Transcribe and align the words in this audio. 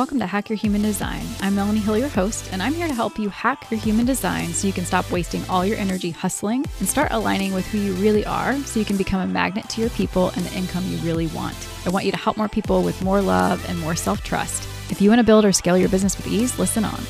Welcome 0.00 0.20
to 0.20 0.26
Hack 0.26 0.48
Your 0.48 0.56
Human 0.56 0.80
Design. 0.80 1.26
I'm 1.42 1.54
Melanie 1.54 1.80
Hill, 1.80 1.98
your 1.98 2.08
host, 2.08 2.48
and 2.54 2.62
I'm 2.62 2.72
here 2.72 2.88
to 2.88 2.94
help 2.94 3.18
you 3.18 3.28
hack 3.28 3.70
your 3.70 3.78
human 3.78 4.06
design 4.06 4.48
so 4.54 4.66
you 4.66 4.72
can 4.72 4.86
stop 4.86 5.10
wasting 5.10 5.44
all 5.46 5.66
your 5.66 5.76
energy 5.76 6.10
hustling 6.10 6.64
and 6.78 6.88
start 6.88 7.08
aligning 7.10 7.52
with 7.52 7.66
who 7.66 7.76
you 7.76 7.92
really 7.92 8.24
are 8.24 8.56
so 8.60 8.78
you 8.78 8.86
can 8.86 8.96
become 8.96 9.20
a 9.20 9.26
magnet 9.26 9.68
to 9.68 9.82
your 9.82 9.90
people 9.90 10.30
and 10.30 10.46
the 10.46 10.56
income 10.56 10.86
you 10.86 10.96
really 11.00 11.26
want. 11.26 11.54
I 11.84 11.90
want 11.90 12.06
you 12.06 12.12
to 12.12 12.16
help 12.16 12.38
more 12.38 12.48
people 12.48 12.82
with 12.82 13.02
more 13.02 13.20
love 13.20 13.62
and 13.68 13.78
more 13.78 13.94
self 13.94 14.24
trust. 14.24 14.66
If 14.90 15.02
you 15.02 15.10
want 15.10 15.18
to 15.18 15.26
build 15.26 15.44
or 15.44 15.52
scale 15.52 15.76
your 15.76 15.90
business 15.90 16.16
with 16.16 16.28
ease, 16.28 16.58
listen 16.58 16.82
on. 16.86 17.02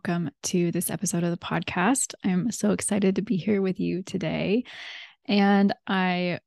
Welcome 0.00 0.30
to 0.42 0.72
this 0.72 0.88
episode 0.88 1.22
of 1.24 1.30
the 1.30 1.36
podcast. 1.36 2.14
I'm 2.24 2.50
so 2.50 2.70
excited 2.70 3.16
to 3.16 3.22
be 3.22 3.36
here 3.36 3.60
with 3.60 3.78
you 3.78 4.02
today. 4.02 4.64
And 5.26 5.74
I 5.86 6.38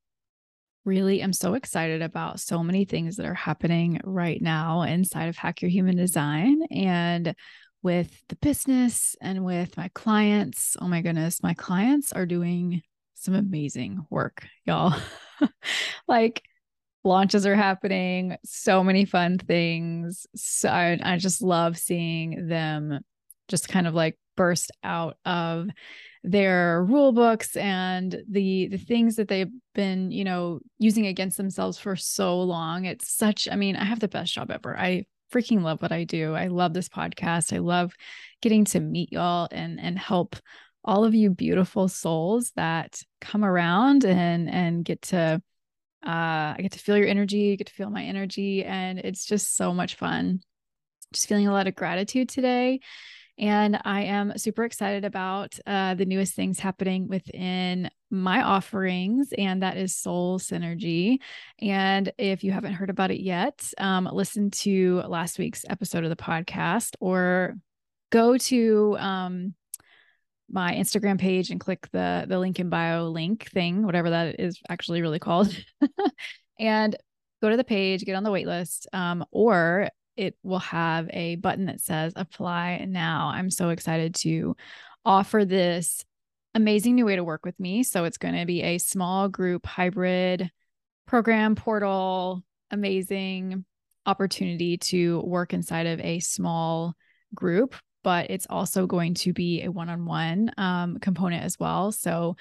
really 0.85 1.21
am 1.21 1.34
so 1.34 1.53
excited 1.53 2.02
about 2.02 2.39
so 2.39 2.63
many 2.63 2.84
things 2.85 3.17
that 3.17 3.27
are 3.27 3.35
happening 3.35 4.02
right 4.03 4.41
now 4.41 4.81
inside 4.81 5.27
of 5.27 5.38
Hack 5.38 5.61
Your 5.61 5.70
Human 5.70 5.95
Design 5.95 6.63
and 6.71 7.35
with 7.84 8.23
the 8.27 8.38
business 8.38 9.16
and 9.21 9.45
with 9.45 9.77
my 9.77 9.91
clients. 9.94 10.75
Oh 10.81 10.88
my 10.88 11.02
goodness, 11.02 11.44
my 11.44 11.53
clients 11.53 12.11
are 12.11 12.25
doing 12.25 12.81
some 13.13 13.35
amazing 13.35 14.03
work, 14.09 14.47
y'all. 14.66 14.99
like, 16.08 16.41
launches 17.03 17.45
are 17.45 17.55
happening, 17.55 18.35
so 18.44 18.83
many 18.83 19.05
fun 19.05 19.38
things. 19.38 20.25
So 20.35 20.70
I, 20.70 20.97
I 21.03 21.17
just 21.17 21.44
love 21.44 21.77
seeing 21.77 22.47
them 22.47 23.02
just 23.47 23.67
kind 23.67 23.88
of 23.88 23.93
like 23.93 24.17
burst 24.35 24.71
out 24.83 25.17
of 25.25 25.67
their 26.23 26.83
rule 26.83 27.11
books 27.11 27.55
and 27.55 28.23
the 28.30 28.67
the 28.67 28.77
things 28.77 29.17
that 29.17 29.27
they've 29.27 29.52
been 29.75 30.09
you 30.11 30.23
know 30.23 30.59
using 30.80 31.05
against 31.05 31.36
themselves 31.38 31.77
for 31.77 31.95
so 31.95 32.41
long 32.41 32.86
it's 32.86 33.14
such 33.14 33.49
i 33.52 33.55
mean 33.55 33.75
i 33.75 33.83
have 33.83 33.99
the 33.99 34.08
best 34.08 34.33
job 34.33 34.49
ever 34.49 34.77
i 34.80 35.05
freaking 35.33 35.64
love 35.64 35.81
what 35.81 35.91
i 35.91 36.05
do 36.05 36.33
i 36.33 36.47
love 36.47 36.73
this 36.73 36.88
podcast 36.88 37.53
i 37.53 37.58
love 37.58 37.94
getting 38.41 38.64
to 38.64 38.80
meet 38.80 39.11
y'all 39.11 39.47
and 39.52 39.80
and 39.81 39.99
help 39.99 40.38
all 40.86 41.03
of 41.03 41.14
you 41.14 41.30
beautiful 41.30 41.88
souls 41.89 42.52
that 42.55 43.02
come 43.19 43.44
around 43.44 44.05
and 44.05 44.49
and 44.49 44.86
get 44.86 45.02
to 45.02 45.41
uh, 46.05 46.53
I 46.58 46.58
get 46.59 46.73
to 46.73 46.80
feel 46.80 46.97
your 46.97 47.08
energy, 47.08 47.55
get 47.55 47.67
to 47.67 47.73
feel 47.73 47.89
my 47.89 48.03
energy, 48.03 48.66
and 48.66 48.99
it's 48.99 49.25
just 49.25 49.55
so 49.55 49.73
much 49.73 49.95
fun. 49.95 50.41
Just 51.14 51.30
feeling 51.30 51.47
a 51.47 51.53
lot 51.53 51.67
of 51.67 51.75
gratitude 51.75 52.27
today. 52.27 52.81
And 53.38 53.80
I 53.84 54.03
am 54.03 54.38
super 54.38 54.64
excited 54.64 55.06
about 55.06 55.58
uh, 55.66 55.95
the 55.95 56.06
newest 56.06 56.36
things 56.36 56.59
happening 56.59 57.08
within 57.08 57.89
my 58.12 58.44
offerings, 58.44 59.34
and 59.36 59.64
that 59.64 59.76
is 59.76 59.95
Soul 59.95 60.39
Synergy. 60.39 61.17
And 61.59 62.11
if 62.20 62.44
you 62.44 62.52
haven't 62.52 62.73
heard 62.73 62.92
about 62.92 63.09
it 63.09 63.22
yet, 63.22 63.73
um, 63.80 64.08
listen 64.11 64.52
to 64.52 65.02
last 65.08 65.39
week's 65.39 65.66
episode 65.67 66.04
of 66.04 66.11
the 66.11 66.16
podcast 66.16 66.95
or 67.00 67.56
go 68.11 68.38
to 68.38 68.95
um, 69.00 69.56
my 70.52 70.73
Instagram 70.73 71.20
page 71.20 71.50
and 71.50 71.59
click 71.59 71.89
the 71.92 72.26
the 72.28 72.38
link 72.38 72.59
in 72.59 72.70
bio 72.70 73.09
link 73.09 73.50
thing, 73.50 73.84
whatever 73.84 74.11
that 74.11 74.39
is 74.39 74.59
actually 74.70 75.02
really 75.02 75.20
called, 75.20 75.56
and 76.59 76.95
go 77.42 77.50
to 77.50 77.58
the 77.58 77.64
page, 77.64 78.06
get 78.06 78.16
on 78.16 78.23
the 78.23 78.31
wait 78.31 78.45
list, 78.45 78.88
um, 78.94 79.26
or 79.31 79.89
it 80.16 80.36
will 80.44 80.59
have 80.59 81.09
a 81.11 81.36
button 81.36 81.66
that 81.66 81.81
says 81.81 82.14
apply 82.16 82.86
now. 82.88 83.31
I'm 83.33 83.50
so 83.50 83.69
excited 83.69 84.16
to 84.16 84.55
offer 85.05 85.45
this 85.45 86.03
amazing 86.55 86.95
new 86.95 87.05
way 87.05 87.16
to 87.16 87.23
work 87.23 87.45
with 87.45 87.59
me. 87.59 87.83
So 87.83 88.05
it's 88.05 88.17
going 88.17 88.36
to 88.36 88.45
be 88.45 88.61
a 88.61 88.78
small 88.78 89.28
group 89.28 89.65
hybrid 89.65 90.52
program 91.08 91.55
portal, 91.55 92.43
amazing 92.71 93.65
opportunity 94.05 94.77
to 94.77 95.21
work 95.21 95.54
inside 95.54 95.87
of 95.87 95.99
a 96.02 96.20
small 96.20 96.93
group 97.33 97.76
but 98.04 98.30
it's 98.30 98.48
also 98.49 98.86
going 98.86 99.14
to 99.14 99.33
be 99.33 99.64
a 99.64 99.71
one-on-one 99.71 100.52
um, 100.58 100.99
component 100.99 101.43
as 101.43 101.58
well. 101.60 101.92
So 101.92 102.36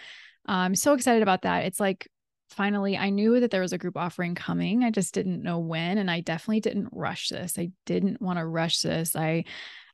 I'm 0.45 0.75
so 0.75 0.93
excited 0.95 1.23
about 1.23 1.43
that. 1.43 1.65
It's 1.65 1.81
like 1.81 2.09
finally 2.53 2.97
I 2.97 3.11
knew 3.11 3.41
that 3.41 3.51
there 3.51 3.61
was 3.61 3.73
a 3.73 3.79
group 3.79 3.97
offering 3.97 4.35
coming. 4.35 4.85
I 4.85 4.91
just 4.91 5.15
didn't 5.15 5.43
know 5.43 5.59
when 5.59 5.99
and 5.99 6.11
I 6.11 6.21
definitely 6.21 6.61
didn't 6.61 6.89
rush 6.93 7.29
this. 7.29 7.59
I 7.59 7.71
didn't 7.87 8.21
want 8.21 8.39
to 8.39 8.47
rush 8.47 8.81
this. 8.81 9.17
I 9.17 9.45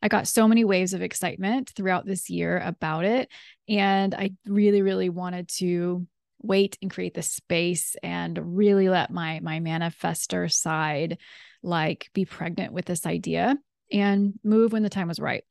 I 0.00 0.08
got 0.08 0.28
so 0.28 0.46
many 0.46 0.64
waves 0.64 0.94
of 0.94 1.02
excitement 1.02 1.70
throughout 1.70 2.06
this 2.06 2.30
year 2.30 2.58
about 2.64 3.04
it 3.04 3.28
and 3.69 4.14
I 4.14 4.32
really 4.46 4.82
really 4.82 5.08
wanted 5.08 5.48
to 5.56 6.06
wait 6.41 6.78
and 6.80 6.91
create 6.91 7.14
the 7.14 7.22
space 7.22 7.96
and 8.02 8.56
really 8.56 8.88
let 8.88 9.10
my 9.10 9.40
my 9.40 9.58
manifester 9.58 10.50
side 10.52 11.19
like 11.62 12.10
be 12.14 12.25
pregnant 12.25 12.72
with 12.72 12.84
this 12.84 13.06
idea 13.06 13.56
and 13.92 14.34
move 14.44 14.72
when 14.72 14.82
the 14.82 14.90
time 14.90 15.08
was 15.08 15.19
right 15.19 15.44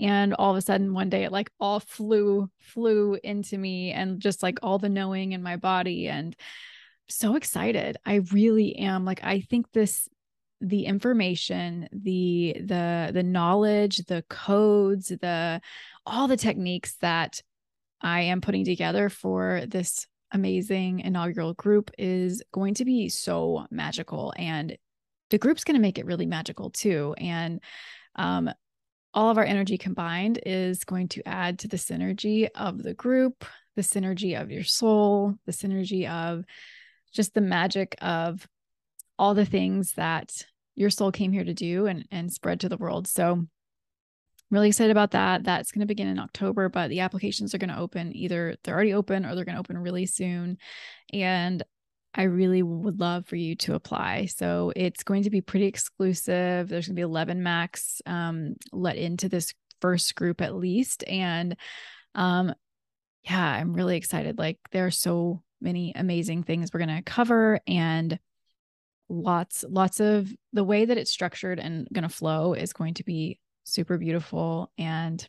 and 0.00 0.34
all 0.34 0.50
of 0.50 0.56
a 0.56 0.62
sudden 0.62 0.92
one 0.92 1.08
day 1.08 1.24
it 1.24 1.32
like 1.32 1.50
all 1.60 1.80
flew 1.80 2.48
flew 2.60 3.18
into 3.22 3.56
me 3.56 3.92
and 3.92 4.20
just 4.20 4.42
like 4.42 4.58
all 4.62 4.78
the 4.78 4.88
knowing 4.88 5.32
in 5.32 5.42
my 5.42 5.56
body 5.56 6.08
and 6.08 6.36
so 7.08 7.36
excited. 7.36 7.96
I 8.04 8.16
really 8.32 8.76
am 8.76 9.04
like 9.04 9.20
i 9.24 9.40
think 9.40 9.72
this 9.72 10.08
the 10.60 10.86
information 10.86 11.88
the 11.92 12.56
the 12.58 13.10
the 13.14 13.22
knowledge 13.22 13.98
the 14.06 14.24
codes 14.28 15.08
the 15.08 15.60
all 16.04 16.26
the 16.26 16.36
techniques 16.36 16.96
that 16.96 17.40
i 18.00 18.22
am 18.22 18.40
putting 18.40 18.64
together 18.64 19.08
for 19.08 19.62
this 19.68 20.08
amazing 20.32 21.00
inaugural 21.00 21.54
group 21.54 21.90
is 21.98 22.42
going 22.52 22.74
to 22.74 22.84
be 22.84 23.08
so 23.08 23.66
magical. 23.70 24.32
And 24.36 24.76
the 25.30 25.38
group's 25.38 25.64
going 25.64 25.76
to 25.76 25.82
make 25.82 25.98
it 25.98 26.06
really 26.06 26.26
magical 26.26 26.70
too. 26.70 27.14
And 27.18 27.60
um, 28.16 28.50
all 29.14 29.30
of 29.30 29.38
our 29.38 29.44
energy 29.44 29.78
combined 29.78 30.38
is 30.44 30.84
going 30.84 31.08
to 31.08 31.26
add 31.26 31.60
to 31.60 31.68
the 31.68 31.76
synergy 31.76 32.48
of 32.54 32.82
the 32.82 32.94
group, 32.94 33.44
the 33.76 33.82
synergy 33.82 34.40
of 34.40 34.50
your 34.50 34.64
soul, 34.64 35.34
the 35.46 35.52
synergy 35.52 36.08
of 36.08 36.44
just 37.12 37.34
the 37.34 37.40
magic 37.40 37.96
of 38.00 38.46
all 39.18 39.34
the 39.34 39.44
things 39.44 39.92
that 39.94 40.44
your 40.74 40.90
soul 40.90 41.10
came 41.10 41.32
here 41.32 41.44
to 41.44 41.54
do 41.54 41.86
and, 41.86 42.06
and 42.10 42.32
spread 42.32 42.60
to 42.60 42.68
the 42.68 42.76
world. 42.76 43.08
So, 43.08 43.46
really 44.50 44.68
excited 44.68 44.90
about 44.90 45.10
that. 45.10 45.44
That's 45.44 45.72
going 45.72 45.80
to 45.80 45.86
begin 45.86 46.08
in 46.08 46.18
October, 46.18 46.68
but 46.68 46.88
the 46.88 47.00
applications 47.00 47.54
are 47.54 47.58
going 47.58 47.68
to 47.68 47.78
open 47.78 48.16
either 48.16 48.56
they're 48.62 48.74
already 48.74 48.94
open 48.94 49.26
or 49.26 49.34
they're 49.34 49.44
going 49.44 49.56
to 49.56 49.60
open 49.60 49.76
really 49.76 50.06
soon. 50.06 50.58
And 51.12 51.62
I 52.18 52.24
really 52.24 52.64
would 52.64 52.98
love 52.98 53.26
for 53.26 53.36
you 53.36 53.54
to 53.56 53.74
apply. 53.74 54.26
So 54.26 54.72
it's 54.74 55.04
going 55.04 55.22
to 55.22 55.30
be 55.30 55.40
pretty 55.40 55.66
exclusive. 55.66 56.68
There's 56.68 56.88
going 56.88 56.96
to 56.96 57.00
be 57.00 57.02
11 57.02 57.44
max 57.44 58.02
um, 58.06 58.56
let 58.72 58.96
into 58.96 59.28
this 59.28 59.54
first 59.80 60.16
group 60.16 60.40
at 60.40 60.56
least. 60.56 61.04
And 61.06 61.56
um, 62.16 62.52
yeah, 63.22 63.40
I'm 63.40 63.72
really 63.72 63.96
excited. 63.96 64.36
Like 64.36 64.58
there 64.72 64.84
are 64.84 64.90
so 64.90 65.42
many 65.60 65.92
amazing 65.94 66.42
things 66.42 66.72
we're 66.72 66.84
going 66.84 66.96
to 66.96 67.02
cover 67.02 67.60
and 67.68 68.18
lots, 69.08 69.64
lots 69.68 70.00
of 70.00 70.28
the 70.52 70.64
way 70.64 70.86
that 70.86 70.98
it's 70.98 71.12
structured 71.12 71.60
and 71.60 71.86
going 71.92 72.02
to 72.02 72.08
flow 72.08 72.52
is 72.52 72.72
going 72.72 72.94
to 72.94 73.04
be 73.04 73.38
super 73.62 73.96
beautiful 73.96 74.72
and 74.76 75.28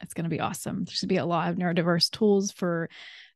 it's 0.00 0.14
going 0.14 0.24
to 0.24 0.30
be 0.30 0.40
awesome. 0.40 0.84
There's 0.84 1.00
going 1.00 1.08
to 1.08 1.14
be 1.14 1.18
a 1.18 1.24
lot 1.24 1.50
of 1.50 1.56
neurodiverse 1.56 2.10
tools 2.10 2.50
for 2.50 2.90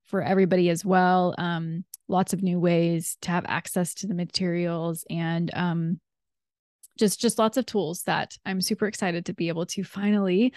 for 0.07 0.23
everybody 0.23 0.71
as 0.71 0.85
well. 0.85 1.35
Um, 1.39 1.85
lots 2.09 2.33
of 2.33 2.43
new 2.43 2.59
ways 2.59 3.17
to 3.23 3.31
have 3.31 3.45
access 3.47 3.95
to 3.95 4.07
the 4.07 4.15
materials 4.15 5.05
and 5.11 5.51
um, 5.55 6.01
just 6.99 7.21
just 7.21 7.39
lots 7.39 7.57
of 7.57 7.67
tools 7.67 8.03
that 8.03 8.37
I'm 8.45 8.61
super 8.61 8.87
excited 8.87 9.27
to 9.27 9.35
be 9.35 9.49
able 9.49 9.67
to 9.67 9.85
finally 9.85 10.53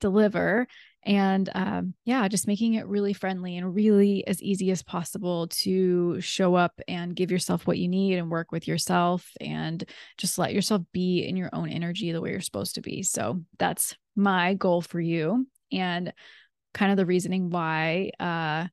deliver. 0.00 0.66
And 1.04 1.48
um, 1.54 1.94
yeah, 2.04 2.26
just 2.26 2.48
making 2.48 2.74
it 2.74 2.88
really 2.88 3.12
friendly 3.12 3.56
and 3.56 3.74
really 3.74 4.26
as 4.26 4.42
easy 4.42 4.72
as 4.72 4.82
possible 4.82 5.46
to 5.48 6.20
show 6.20 6.56
up 6.56 6.80
and 6.88 7.14
give 7.14 7.30
yourself 7.30 7.64
what 7.66 7.78
you 7.78 7.86
need 7.86 8.18
and 8.18 8.28
work 8.28 8.50
with 8.50 8.66
yourself 8.66 9.30
and 9.40 9.84
just 10.18 10.36
let 10.36 10.52
yourself 10.52 10.82
be 10.92 11.20
in 11.20 11.36
your 11.36 11.50
own 11.52 11.68
energy 11.68 12.10
the 12.10 12.20
way 12.20 12.32
you're 12.32 12.40
supposed 12.40 12.74
to 12.74 12.82
be. 12.82 13.04
So 13.04 13.40
that's 13.58 13.96
my 14.16 14.54
goal 14.54 14.82
for 14.82 15.00
you. 15.00 15.46
And 15.70 16.12
kind 16.74 16.90
of 16.90 16.96
the 16.96 17.06
reasoning 17.06 17.50
why 17.50 18.10
uh, 18.18 18.66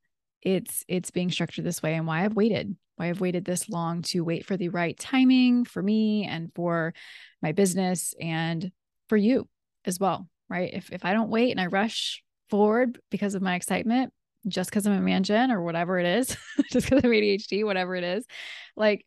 it's 0.44 0.84
it's 0.88 1.12
being 1.12 1.32
structured 1.32 1.66
this 1.66 1.82
way 1.82 1.96
and 1.96 2.06
why 2.06 2.24
I've 2.24 2.36
waited, 2.36 2.76
why 2.98 3.10
I've 3.10 3.22
waited 3.22 3.46
this 3.46 3.70
long 3.70 4.02
to 4.04 4.24
wait 4.24 4.46
for 4.46 4.58
the 4.58 4.70
right 4.70 4.98
timing 4.98 5.66
for 5.66 5.82
me 5.82 6.26
and 6.26 6.52
for 6.54 6.94
my 7.42 7.54
business 7.54 8.14
and 8.20 8.72
for 9.08 9.18
you 9.18 9.48
as 9.86 10.00
well, 10.00 10.28
right? 10.50 10.72
If 10.74 10.92
if 10.92 11.06
I 11.06 11.14
don't 11.14 11.30
wait 11.30 11.52
and 11.52 11.62
I 11.62 11.68
rush 11.68 12.24
forward 12.50 13.00
because 13.10 13.36
of 13.36 13.42
my 13.42 13.56
excitement, 13.56 14.12
just 14.48 14.70
because 14.70 14.86
I'm 14.86 14.94
a 14.94 15.02
man 15.02 15.24
gen 15.24 15.52
or 15.52 15.62
whatever 15.62 15.98
it 15.98 16.06
is, 16.06 16.36
just 16.72 16.90
because 16.90 17.04
I'm 17.04 17.12
ADHD, 17.12 17.64
whatever 17.64 17.96
it 17.96 18.04
is, 18.04 18.26
like 18.76 19.06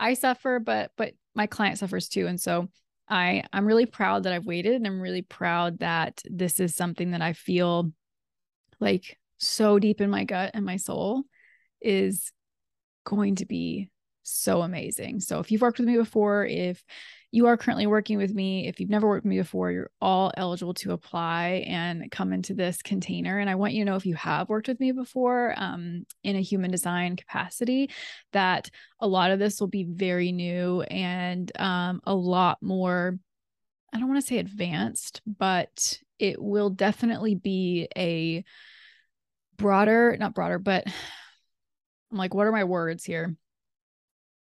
I 0.00 0.14
suffer, 0.14 0.58
but 0.58 0.90
but 0.96 1.12
my 1.34 1.46
client 1.46 1.78
suffers 1.78 2.08
too. 2.08 2.26
And 2.26 2.40
so 2.40 2.68
I 3.08 3.44
I'm 3.52 3.66
really 3.66 3.86
proud 3.86 4.22
that 4.22 4.32
I've 4.32 4.46
waited 4.46 4.74
and 4.74 4.86
I'm 4.86 5.00
really 5.00 5.22
proud 5.22 5.80
that 5.80 6.22
this 6.24 6.60
is 6.60 6.74
something 6.74 7.10
that 7.10 7.22
I 7.22 7.34
feel 7.34 7.92
like 8.80 9.18
so 9.38 9.78
deep 9.78 10.00
in 10.00 10.10
my 10.10 10.24
gut 10.24 10.50
and 10.54 10.64
my 10.64 10.76
soul 10.76 11.22
is 11.80 12.32
going 13.04 13.36
to 13.36 13.46
be 13.46 13.90
so 14.28 14.62
amazing. 14.62 15.20
So 15.20 15.38
if 15.38 15.50
you've 15.50 15.62
worked 15.62 15.78
with 15.78 15.88
me 15.88 15.96
before, 15.96 16.44
if 16.44 16.84
you 17.30 17.46
are 17.46 17.56
currently 17.56 17.86
working 17.86 18.18
with 18.18 18.34
me, 18.34 18.68
if 18.68 18.80
you've 18.80 18.90
never 18.90 19.06
worked 19.06 19.24
with 19.24 19.30
me 19.30 19.38
before, 19.38 19.70
you're 19.70 19.90
all 20.00 20.32
eligible 20.36 20.74
to 20.74 20.92
apply 20.92 21.64
and 21.66 22.10
come 22.10 22.32
into 22.32 22.54
this 22.54 22.80
container. 22.82 23.38
And 23.38 23.50
I 23.50 23.54
want 23.54 23.74
you 23.74 23.84
to 23.84 23.90
know 23.90 23.96
if 23.96 24.06
you 24.06 24.14
have 24.14 24.48
worked 24.48 24.68
with 24.68 24.80
me 24.80 24.92
before 24.92 25.54
um, 25.56 26.04
in 26.22 26.36
a 26.36 26.42
human 26.42 26.70
design 26.70 27.16
capacity, 27.16 27.90
that 28.32 28.70
a 29.00 29.08
lot 29.08 29.30
of 29.30 29.38
this 29.38 29.60
will 29.60 29.68
be 29.68 29.84
very 29.84 30.32
new 30.32 30.82
and 30.82 31.50
um, 31.58 32.00
a 32.04 32.14
lot 32.14 32.58
more. 32.62 33.18
I 33.92 33.98
don't 33.98 34.08
want 34.08 34.20
to 34.20 34.26
say 34.26 34.38
advanced, 34.38 35.22
but 35.26 35.98
it 36.18 36.40
will 36.40 36.70
definitely 36.70 37.34
be 37.34 37.88
a 37.96 38.44
broader, 39.58 40.16
not 40.18 40.34
broader, 40.34 40.58
but 40.58 40.86
I'm 42.10 42.16
like, 42.16 42.32
what 42.32 42.46
are 42.46 42.52
my 42.52 42.64
words 42.64 43.04
here? 43.04 43.36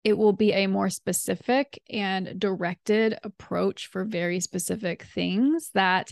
it 0.04 0.18
will 0.18 0.32
be 0.32 0.52
a 0.52 0.66
more 0.66 0.90
specific 0.90 1.80
and 1.88 2.38
directed 2.38 3.18
approach 3.22 3.86
for 3.86 4.04
very 4.04 4.40
specific 4.40 5.04
things 5.04 5.70
that 5.74 6.10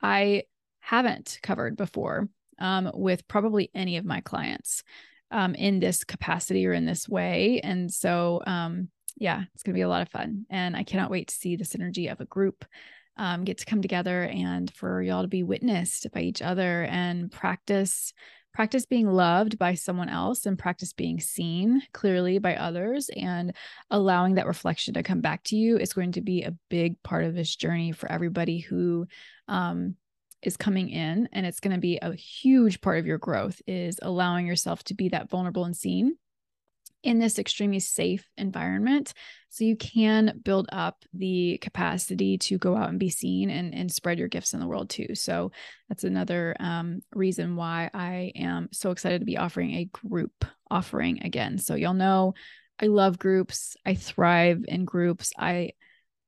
I 0.00 0.44
haven't 0.80 1.38
covered 1.42 1.76
before 1.76 2.28
um, 2.58 2.90
with 2.94 3.26
probably 3.28 3.70
any 3.74 3.96
of 3.96 4.04
my 4.04 4.20
clients 4.20 4.82
um, 5.30 5.54
in 5.54 5.80
this 5.80 6.04
capacity 6.04 6.66
or 6.66 6.72
in 6.72 6.84
this 6.84 7.08
way. 7.08 7.60
And 7.62 7.92
so, 7.92 8.42
um, 8.46 8.88
yeah, 9.16 9.42
it's 9.54 9.62
going 9.62 9.74
to 9.74 9.78
be 9.78 9.82
a 9.82 9.88
lot 9.88 10.02
of 10.02 10.08
fun. 10.08 10.46
And 10.50 10.76
I 10.76 10.84
cannot 10.84 11.10
wait 11.10 11.28
to 11.28 11.34
see 11.34 11.56
the 11.56 11.64
synergy 11.64 12.10
of 12.10 12.20
a 12.20 12.26
group 12.26 12.64
um, 13.16 13.44
get 13.44 13.58
to 13.58 13.66
come 13.66 13.82
together 13.82 14.22
and 14.22 14.72
for 14.74 15.02
y'all 15.02 15.22
to 15.22 15.28
be 15.28 15.42
witnessed 15.42 16.06
by 16.12 16.20
each 16.20 16.42
other 16.42 16.84
and 16.84 17.30
practice 17.30 18.12
practice 18.54 18.86
being 18.86 19.06
loved 19.06 19.58
by 19.58 19.74
someone 19.74 20.08
else 20.08 20.46
and 20.46 20.58
practice 20.58 20.92
being 20.92 21.20
seen 21.20 21.82
clearly 21.92 22.38
by 22.38 22.56
others 22.56 23.10
and 23.16 23.54
allowing 23.90 24.34
that 24.34 24.46
reflection 24.46 24.94
to 24.94 25.02
come 25.02 25.20
back 25.20 25.42
to 25.44 25.56
you 25.56 25.78
is 25.78 25.92
going 25.92 26.12
to 26.12 26.20
be 26.20 26.42
a 26.42 26.54
big 26.68 27.02
part 27.02 27.24
of 27.24 27.34
this 27.34 27.54
journey 27.56 27.92
for 27.92 28.10
everybody 28.10 28.58
who 28.58 29.06
um, 29.48 29.96
is 30.42 30.56
coming 30.56 30.90
in 30.90 31.28
and 31.32 31.46
it's 31.46 31.60
going 31.60 31.74
to 31.74 31.80
be 31.80 31.98
a 32.02 32.14
huge 32.14 32.80
part 32.80 32.98
of 32.98 33.06
your 33.06 33.18
growth 33.18 33.60
is 33.66 33.98
allowing 34.02 34.46
yourself 34.46 34.82
to 34.84 34.94
be 34.94 35.08
that 35.08 35.30
vulnerable 35.30 35.64
and 35.64 35.76
seen 35.76 36.16
in 37.02 37.18
this 37.18 37.38
extremely 37.38 37.80
safe 37.80 38.28
environment. 38.36 39.12
So 39.48 39.64
you 39.64 39.76
can 39.76 40.40
build 40.44 40.68
up 40.72 41.04
the 41.12 41.58
capacity 41.60 42.38
to 42.38 42.58
go 42.58 42.76
out 42.76 42.88
and 42.88 42.98
be 42.98 43.10
seen 43.10 43.50
and, 43.50 43.74
and 43.74 43.92
spread 43.92 44.18
your 44.18 44.28
gifts 44.28 44.54
in 44.54 44.60
the 44.60 44.66
world 44.66 44.88
too. 44.88 45.14
So 45.14 45.50
that's 45.88 46.04
another 46.04 46.56
um, 46.60 47.00
reason 47.14 47.56
why 47.56 47.90
i 47.92 48.32
am 48.36 48.68
so 48.72 48.90
excited 48.90 49.20
to 49.20 49.26
be 49.26 49.36
offering 49.36 49.72
a 49.72 49.84
group 49.86 50.44
offering 50.70 51.22
again. 51.22 51.58
So 51.58 51.74
y'all 51.74 51.94
know 51.94 52.34
i 52.80 52.86
love 52.86 53.18
groups. 53.18 53.76
I 53.84 53.94
thrive 53.94 54.64
in 54.66 54.84
groups. 54.84 55.32
I 55.38 55.72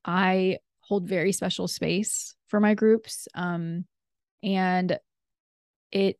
i 0.05 0.59
hold 0.81 1.09
very 1.09 1.33
special 1.33 1.67
space 1.67 2.35
for 2.49 2.61
my 2.61 2.75
groups 2.75 3.27
um, 3.35 3.87
and 4.43 4.99
it 5.91 6.19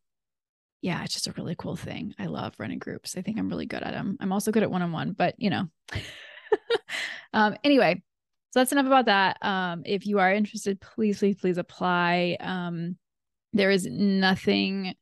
yeah, 0.85 1.03
it's 1.03 1.15
just 1.15 1.29
a 1.29 1.33
really 1.33 1.55
cool 1.57 1.77
thing. 1.77 2.15
I 2.19 2.27
love 2.27 2.55
running 2.59 2.79
groups. 2.79 3.17
I 3.17 3.23
think 3.23 3.39
I'm 3.39 3.49
really 3.49 3.65
good 3.65 3.83
at 3.83 3.95
them. 3.95 4.19
I'm 4.21 4.33
also 4.33 4.53
good 4.53 4.63
at 4.63 4.71
one 4.71 4.83
on 4.83 4.93
one, 4.93 5.13
but 5.13 5.35
you 5.39 5.49
know. 5.49 5.67
um, 7.33 7.57
anyway, 7.65 8.03
so 8.51 8.61
that's 8.61 8.71
enough 8.71 8.85
about 8.85 9.07
that. 9.07 9.39
Um, 9.43 9.85
if 9.87 10.07
you 10.07 10.19
are 10.19 10.31
interested, 10.31 10.83
please, 10.83 11.21
please, 11.21 11.37
please 11.41 11.57
apply. 11.57 12.37
Um, 12.39 12.99
there 13.55 13.71
is 13.71 13.87
nothing 13.87 14.95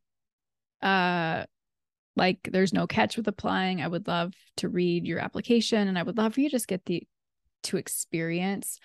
uh 0.83 1.47
like 2.15 2.49
there's 2.53 2.73
no 2.73 2.87
catch 2.87 3.17
with 3.17 3.27
applying. 3.27 3.83
I 3.83 3.89
would 3.89 4.07
love 4.07 4.35
to 4.59 4.69
read 4.69 5.05
your 5.05 5.19
application 5.19 5.89
and 5.89 5.99
I 5.99 6.05
would 6.05 6.17
love 6.17 6.35
for 6.35 6.43
you 6.43 6.49
to 6.49 6.57
just 6.57 6.69
get 6.69 6.85
the 6.85 7.03
to 7.65 7.77
experience 7.77 8.79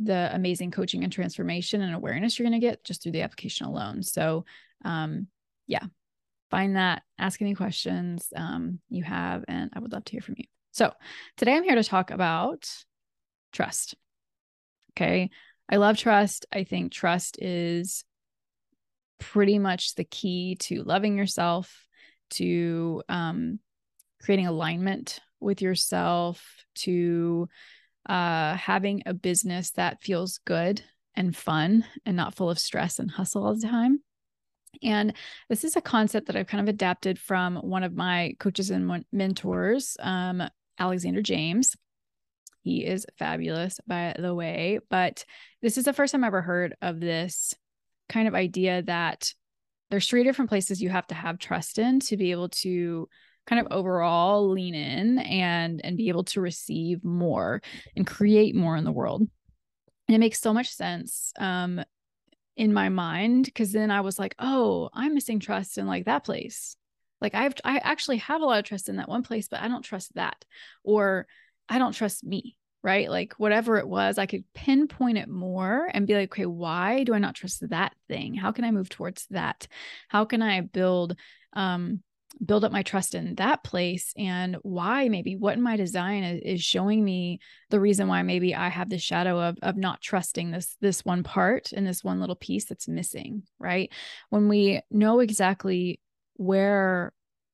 the 0.00 0.30
amazing 0.32 0.70
coaching 0.70 1.02
and 1.02 1.12
transformation 1.12 1.82
and 1.82 1.96
awareness 1.96 2.38
you're 2.38 2.48
going 2.48 2.60
to 2.60 2.64
get 2.64 2.84
just 2.84 3.02
through 3.02 3.12
the 3.12 3.22
application 3.22 3.66
alone. 3.66 4.04
So 4.04 4.44
um 4.84 5.26
yeah, 5.66 5.86
find 6.54 6.76
that, 6.76 7.02
ask 7.18 7.42
any 7.42 7.56
questions 7.56 8.28
um, 8.36 8.78
you 8.88 9.02
have, 9.02 9.44
and 9.48 9.72
I 9.74 9.80
would 9.80 9.90
love 9.90 10.04
to 10.04 10.12
hear 10.12 10.20
from 10.20 10.36
you. 10.38 10.44
So, 10.70 10.92
today 11.36 11.56
I'm 11.56 11.64
here 11.64 11.74
to 11.74 11.82
talk 11.82 12.12
about 12.12 12.70
trust. 13.52 13.96
Okay. 14.92 15.30
I 15.68 15.76
love 15.76 15.98
trust. 15.98 16.46
I 16.52 16.62
think 16.62 16.92
trust 16.92 17.42
is 17.42 18.04
pretty 19.18 19.58
much 19.58 19.96
the 19.96 20.04
key 20.04 20.54
to 20.60 20.84
loving 20.84 21.18
yourself, 21.18 21.88
to 22.30 23.02
um, 23.08 23.58
creating 24.22 24.46
alignment 24.46 25.18
with 25.40 25.60
yourself, 25.60 26.40
to 26.76 27.48
uh, 28.08 28.54
having 28.54 29.02
a 29.06 29.14
business 29.14 29.72
that 29.72 30.02
feels 30.04 30.38
good 30.44 30.84
and 31.16 31.36
fun 31.36 31.84
and 32.06 32.16
not 32.16 32.36
full 32.36 32.48
of 32.48 32.60
stress 32.60 33.00
and 33.00 33.10
hustle 33.10 33.44
all 33.44 33.56
the 33.56 33.66
time. 33.66 34.03
And 34.82 35.14
this 35.48 35.64
is 35.64 35.76
a 35.76 35.80
concept 35.80 36.26
that 36.26 36.36
I've 36.36 36.46
kind 36.46 36.62
of 36.62 36.72
adapted 36.72 37.18
from 37.18 37.56
one 37.56 37.82
of 37.82 37.94
my 37.94 38.34
coaches 38.38 38.70
and 38.70 39.04
mentors, 39.12 39.96
um, 40.00 40.42
Alexander 40.78 41.22
James. 41.22 41.76
He 42.62 42.84
is 42.84 43.06
fabulous, 43.18 43.78
by 43.86 44.14
the 44.18 44.34
way. 44.34 44.80
But 44.88 45.24
this 45.60 45.76
is 45.76 45.84
the 45.84 45.92
first 45.92 46.12
time 46.12 46.24
I've 46.24 46.28
ever 46.28 46.42
heard 46.42 46.74
of 46.80 46.98
this 46.98 47.54
kind 48.08 48.26
of 48.26 48.34
idea 48.34 48.82
that 48.82 49.32
there's 49.90 50.08
three 50.08 50.24
different 50.24 50.48
places 50.48 50.82
you 50.82 50.88
have 50.88 51.06
to 51.08 51.14
have 51.14 51.38
trust 51.38 51.78
in 51.78 52.00
to 52.00 52.16
be 52.16 52.30
able 52.30 52.48
to 52.48 53.08
kind 53.46 53.60
of 53.60 53.72
overall 53.72 54.50
lean 54.50 54.74
in 54.74 55.18
and 55.18 55.84
and 55.84 55.96
be 55.96 56.08
able 56.08 56.24
to 56.24 56.40
receive 56.40 57.04
more 57.04 57.60
and 57.96 58.06
create 58.06 58.54
more 58.54 58.76
in 58.76 58.84
the 58.84 58.92
world 58.92 59.20
and 60.08 60.14
it 60.14 60.18
makes 60.18 60.40
so 60.40 60.52
much 60.52 60.70
sense 60.70 61.32
um 61.38 61.82
in 62.56 62.72
my 62.72 62.88
mind 62.88 63.46
because 63.46 63.72
then 63.72 63.90
I 63.90 64.00
was 64.02 64.18
like, 64.18 64.34
oh, 64.38 64.90
I'm 64.92 65.14
missing 65.14 65.40
trust 65.40 65.78
in 65.78 65.86
like 65.86 66.04
that 66.04 66.24
place. 66.24 66.76
Like 67.20 67.34
I've 67.34 67.54
I 67.64 67.78
actually 67.78 68.18
have 68.18 68.42
a 68.42 68.44
lot 68.44 68.58
of 68.58 68.64
trust 68.64 68.88
in 68.88 68.96
that 68.96 69.08
one 69.08 69.22
place, 69.22 69.48
but 69.48 69.60
I 69.60 69.68
don't 69.68 69.82
trust 69.82 70.14
that. 70.14 70.44
Or 70.82 71.26
I 71.68 71.78
don't 71.78 71.92
trust 71.92 72.24
me, 72.24 72.56
right? 72.82 73.10
Like 73.10 73.34
whatever 73.38 73.78
it 73.78 73.88
was, 73.88 74.18
I 74.18 74.26
could 74.26 74.44
pinpoint 74.54 75.18
it 75.18 75.28
more 75.28 75.88
and 75.92 76.06
be 76.06 76.14
like, 76.14 76.32
okay, 76.32 76.46
why 76.46 77.04
do 77.04 77.14
I 77.14 77.18
not 77.18 77.34
trust 77.34 77.68
that 77.70 77.94
thing? 78.08 78.34
How 78.34 78.52
can 78.52 78.64
I 78.64 78.70
move 78.70 78.88
towards 78.88 79.26
that? 79.30 79.66
How 80.08 80.24
can 80.24 80.42
I 80.42 80.60
build 80.60 81.16
um 81.54 82.02
build 82.44 82.64
up 82.64 82.72
my 82.72 82.82
trust 82.82 83.14
in 83.14 83.34
that 83.36 83.62
place 83.62 84.12
and 84.16 84.56
why 84.62 85.08
maybe 85.08 85.36
what 85.36 85.54
in 85.54 85.62
my 85.62 85.76
design 85.76 86.22
is, 86.22 86.62
showing 86.62 87.04
me 87.04 87.40
the 87.70 87.80
reason 87.80 88.08
why 88.08 88.22
maybe 88.22 88.54
i 88.54 88.68
have 88.68 88.88
this 88.88 89.02
shadow 89.02 89.40
of 89.40 89.56
of 89.62 89.76
not 89.76 90.00
trusting 90.00 90.50
this 90.50 90.76
this 90.80 91.04
one 91.04 91.22
part 91.22 91.72
and 91.72 91.86
this 91.86 92.02
one 92.02 92.20
little 92.20 92.36
piece 92.36 92.64
that's 92.64 92.88
missing 92.88 93.42
right? 93.58 93.90
When 94.30 94.48
we 94.48 94.80
know 94.90 95.20
exactly 95.20 96.00
where 96.34 97.12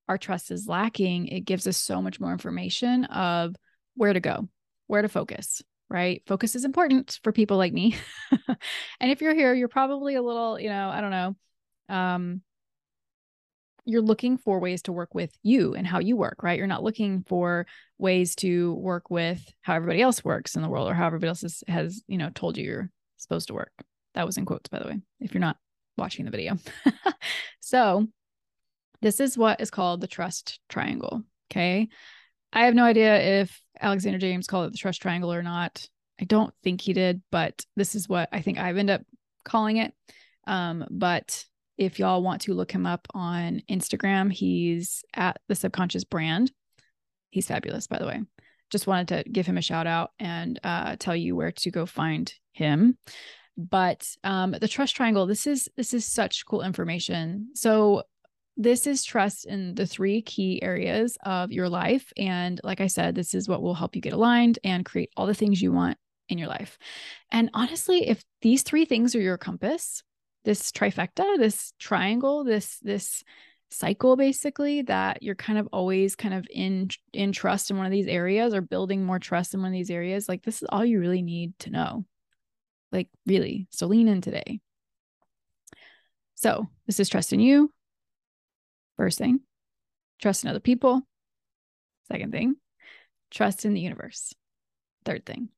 our 0.09 0.19
trust 0.19 0.51
is 0.51 0.67
lacking 0.67 1.29
it 1.29 1.41
gives 1.41 1.67
us 1.67 1.77
so 1.77 2.01
much 2.03 2.21
more 2.21 2.33
information 2.33 3.05
of 3.07 3.55
where 3.95 4.13
to 4.13 4.21
go 4.21 4.49
where 4.87 5.03
to 5.03 5.09
focus 5.09 5.63
right? 5.89 6.23
Focus 6.27 6.55
is 6.55 6.65
important 6.65 7.19
for 7.25 7.33
people 7.33 7.57
like 7.57 7.73
me. 7.73 7.97
And 9.01 9.11
if 9.11 9.21
you're 9.21 9.35
here 9.35 9.55
you're 9.55 9.69
probably 9.69 10.15
a 10.15 10.23
little 10.23 10.59
you 10.61 10.69
know 10.69 10.91
i 10.91 11.01
don't 11.01 11.11
know 11.11 11.37
um 11.89 12.43
you're 13.91 14.03
looking 14.03 14.39
for 14.39 14.61
ways 14.61 14.83
to 14.83 14.93
work 14.93 15.15
with 15.15 15.37
you 15.43 15.75
and 15.75 15.87
how 15.87 15.99
you 15.99 16.17
work, 16.17 16.43
right? 16.43 16.59
You're 16.59 16.67
not 16.67 16.83
looking 16.83 17.25
for 17.29 17.67
ways 17.99 18.35
to 18.37 18.75
work 18.75 19.11
with 19.11 19.43
how 19.61 19.75
everybody 19.75 20.01
else 20.01 20.25
works 20.25 20.57
in 20.57 20.63
the 20.63 20.69
world 20.69 20.89
or 20.89 20.95
how 20.95 21.07
everybody 21.07 21.29
else 21.29 21.45
is, 21.45 21.63
has, 21.69 22.03
you 22.07 22.19
know, 22.19 22.31
told 22.35 22.57
you 22.57 22.65
you're 22.65 22.91
supposed 23.17 23.49
to 23.49 23.55
work. 23.55 23.73
That 24.15 24.27
was 24.27 24.39
in 24.39 24.47
quotes, 24.47 24.69
by 24.69 24.79
the 24.79 24.89
way, 24.89 25.01
if 25.21 25.35
you're 25.35 25.41
not 25.41 25.57
watching 25.97 26.25
the 26.25 26.31
video. 26.31 26.57
so, 27.61 28.07
this 29.03 29.21
is 29.21 29.37
what 29.37 29.61
is 29.61 29.71
called 29.71 30.01
the 30.01 30.07
trust 30.07 30.61
triangle. 30.69 31.23
Okay. 31.51 31.89
I 32.53 32.65
have 32.65 32.75
no 32.75 32.85
idea 32.85 33.41
if 33.41 33.61
Alexander 33.81 34.19
James 34.19 34.47
called 34.47 34.67
it 34.67 34.73
the 34.73 34.79
trust 34.79 35.01
triangle 35.01 35.33
or 35.33 35.43
not. 35.43 35.87
I 36.21 36.25
don't 36.25 36.53
think 36.63 36.81
he 36.81 36.93
did, 36.93 37.23
but 37.31 37.65
this 37.77 37.95
is 37.95 38.09
what 38.09 38.29
I 38.33 38.43
think 38.43 38.59
I've 38.59 38.77
ended 38.77 39.01
up 39.01 39.07
calling 39.45 39.79
it. 39.79 39.95
Um, 40.47 40.87
but 40.91 41.45
if 41.81 41.99
y'all 41.99 42.23
want 42.23 42.43
to 42.43 42.53
look 42.53 42.71
him 42.71 42.85
up 42.85 43.09
on 43.15 43.63
Instagram, 43.71 44.31
he's 44.31 45.03
at 45.17 45.41
the 45.49 45.55
subconscious 45.55 46.05
brand. 46.05 46.53
He's 47.31 47.47
fabulous, 47.47 47.87
by 47.87 47.99
the 47.99 48.07
way. 48.07 48.21
Just 48.69 48.87
wanted 48.87 49.09
to 49.09 49.31
give 49.31 49.47
him 49.47 49.57
a 49.57 49.63
shout 49.63 49.87
out 49.87 50.11
and 50.21 50.61
uh, 50.63 50.97
tell 50.99 51.17
you 51.17 51.35
where 51.35 51.53
to 51.53 51.71
go 51.71 51.87
find 51.87 52.33
him. 52.53 52.99
But 53.57 54.07
um, 54.23 54.55
the 54.61 54.69
trust 54.69 54.95
triangle, 54.95 55.27
this 55.27 55.47
is 55.47 55.71
this 55.79 55.95
is 55.95 56.05
such 56.05 56.45
cool 56.45 56.61
information. 56.61 57.49
So 57.55 58.03
this 58.59 58.87
is 58.87 59.03
trust 59.03 59.47
in 59.47 59.75
the 59.75 59.87
three 59.87 60.21
key 60.21 60.63
areas 60.63 61.17
of 61.25 61.51
your 61.51 61.71
life. 61.71 62.13
And 62.19 62.61
like 62.63 62.83
I 62.83 62.89
said, 62.89 63.15
this 63.15 63.33
is 63.33 63.49
what 63.49 63.63
will 63.63 63.75
help 63.75 63.97
you 63.97 64.03
get 64.03 64.13
aligned 64.13 64.59
and 64.63 64.85
create 64.85 65.11
all 65.17 65.27
the 65.27 65.33
things 65.33 65.63
you 65.63 65.73
want 65.73 65.97
in 66.29 66.37
your 66.37 66.49
life. 66.49 66.77
And 67.33 67.49
honestly, 67.55 68.07
if 68.07 68.23
these 68.43 68.63
three 68.63 68.85
things 68.85 69.15
are 69.15 69.21
your 69.21 69.39
compass, 69.39 70.03
this 70.45 70.73
trifecta, 70.73 71.39
this 71.39 71.73
triangle, 71.79 72.45
this 72.45 72.79
this 72.81 73.23
cycle 73.73 74.17
basically 74.17 74.83
that 74.83 75.23
you're 75.23 75.37
kind 75.37 75.57
of 75.59 75.69
always 75.73 76.17
kind 76.17 76.35
of 76.35 76.45
in 76.51 76.89
in 77.13 77.31
trust 77.33 77.71
in 77.71 77.77
one 77.77 77.87
of 77.87 77.93
these 77.93 78.09
areas 78.09 78.53
or 78.53 78.61
building 78.61 79.05
more 79.05 79.21
trust 79.21 79.55
in 79.55 79.61
one 79.61 79.69
of 79.69 79.75
these 79.75 79.91
areas. 79.91 80.29
Like 80.29 80.43
this 80.43 80.63
is 80.63 80.69
all 80.71 80.85
you 80.85 81.01
really 81.01 81.23
need 81.23 81.59
to 81.61 81.71
know. 81.71 82.05
Like 82.93 83.09
really 83.27 83.69
so 83.71 83.87
lean 83.87 84.09
in 84.09 84.21
today. 84.21 84.61
So 86.35 86.69
this 86.87 86.99
is 86.99 87.09
trust 87.09 87.33
in 87.33 87.41
you 87.41 87.71
first 88.97 89.19
thing. 89.19 89.41
Trust 90.21 90.45
in 90.45 90.51
other 90.51 90.61
people 90.61 91.03
second 92.11 92.33
thing. 92.33 92.57
Trust 93.31 93.65
in 93.65 93.75
the 93.75 93.81
universe 93.81 94.35
third 95.05 95.25
thing 95.25 95.49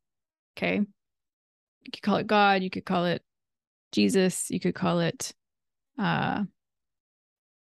okay? 0.56 0.76
You 0.76 1.90
could 1.92 2.02
call 2.02 2.16
it 2.16 2.26
god 2.26 2.62
you 2.62 2.70
could 2.70 2.84
call 2.84 3.06
it 3.06 3.22
jesus 3.92 4.50
you 4.50 4.58
could 4.58 4.74
call 4.74 5.00
it 5.00 5.32
uh 5.98 6.42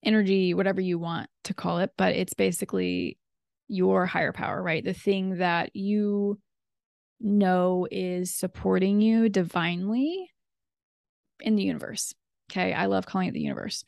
energy, 0.05 0.55
whatever 0.55 0.81
you 0.81 0.99
want 0.99 1.29
to 1.45 1.55
call 1.55 1.79
it, 1.79 1.93
but 1.97 2.15
it's 2.15 2.35
basically 2.35 3.19
your 3.69 4.07
higher 4.07 4.33
power, 4.33 4.63
right? 4.63 4.85
The 4.85 4.93
thing 4.93 5.39
that 5.39 5.75
you 5.75 6.39
know 7.21 7.87
is 7.91 8.35
supporting 8.35 9.01
you 9.01 9.29
divinely 9.29 10.31
in 11.41 11.57
the 11.57 11.63
universe. 11.63 12.15
Okay. 12.51 12.73
I 12.73 12.87
love 12.87 13.07
calling 13.07 13.29
it 13.29 13.33
the 13.33 13.41
universe, 13.41 13.85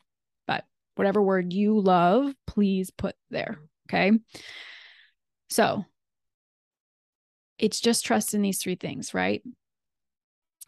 but 0.47 0.65
whatever 0.95 1.21
word 1.21 1.53
you 1.53 1.79
love, 1.79 2.33
please 2.47 2.89
put 2.89 3.15
there. 3.29 3.59
Okay. 3.87 4.11
So 5.49 5.85
it's 7.59 7.79
just 7.79 8.05
trust 8.05 8.33
in 8.33 8.41
these 8.41 8.59
three 8.59 8.75
things, 8.75 9.13
right? 9.13 9.41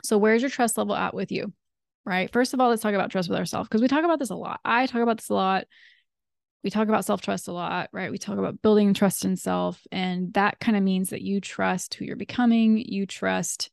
So, 0.03 0.17
where's 0.17 0.41
your 0.41 0.49
trust 0.51 0.77
level 0.77 0.95
at 0.95 1.13
with 1.13 1.31
you? 1.31 1.53
right? 2.09 2.31
First 2.31 2.55
of 2.55 2.59
all, 2.59 2.69
let's 2.69 2.81
talk 2.81 2.95
about 2.95 3.11
trust 3.11 3.29
with 3.29 3.37
ourselves 3.37 3.69
because 3.69 3.81
we 3.81 3.87
talk 3.87 4.03
about 4.03 4.17
this 4.17 4.31
a 4.31 4.35
lot. 4.35 4.59
I 4.65 4.87
talk 4.87 5.01
about 5.01 5.17
this 5.17 5.29
a 5.29 5.35
lot. 5.35 5.65
We 6.63 6.71
talk 6.71 6.87
about 6.87 7.05
self 7.05 7.21
trust 7.21 7.47
a 7.47 7.53
lot, 7.53 7.89
right? 7.93 8.11
We 8.11 8.17
talk 8.17 8.39
about 8.39 8.63
building 8.63 8.95
trust 8.95 9.25
in 9.25 9.35
self. 9.35 9.79
And 9.91 10.33
that 10.33 10.59
kind 10.59 10.75
of 10.75 10.81
means 10.81 11.11
that 11.11 11.21
you 11.21 11.39
trust 11.39 11.93
who 11.93 12.05
you're 12.05 12.15
becoming, 12.15 12.77
you 12.77 13.05
trust 13.05 13.69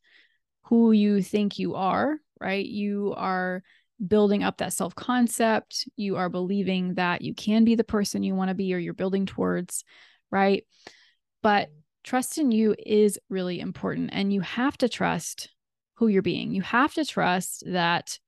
who 0.65 0.91
you 0.91 1.23
think 1.23 1.57
you 1.57 1.73
are, 1.75 2.17
right? 2.39 2.65
You 2.65 3.13
are 3.17 3.63
building 4.05 4.43
up 4.43 4.57
that 4.57 4.73
self 4.73 4.93
concept. 4.93 5.89
You 5.95 6.17
are 6.17 6.29
believing 6.29 6.93
that 6.93 7.23
you 7.23 7.33
can 7.33 7.65
be 7.65 7.73
the 7.73 7.83
person 7.83 8.21
you 8.21 8.35
want 8.35 8.49
to 8.49 8.55
be 8.55 8.71
or 8.73 8.77
you're 8.77 8.93
building 8.93 9.25
towards, 9.25 9.83
right? 10.29 10.63
But 11.41 11.69
trust 12.03 12.37
in 12.37 12.51
you 12.51 12.75
is 12.77 13.19
really 13.29 13.59
important. 13.59 14.11
And 14.13 14.31
you 14.31 14.41
have 14.41 14.77
to 14.77 14.87
trust 14.87 15.49
who 15.97 16.07
you're 16.07 16.21
being. 16.21 16.53
You 16.53 16.61
have 16.63 16.93
to 16.95 17.05
trust 17.05 17.63
that 17.67 18.19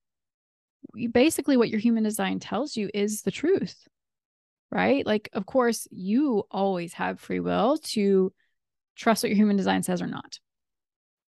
basically 1.12 1.56
what 1.56 1.68
your 1.68 1.80
human 1.80 2.04
design 2.04 2.40
tells 2.40 2.76
you 2.76 2.90
is 2.92 3.22
the 3.22 3.30
truth 3.30 3.86
right? 4.70 5.04
Like 5.04 5.28
of 5.32 5.46
course 5.46 5.86
you 5.90 6.44
always 6.50 6.94
have 6.94 7.20
free 7.20 7.40
will 7.40 7.78
to 7.78 8.32
trust 8.96 9.22
what 9.22 9.30
your 9.30 9.36
human 9.36 9.56
design 9.56 9.82
says 9.82 10.02
or 10.02 10.06
not. 10.06 10.38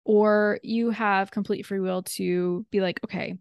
Or 0.05 0.59
you 0.63 0.89
have 0.91 1.31
complete 1.31 1.65
free 1.65 1.79
will 1.79 2.03
to 2.03 2.65
be 2.71 2.81
like 2.81 2.99
okay 3.05 3.37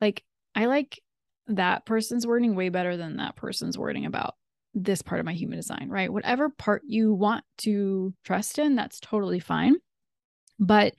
like 0.00 0.24
i 0.54 0.64
like 0.64 0.98
that 1.46 1.84
person's 1.84 2.26
wording 2.26 2.54
way 2.54 2.70
better 2.70 2.96
than 2.96 3.18
that 3.18 3.36
person's 3.36 3.76
wording 3.76 4.06
about 4.06 4.34
this 4.72 5.02
part 5.02 5.18
of 5.18 5.26
my 5.26 5.34
human 5.34 5.58
design 5.58 5.88
right? 5.90 6.12
Whatever 6.12 6.48
part 6.48 6.82
you 6.86 7.12
want 7.12 7.44
to 7.58 8.14
trust 8.24 8.58
in 8.58 8.76
that's 8.76 9.00
totally 9.00 9.40
fine. 9.40 9.76
But 10.58 10.94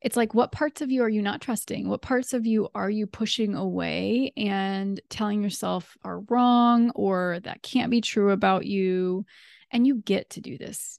it's 0.00 0.16
like 0.16 0.34
what 0.34 0.52
parts 0.52 0.80
of 0.80 0.90
you 0.90 1.02
are 1.02 1.08
you 1.08 1.20
not 1.20 1.40
trusting? 1.40 1.88
What 1.88 2.00
parts 2.00 2.32
of 2.32 2.46
you 2.46 2.68
are 2.74 2.88
you 2.88 3.06
pushing 3.06 3.54
away 3.54 4.32
and 4.36 4.98
telling 5.10 5.42
yourself 5.42 5.96
are 6.02 6.20
wrong 6.20 6.90
or 6.94 7.40
that 7.44 7.62
can't 7.62 7.90
be 7.90 8.00
true 8.00 8.30
about 8.30 8.64
you? 8.64 9.26
And 9.70 9.86
you 9.86 9.96
get 9.96 10.30
to 10.30 10.40
do 10.40 10.56
this. 10.58 10.98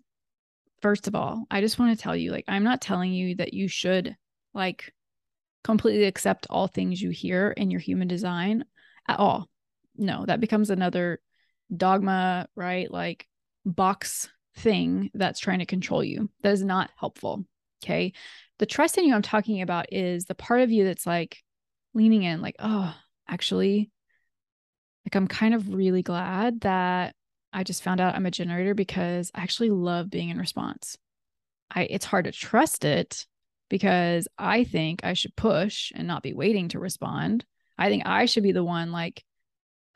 First 0.81 1.07
of 1.07 1.15
all 1.15 1.45
i 1.51 1.61
just 1.61 1.77
want 1.77 1.95
to 1.95 2.01
tell 2.01 2.15
you 2.15 2.31
like 2.31 2.45
i'm 2.47 2.63
not 2.63 2.81
telling 2.81 3.13
you 3.13 3.35
that 3.35 3.53
you 3.53 3.67
should 3.67 4.15
like 4.55 4.91
completely 5.63 6.05
accept 6.05 6.47
all 6.49 6.65
things 6.65 6.99
you 6.99 7.11
hear 7.11 7.51
in 7.51 7.69
your 7.69 7.79
human 7.79 8.07
design 8.07 8.65
at 9.07 9.19
all. 9.19 9.47
No 9.95 10.25
that 10.25 10.39
becomes 10.39 10.69
another 10.69 11.19
dogma 11.75 12.47
right? 12.55 12.91
Like 12.91 13.27
box 13.63 14.29
thing 14.57 15.11
that's 15.13 15.39
trying 15.39 15.59
to 15.59 15.65
control 15.65 16.03
you. 16.03 16.29
That 16.41 16.53
is 16.53 16.63
not 16.63 16.89
helpful 16.97 17.45
okay 17.83 18.13
the 18.61 18.67
trust 18.67 18.99
in 18.99 19.05
you 19.05 19.15
I'm 19.15 19.23
talking 19.23 19.63
about 19.63 19.91
is 19.91 20.25
the 20.25 20.35
part 20.35 20.61
of 20.61 20.71
you 20.71 20.85
that's 20.85 21.07
like 21.07 21.39
leaning 21.95 22.21
in, 22.21 22.43
like, 22.43 22.55
oh, 22.59 22.95
actually, 23.27 23.89
like 25.03 25.15
I'm 25.15 25.27
kind 25.27 25.55
of 25.55 25.73
really 25.73 26.03
glad 26.03 26.61
that 26.61 27.15
I 27.51 27.63
just 27.63 27.81
found 27.81 27.99
out 27.99 28.13
I'm 28.13 28.27
a 28.27 28.31
generator 28.31 28.75
because 28.75 29.31
I 29.33 29.41
actually 29.41 29.71
love 29.71 30.11
being 30.11 30.29
in 30.29 30.37
response. 30.37 30.95
I 31.73 31.87
it's 31.89 32.05
hard 32.05 32.25
to 32.25 32.31
trust 32.31 32.85
it 32.85 33.25
because 33.67 34.27
I 34.37 34.63
think 34.63 35.03
I 35.03 35.13
should 35.13 35.35
push 35.35 35.91
and 35.95 36.07
not 36.07 36.21
be 36.21 36.35
waiting 36.35 36.67
to 36.69 36.79
respond. 36.79 37.43
I 37.79 37.89
think 37.89 38.03
I 38.05 38.25
should 38.25 38.43
be 38.43 38.51
the 38.51 38.63
one 38.63 38.91
like 38.91 39.23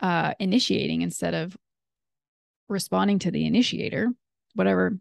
uh 0.00 0.34
initiating 0.40 1.02
instead 1.02 1.34
of 1.34 1.56
responding 2.68 3.20
to 3.20 3.30
the 3.30 3.46
initiator, 3.46 4.10
whatever, 4.54 4.98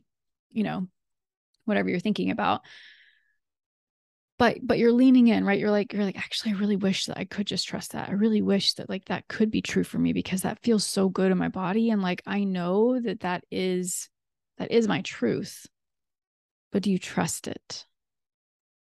you 0.52 0.62
know, 0.62 0.88
whatever 1.66 1.90
you're 1.90 2.00
thinking 2.00 2.30
about 2.30 2.62
but 4.38 4.58
but 4.62 4.78
you're 4.78 4.92
leaning 4.92 5.28
in 5.28 5.46
right? 5.46 5.60
You're 5.60 5.72
like 5.72 5.94
you're 5.94 6.04
like 6.04 6.18
actually 6.18 6.54
i 6.54 6.58
really 6.58 6.76
wish 6.76 7.06
that 7.06 7.18
i 7.18 7.26
could 7.26 7.48
just 7.48 7.68
trust 7.68 7.92
that. 7.94 8.10
I 8.10 8.14
really 8.14 8.42
wish 8.42 8.74
that 8.74 8.90
like 8.90 9.06
that 9.06 9.28
could 9.28 9.52
be 9.52 9.62
true 9.62 9.84
for 9.84 9.98
me 9.98 10.14
because 10.14 10.42
that 10.42 10.62
feels 10.64 10.86
so 10.86 11.10
good 11.10 11.32
in 11.32 11.38
my 11.38 11.50
body 11.50 11.90
and 11.90 12.02
like 12.02 12.22
i 12.26 12.44
know 12.44 13.00
that 13.00 13.22
that 13.22 13.44
is 13.52 14.10
that 14.58 14.72
is 14.72 14.88
my 14.88 15.02
truth. 15.02 15.66
But 16.72 16.84
do 16.84 16.92
you 16.92 17.00
trust 17.00 17.48
it? 17.48 17.86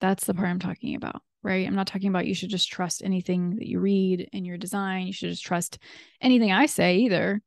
That's 0.01 0.25
the 0.25 0.35
part 0.35 0.49
i'm 0.49 0.59
talking 0.59 0.95
about 0.95 1.23
right? 1.43 1.67
I'm 1.67 1.75
not 1.75 1.87
talking 1.87 2.09
about 2.09 2.27
you 2.27 2.35
should 2.35 2.49
just 2.49 2.73
trust 2.73 3.03
anything 3.05 3.57
that 3.57 3.69
you 3.69 3.79
read 3.79 4.31
in 4.33 4.47
your 4.47 4.57
design. 4.57 5.07
You 5.07 5.13
should 5.13 5.29
just 5.29 5.45
trust 5.45 5.79
anything 6.21 6.53
i 6.53 6.67
say 6.67 6.99
either. 6.99 7.41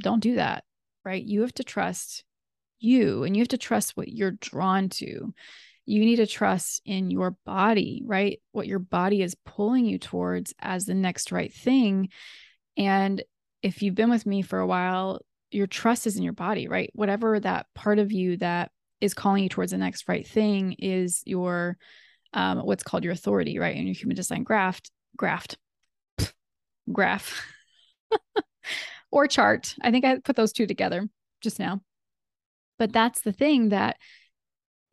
Don't 0.00 0.20
do 0.20 0.36
that 0.36 0.64
right? 1.08 1.24
You 1.24 1.40
have 1.40 1.54
to 1.54 1.64
trust 1.64 2.22
you 2.80 3.24
and 3.24 3.34
you 3.34 3.40
have 3.40 3.48
to 3.48 3.58
trust 3.58 3.96
what 3.96 4.08
you're 4.08 4.32
drawn 4.32 4.90
to 4.90 5.32
you 5.88 6.04
need 6.04 6.16
to 6.16 6.26
trust 6.26 6.82
in 6.84 7.10
your 7.10 7.30
body, 7.46 8.02
right? 8.04 8.40
What 8.52 8.66
your 8.66 8.78
body 8.78 9.22
is 9.22 9.34
pulling 9.46 9.86
you 9.86 9.98
towards 9.98 10.52
as 10.60 10.84
the 10.84 10.94
next 10.94 11.32
right 11.32 11.52
thing. 11.52 12.10
And 12.76 13.22
if 13.62 13.82
you've 13.82 13.94
been 13.94 14.10
with 14.10 14.26
me 14.26 14.42
for 14.42 14.58
a 14.58 14.66
while, 14.66 15.20
your 15.50 15.66
trust 15.66 16.06
is 16.06 16.18
in 16.18 16.22
your 16.22 16.34
body, 16.34 16.68
right? 16.68 16.90
Whatever 16.92 17.40
that 17.40 17.66
part 17.74 17.98
of 17.98 18.12
you 18.12 18.36
that 18.36 18.70
is 19.00 19.14
calling 19.14 19.42
you 19.42 19.48
towards 19.48 19.72
the 19.72 19.78
next 19.78 20.08
right 20.08 20.26
thing 20.26 20.74
is 20.78 21.22
your 21.24 21.78
um, 22.34 22.58
what's 22.58 22.82
called 22.82 23.02
your 23.02 23.14
authority, 23.14 23.58
right? 23.58 23.74
In 23.74 23.86
your 23.86 23.94
human 23.94 24.14
design 24.14 24.42
graft, 24.42 24.90
graft, 25.16 25.56
graph, 26.92 27.42
or 29.10 29.26
chart. 29.26 29.74
I 29.80 29.90
think 29.90 30.04
I 30.04 30.18
put 30.18 30.36
those 30.36 30.52
two 30.52 30.66
together 30.66 31.08
just 31.40 31.58
now. 31.58 31.80
But 32.78 32.92
that's 32.92 33.22
the 33.22 33.32
thing 33.32 33.70
that 33.70 33.96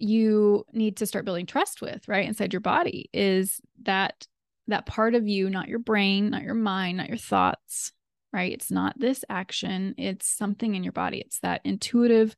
you 0.06 0.66
need 0.74 0.98
to 0.98 1.06
start 1.06 1.26
building 1.26 1.46
trust 1.46 1.82
with 1.82 2.08
right 2.08 2.28
inside 2.28 2.54
your 2.54 2.60
body 2.60 3.10
is 3.14 3.60
that 3.84 4.28
that 4.68 4.86
part 4.86 5.16
of 5.16 5.28
you 5.28 5.50
not 5.50 5.68
your 5.68 5.80
brain 5.80 6.30
not 6.30 6.44
your 6.44 6.54
mind 6.54 6.98
not 6.98 7.10
your 7.10 7.18
thoughts 7.18 7.92
right? 8.36 8.52
It's 8.52 8.70
not 8.70 9.00
this 9.00 9.24
action. 9.30 9.96
It's 9.98 10.28
something 10.28 10.76
in 10.76 10.84
your 10.84 10.92
body. 10.92 11.20
It's 11.20 11.40
that 11.40 11.62
intuitive 11.64 12.36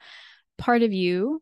part 0.59 0.83
of 0.83 0.93
you 0.93 1.41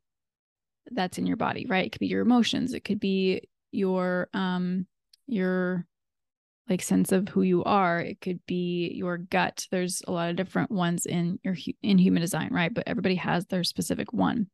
that's 0.91 1.17
in 1.17 1.27
your 1.27 1.35
body 1.35 1.65
right? 1.67 1.85
It 1.85 1.91
could 1.91 1.99
be 1.99 2.07
your 2.07 2.21
emotions. 2.21 2.73
It 2.73 2.85
could 2.85 2.99
be 2.99 3.41
your 3.71 4.29
um 4.33 4.87
your 5.27 5.85
like 6.69 6.81
sense 6.81 7.11
of 7.11 7.27
who 7.27 7.41
you 7.41 7.65
are. 7.65 7.99
It 7.99 8.21
could 8.21 8.39
be 8.45 8.91
your 8.95 9.17
gut. 9.17 9.67
There's 9.71 10.01
a 10.07 10.11
lot 10.11 10.29
of 10.29 10.37
different 10.37 10.71
ones 10.71 11.05
in 11.05 11.37
your 11.43 11.57
in 11.83 11.97
human 11.97 12.21
design 12.21 12.49
right? 12.53 12.73
But 12.73 12.87
everybody 12.87 13.15
has 13.15 13.45
their 13.47 13.65
specific 13.65 14.13
one 14.13 14.47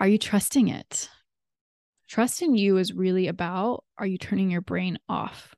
are 0.00 0.08
you 0.08 0.18
trusting 0.18 0.68
it? 0.68 1.08
Trust 2.08 2.42
in 2.42 2.54
you 2.54 2.78
is 2.78 2.92
really 2.92 3.28
about 3.28 3.84
are 3.98 4.06
you 4.06 4.18
turning 4.18 4.50
your 4.50 4.62
brain 4.62 4.98
off? 5.08 5.54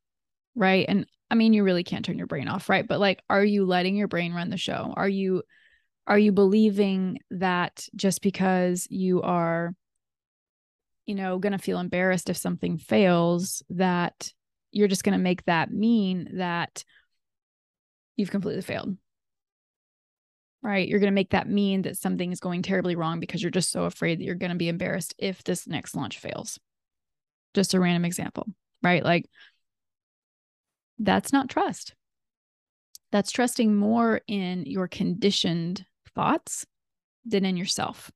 Right. 0.55 0.85
And 0.87 1.07
I 1.31 1.35
mean, 1.35 1.55
you 1.55 1.65
really 1.65 1.85
can't 1.85 2.05
turn 2.05 2.19
your 2.19 2.27
brain 2.27 2.49
off, 2.49 2.69
right? 2.69 2.87
But 2.87 3.01
like, 3.01 3.23
are 3.31 3.45
you 3.45 3.65
letting 3.65 3.97
your 3.97 4.09
brain 4.09 4.35
run 4.35 4.51
the 4.51 4.59
show? 4.59 4.93
Are 4.97 5.09
you, 5.09 5.45
are 6.07 6.19
you 6.19 6.33
believing 6.33 7.21
that 7.31 7.89
just 7.97 8.21
because 8.21 8.87
you 8.91 9.23
are, 9.23 9.75
you 11.07 11.15
know, 11.15 11.39
going 11.39 11.53
to 11.53 11.59
feel 11.59 11.79
embarrassed 11.79 12.29
if 12.29 12.37
something 12.37 12.77
fails, 12.77 13.63
that 13.71 14.31
you're 14.73 14.89
just 14.89 15.05
going 15.05 15.17
to 15.17 15.23
make 15.23 15.45
that 15.45 15.71
mean 15.71 16.29
that 16.35 16.85
you've 18.17 18.31
completely 18.31 18.63
failed? 18.63 18.97
Right? 20.63 20.87
You're 20.87 21.01
going 21.01 21.11
to 21.11 21.15
make 21.15 21.31
that 21.31 21.49
mean 21.49 21.83
that 21.83 21.99
something 21.99 22.31
is 22.31 22.41
going 22.41 22.63
terribly 22.63 22.95
wrong 22.95 23.21
because 23.21 23.43
you're 23.43 23.51
just 23.51 23.73
so 23.73 23.85
afraid 23.85 24.19
that 24.19 24.25
you're 24.25 24.35
going 24.35 24.53
to 24.53 24.57
be 24.57 24.69
embarrassed 24.69 25.15
if 25.19 25.43
this 25.43 25.67
next 25.67 25.95
launch 25.95 26.19
fails. 26.19 26.59
Just 27.55 27.75
a 27.75 27.81
random 27.81 28.05
example, 28.05 28.47
right? 28.83 29.05
Like 29.05 29.29
that's 30.99 31.33
not 31.33 31.51
trust. 31.51 31.95
That's 33.11 33.33
trusting 33.33 33.75
more 33.75 34.21
in 34.27 34.65
your 34.65 34.89
conditioned 34.89 35.85
thoughts 36.15 36.65
than 37.25 37.45
in 37.45 37.57
yourself. 37.57 38.11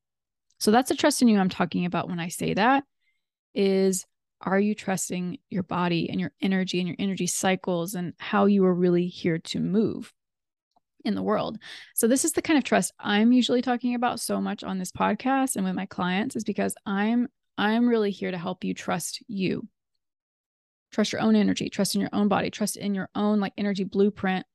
So 0.59 0.71
that's 0.71 0.91
a 0.91 0.97
trust 0.97 1.21
in 1.21 1.29
you 1.29 1.39
I'm 1.39 1.49
talking 1.49 1.85
about 1.85 2.09
when 2.09 2.21
I 2.21 2.29
say 2.29 2.55
that 2.55 2.85
is 3.55 4.07
are 4.41 4.61
you 4.61 4.75
trusting 4.75 5.39
your 5.51 5.63
body 5.63 6.09
and 6.11 6.21
your 6.21 6.33
energy 6.41 6.79
and 6.79 6.89
your 6.89 6.97
energy 6.99 7.27
cycles 7.27 7.95
and 7.95 8.15
how 8.19 8.47
you 8.47 8.65
are 8.65 8.75
really 8.75 9.09
here 9.09 9.39
to 9.39 9.61
move 9.61 10.13
in 11.07 11.15
the 11.15 11.23
world. 11.23 11.59
So 11.95 12.07
this 12.07 12.25
is 12.25 12.33
the 12.33 12.43
kind 12.43 12.59
of 12.59 12.65
trust 12.65 12.93
I'm 12.99 13.33
usually 13.33 13.63
talking 13.63 13.95
about 13.95 14.21
so 14.21 14.41
much 14.41 14.65
on 14.65 14.79
this 14.79 14.93
podcast 14.93 15.57
and 15.57 15.65
with 15.65 15.75
my 15.75 15.87
clients 15.87 16.37
is 16.37 16.45
because 16.45 16.75
I'm 16.85 17.29
I'm 17.59 17.89
really 17.89 18.11
here 18.11 18.31
to 18.31 18.39
help 18.39 18.65
you 18.65 18.75
trust 18.75 19.23
you. 19.29 19.67
Trust 20.93 21.13
your 21.13 21.23
own 21.23 21.37
energy, 21.37 21.71
trust 21.71 21.95
in 21.95 22.01
your 22.01 22.11
own 22.13 22.29
body, 22.29 22.51
trust 22.51 22.77
in 22.77 22.95
your 22.95 23.09
own 23.15 23.41
like 23.41 23.53
energy 23.57 23.85
blueprint, 23.85 24.47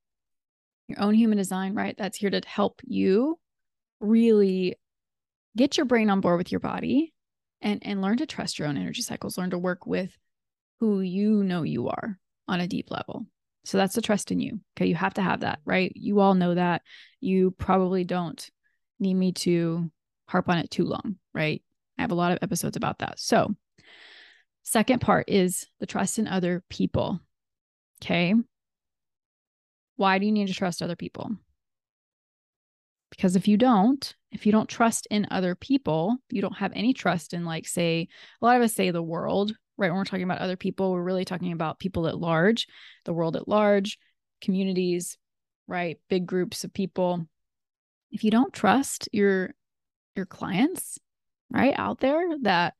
your 0.88 1.02
own 1.02 1.14
human 1.14 1.38
design, 1.38 1.74
right? 1.74 1.96
That's 1.98 2.18
here 2.18 2.30
to 2.30 2.42
help 2.46 2.82
you 2.84 3.40
really 4.00 4.76
get 5.56 5.78
your 5.78 5.86
brain 5.86 6.10
on 6.10 6.22
board 6.22 6.38
with 6.38 6.52
your 6.52 6.60
body 6.60 7.14
and 7.62 7.86
and 7.86 8.02
learn 8.02 8.18
to 8.18 8.26
trust 8.26 8.60
your 8.60 8.68
own 8.68 8.78
energy 8.78 9.02
cycles, 9.02 9.38
learn 9.38 9.52
to 9.52 9.58
work 9.58 9.86
with 9.86 10.18
who 10.80 11.02
you 11.02 11.44
know 11.44 11.64
you 11.64 11.90
are 11.90 12.18
on 12.48 12.60
a 12.60 12.68
deep 12.68 12.90
level. 12.92 13.26
So 13.64 13.78
that's 13.78 13.96
the 13.96 14.02
trust 14.02 14.32
in 14.32 14.40
you. 14.40 14.60
Okay. 14.76 14.88
You 14.88 14.96
have 14.96 15.14
to 15.16 15.22
have 15.22 15.42
that, 15.42 15.60
right? 15.66 15.92
You 15.96 16.20
all 16.20 16.34
know 16.34 16.56
that. 16.56 16.82
You 17.20 17.52
probably 17.52 18.04
don't 18.04 18.50
need 19.00 19.14
me 19.14 19.34
to 19.34 19.92
harp 20.28 20.50
on 20.50 20.58
it 20.58 20.72
too 20.72 20.86
long, 20.86 21.18
right? 21.34 21.62
I 21.98 22.02
have 22.02 22.12
a 22.12 22.16
lot 22.16 22.32
of 22.32 22.40
episodes 22.42 22.78
about 22.78 23.00
that. 23.00 23.20
So, 23.20 23.56
second 24.64 25.00
part 25.00 25.26
is 25.28 25.68
the 25.80 25.86
trust 25.86 26.18
in 26.18 26.28
other 26.28 26.64
people. 26.70 27.20
Okay. 28.02 28.34
Why 29.98 30.18
do 30.18 30.26
you 30.26 30.32
need 30.32 30.48
to 30.48 30.54
trust 30.54 30.82
other 30.82 30.96
people? 30.96 31.32
Because 33.12 33.36
if 33.36 33.48
you 33.48 33.58
don't, 33.58 34.16
if 34.32 34.46
you 34.46 34.52
don't 34.52 34.70
trust 34.70 35.06
in 35.12 35.28
other 35.30 35.54
people, 35.54 36.18
you 36.32 36.42
don't 36.42 36.58
have 36.58 36.72
any 36.74 36.94
trust 36.94 37.34
in, 37.34 37.46
like, 37.46 37.68
say, 37.68 38.08
a 38.42 38.46
lot 38.46 38.56
of 38.56 38.64
us 38.64 38.74
say 38.74 38.90
the 38.90 39.04
world, 39.04 39.54
right? 39.78 39.90
When 39.90 39.98
we're 39.98 40.06
talking 40.06 40.24
about 40.24 40.40
other 40.40 40.58
people, 40.58 40.92
we're 40.92 41.02
really 41.02 41.26
talking 41.26 41.52
about 41.52 41.80
people 41.80 42.08
at 42.08 42.18
large, 42.18 42.68
the 43.06 43.14
world 43.14 43.36
at 43.36 43.48
large, 43.48 43.98
communities, 44.42 45.18
right? 45.68 46.00
Big 46.10 46.26
groups 46.26 46.64
of 46.64 46.74
people. 46.74 47.26
If 48.12 48.24
you 48.24 48.32
don't 48.32 48.54
trust 48.54 49.10
your 49.12 49.54
your 50.16 50.26
clients, 50.26 51.00
right, 51.50 51.74
out 51.78 52.00
there 52.00 52.22
that 52.42 52.74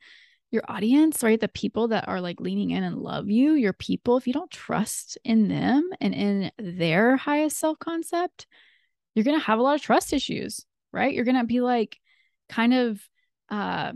your 0.52 0.64
audience, 0.68 1.24
right, 1.24 1.40
the 1.40 1.48
people 1.48 1.88
that 1.90 2.10
are 2.10 2.20
like 2.20 2.42
leaning 2.42 2.72
in 2.72 2.84
and 2.84 2.98
love 2.98 3.30
you, 3.30 3.54
your 3.54 3.74
people, 3.74 4.18
if 4.18 4.28
you 4.28 4.34
don't 4.34 4.52
trust 4.52 5.18
in 5.24 5.48
them 5.48 5.90
and 6.02 6.14
in 6.14 6.52
their 6.58 7.16
highest 7.16 7.58
self 7.58 7.80
concept, 7.80 8.48
you're 9.16 9.24
going 9.24 9.40
to 9.40 9.46
have 9.46 9.60
a 9.60 9.62
lot 9.62 9.76
of 9.76 9.82
trust 9.82 10.12
issues, 10.12 10.66
right? 10.92 11.14
You're 11.14 11.26
going 11.26 11.38
to 11.38 11.46
be 11.46 11.62
like 11.62 11.98
kind 12.50 12.74
of 12.74 13.02
uh 13.50 13.94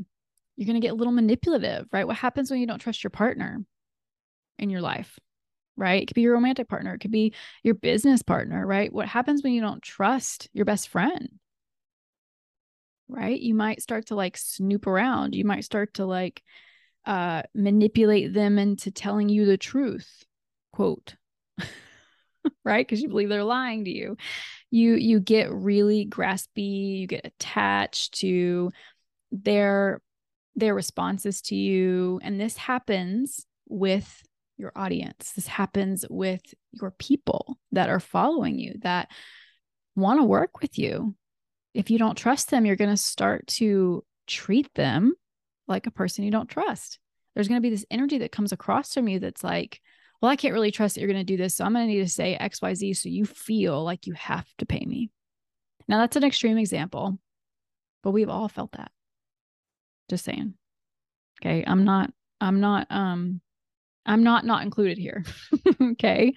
you're 0.55 0.65
going 0.65 0.79
to 0.79 0.85
get 0.85 0.93
a 0.93 0.95
little 0.95 1.13
manipulative, 1.13 1.87
right? 1.91 2.07
What 2.07 2.15
happens 2.15 2.49
when 2.49 2.59
you 2.59 2.67
don't 2.67 2.79
trust 2.79 3.03
your 3.03 3.11
partner 3.11 3.63
in 4.57 4.69
your 4.69 4.81
life? 4.81 5.19
Right? 5.77 6.01
It 6.01 6.05
could 6.05 6.15
be 6.15 6.21
your 6.21 6.33
romantic 6.33 6.69
partner, 6.69 6.93
it 6.93 6.99
could 6.99 7.11
be 7.11 7.33
your 7.61 7.75
business 7.75 8.21
partner, 8.21 8.65
right? 8.65 8.91
What 8.91 9.07
happens 9.07 9.43
when 9.43 9.51
you 9.51 9.61
don't 9.61 9.83
trust 9.83 10.47
your 10.53 10.65
best 10.65 10.87
friend? 10.87 11.29
Right? 13.09 13.39
You 13.39 13.53
might 13.53 13.81
start 13.81 14.07
to 14.07 14.15
like 14.15 14.37
snoop 14.37 14.87
around. 14.87 15.35
You 15.35 15.45
might 15.45 15.65
start 15.65 15.95
to 15.95 16.05
like 16.05 16.41
uh 17.05 17.43
manipulate 17.53 18.33
them 18.33 18.57
into 18.57 18.89
telling 18.89 19.29
you 19.29 19.45
the 19.45 19.57
truth. 19.57 20.23
Quote. 20.71 21.15
right? 22.63 22.87
Because 22.87 23.01
you 23.01 23.09
believe 23.09 23.29
they're 23.29 23.43
lying 23.43 23.85
to 23.85 23.91
you. 23.91 24.17
You 24.71 24.95
you 24.95 25.19
get 25.19 25.51
really 25.51 26.07
graspy, 26.07 26.99
you 26.99 27.07
get 27.07 27.25
attached 27.25 28.19
to 28.19 28.71
their 29.31 30.01
their 30.55 30.73
responses 30.73 31.41
to 31.41 31.55
you. 31.55 32.19
And 32.23 32.39
this 32.39 32.57
happens 32.57 33.45
with 33.67 34.23
your 34.57 34.71
audience. 34.75 35.31
This 35.35 35.47
happens 35.47 36.05
with 36.09 36.41
your 36.71 36.91
people 36.91 37.57
that 37.71 37.89
are 37.89 37.99
following 37.99 38.57
you, 38.57 38.75
that 38.81 39.09
want 39.95 40.19
to 40.19 40.23
work 40.23 40.61
with 40.61 40.77
you. 40.77 41.15
If 41.73 41.89
you 41.89 41.97
don't 41.97 42.17
trust 42.17 42.49
them, 42.49 42.65
you're 42.65 42.75
going 42.75 42.89
to 42.89 42.97
start 42.97 43.47
to 43.47 44.03
treat 44.27 44.73
them 44.75 45.13
like 45.67 45.87
a 45.87 45.91
person 45.91 46.23
you 46.23 46.31
don't 46.31 46.49
trust. 46.49 46.99
There's 47.33 47.49
going 47.49 47.61
to 47.61 47.65
be 47.65 47.69
this 47.69 47.85
energy 47.91 48.19
that 48.19 48.31
comes 48.31 48.53
across 48.53 48.93
from 48.93 49.09
you 49.09 49.19
that's 49.19 49.43
like, 49.43 49.81
well, 50.21 50.31
I 50.31 50.37
can't 50.37 50.53
really 50.53 50.71
trust 50.71 50.95
that 50.95 51.01
you're 51.01 51.11
going 51.11 51.25
to 51.25 51.33
do 51.33 51.37
this. 51.37 51.55
So 51.55 51.65
I'm 51.65 51.73
going 51.73 51.87
to 51.87 51.93
need 51.93 51.99
to 51.99 52.09
say 52.09 52.37
XYZ 52.39 52.95
so 52.95 53.09
you 53.09 53.25
feel 53.25 53.83
like 53.83 54.07
you 54.07 54.13
have 54.13 54.47
to 54.59 54.65
pay 54.65 54.85
me. 54.85 55.11
Now, 55.87 55.99
that's 55.99 56.15
an 56.15 56.23
extreme 56.23 56.57
example, 56.57 57.19
but 58.03 58.11
we've 58.11 58.29
all 58.29 58.47
felt 58.47 58.71
that. 58.71 58.91
Just 60.09 60.25
saying. 60.25 60.53
Okay. 61.41 61.63
I'm 61.65 61.83
not, 61.83 62.11
I'm 62.39 62.59
not, 62.59 62.87
um, 62.89 63.41
I'm 64.05 64.23
not 64.23 64.45
not 64.45 64.63
included 64.63 64.97
here. 64.97 65.23
okay. 65.81 66.33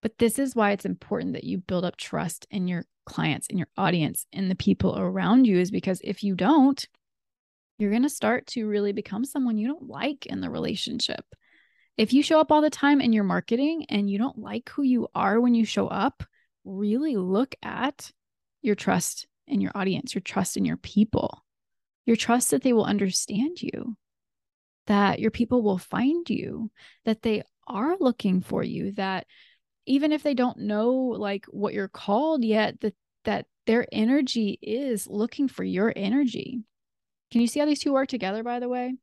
But 0.00 0.18
this 0.18 0.38
is 0.38 0.54
why 0.54 0.70
it's 0.70 0.84
important 0.84 1.32
that 1.32 1.44
you 1.44 1.58
build 1.58 1.84
up 1.84 1.96
trust 1.96 2.46
in 2.50 2.68
your 2.68 2.84
clients, 3.04 3.48
in 3.48 3.58
your 3.58 3.66
audience, 3.76 4.26
in 4.32 4.48
the 4.48 4.54
people 4.54 4.96
around 4.98 5.46
you, 5.46 5.58
is 5.58 5.70
because 5.70 6.00
if 6.04 6.22
you 6.22 6.36
don't, 6.36 6.86
you're 7.78 7.90
going 7.90 8.04
to 8.04 8.08
start 8.08 8.46
to 8.48 8.66
really 8.66 8.92
become 8.92 9.24
someone 9.24 9.58
you 9.58 9.66
don't 9.66 9.88
like 9.88 10.26
in 10.26 10.40
the 10.40 10.50
relationship. 10.50 11.24
If 11.96 12.12
you 12.12 12.22
show 12.22 12.38
up 12.38 12.52
all 12.52 12.62
the 12.62 12.70
time 12.70 13.00
in 13.00 13.12
your 13.12 13.24
marketing 13.24 13.86
and 13.88 14.08
you 14.08 14.18
don't 14.18 14.38
like 14.38 14.68
who 14.68 14.82
you 14.82 15.08
are 15.16 15.40
when 15.40 15.54
you 15.54 15.64
show 15.64 15.88
up, 15.88 16.22
really 16.64 17.16
look 17.16 17.56
at 17.62 18.12
your 18.62 18.76
trust 18.76 19.26
in 19.48 19.60
your 19.60 19.72
audience, 19.74 20.14
your 20.14 20.22
trust 20.22 20.56
in 20.56 20.64
your 20.64 20.76
people 20.76 21.42
your 22.08 22.16
trust 22.16 22.52
that 22.52 22.62
they 22.62 22.72
will 22.72 22.86
understand 22.86 23.60
you, 23.60 23.94
that 24.86 25.18
your 25.20 25.30
people 25.30 25.62
will 25.62 25.76
find 25.76 26.28
you, 26.30 26.70
that 27.04 27.20
they 27.20 27.42
are 27.66 27.98
looking 28.00 28.40
for 28.40 28.62
you, 28.62 28.92
that 28.92 29.26
even 29.84 30.10
if 30.10 30.22
they 30.22 30.32
don't 30.32 30.56
know 30.56 30.90
like 30.90 31.44
what 31.50 31.74
you're 31.74 31.86
called 31.86 32.42
yet, 32.42 32.80
that 32.80 32.94
that 33.26 33.44
their 33.66 33.86
energy 33.92 34.58
is 34.62 35.06
looking 35.06 35.48
for 35.48 35.64
your 35.64 35.92
energy. 35.94 36.62
Can 37.30 37.42
you 37.42 37.46
see 37.46 37.60
how 37.60 37.66
these 37.66 37.80
two 37.80 37.92
work 37.92 38.08
together, 38.08 38.42
by 38.42 38.58
the 38.58 38.70
way? 38.70 38.94